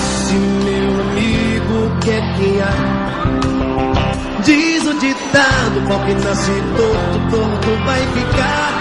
ditado, 5.78 5.88
pau 5.88 6.00
que 6.04 6.14
nasce 6.14 6.52
torto, 6.76 7.18
torto 7.30 7.84
vai 7.84 8.00
ficar. 8.00 8.72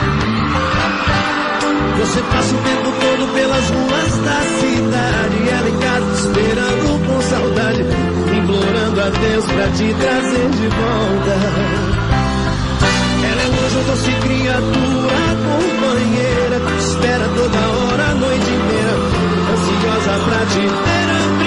Você 1.99 2.21
passa 2.21 2.55
o 2.55 2.57
tempo 2.59 2.91
todo 2.99 3.33
pelas 3.33 3.69
ruas 3.69 4.17
da 4.23 4.41
cidade, 4.59 5.49
ela 5.49 5.69
em 5.69 5.77
casa 5.77 6.13
esperando 6.13 7.07
com 7.07 7.21
saudade, 7.21 7.81
implorando 8.37 9.01
a 9.01 9.09
Deus 9.09 9.45
pra 9.45 9.67
te 9.69 9.93
trazer 9.93 10.49
de 10.49 10.67
volta. 10.67 11.35
Ela 13.29 13.41
é 13.41 13.47
um 13.47 13.65
anjo 13.65 13.81
doce 13.87 14.11
criatura, 14.11 15.19
companheira, 15.47 16.57
espera 16.79 17.27
toda 17.35 17.57
hora, 17.57 18.03
a 18.03 18.15
noite 18.15 18.49
inteira, 18.49 18.93
ansiosa 19.51 20.19
pra 20.23 20.45
te 20.45 20.59
ver 20.59 21.46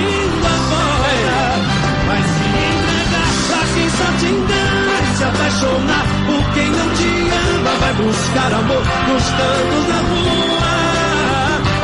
se 5.20 5.24
apaixonar 5.24 6.06
por 6.26 6.55
quem 6.55 6.70
não 6.70 6.88
te 6.94 7.10
ama, 7.59 7.70
vai 7.78 7.92
buscar 7.92 8.52
amor 8.55 8.82
nos 9.09 9.24
cantos 9.38 9.84
da 9.90 9.98
rua. 10.09 10.70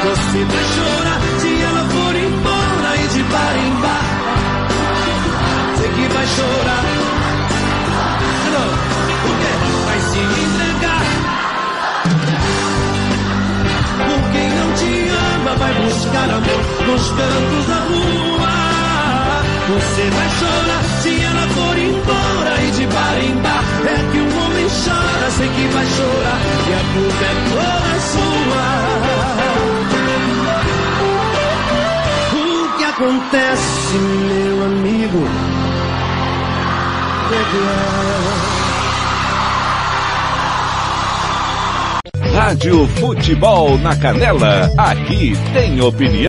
Você 0.04 0.40
vai 0.44 0.64
chorar 0.74 1.20
se 1.38 1.62
ela 1.62 1.84
for 1.84 2.16
embora 2.16 2.96
e 2.96 3.08
de 3.08 3.22
bar 3.24 3.56
em 3.58 3.72
bar. 3.82 4.06
Sei 5.76 5.88
que 5.90 6.14
vai 6.14 6.26
chorar. 6.26 6.84
Não, 8.54 8.68
por 9.20 9.34
quê? 9.40 9.52
Vai 9.84 10.00
se 10.00 10.18
entregar. 10.18 11.04
Por 14.06 14.20
quem 14.32 14.48
não 14.48 14.72
te 14.72 14.90
ama, 15.34 15.52
vai 15.56 15.74
buscar 15.74 16.30
amor 16.30 16.62
nos 16.86 17.08
cantos 17.08 17.66
da 17.66 17.80
rua. 17.90 18.66
Você 19.68 20.10
vai 20.10 20.28
chorar 20.38 20.84
se 21.02 21.15
ela 21.36 21.48
for 21.48 21.78
embora 21.78 22.62
e 22.62 22.70
de 22.70 22.86
bar 22.86 23.18
em 23.18 23.36
bar. 23.36 23.64
É 23.86 23.96
que 24.10 24.18
um 24.18 24.44
homem 24.44 24.66
chora, 24.68 25.30
sei 25.30 25.48
que 25.48 25.68
vai 25.68 25.86
chorar 25.86 26.40
e 26.68 26.72
a 26.72 26.80
culpa 26.92 27.24
é 27.24 27.34
toda 27.50 28.00
sua. 28.00 28.66
O 32.32 32.78
que 32.78 32.84
acontece, 32.84 33.96
meu 33.98 34.64
amigo? 34.64 35.22
Rádio 42.34 42.86
Futebol 43.00 43.78
na 43.78 43.96
Canela, 43.96 44.70
aqui 44.76 45.32
tem 45.52 45.80
opinião. 45.80 46.16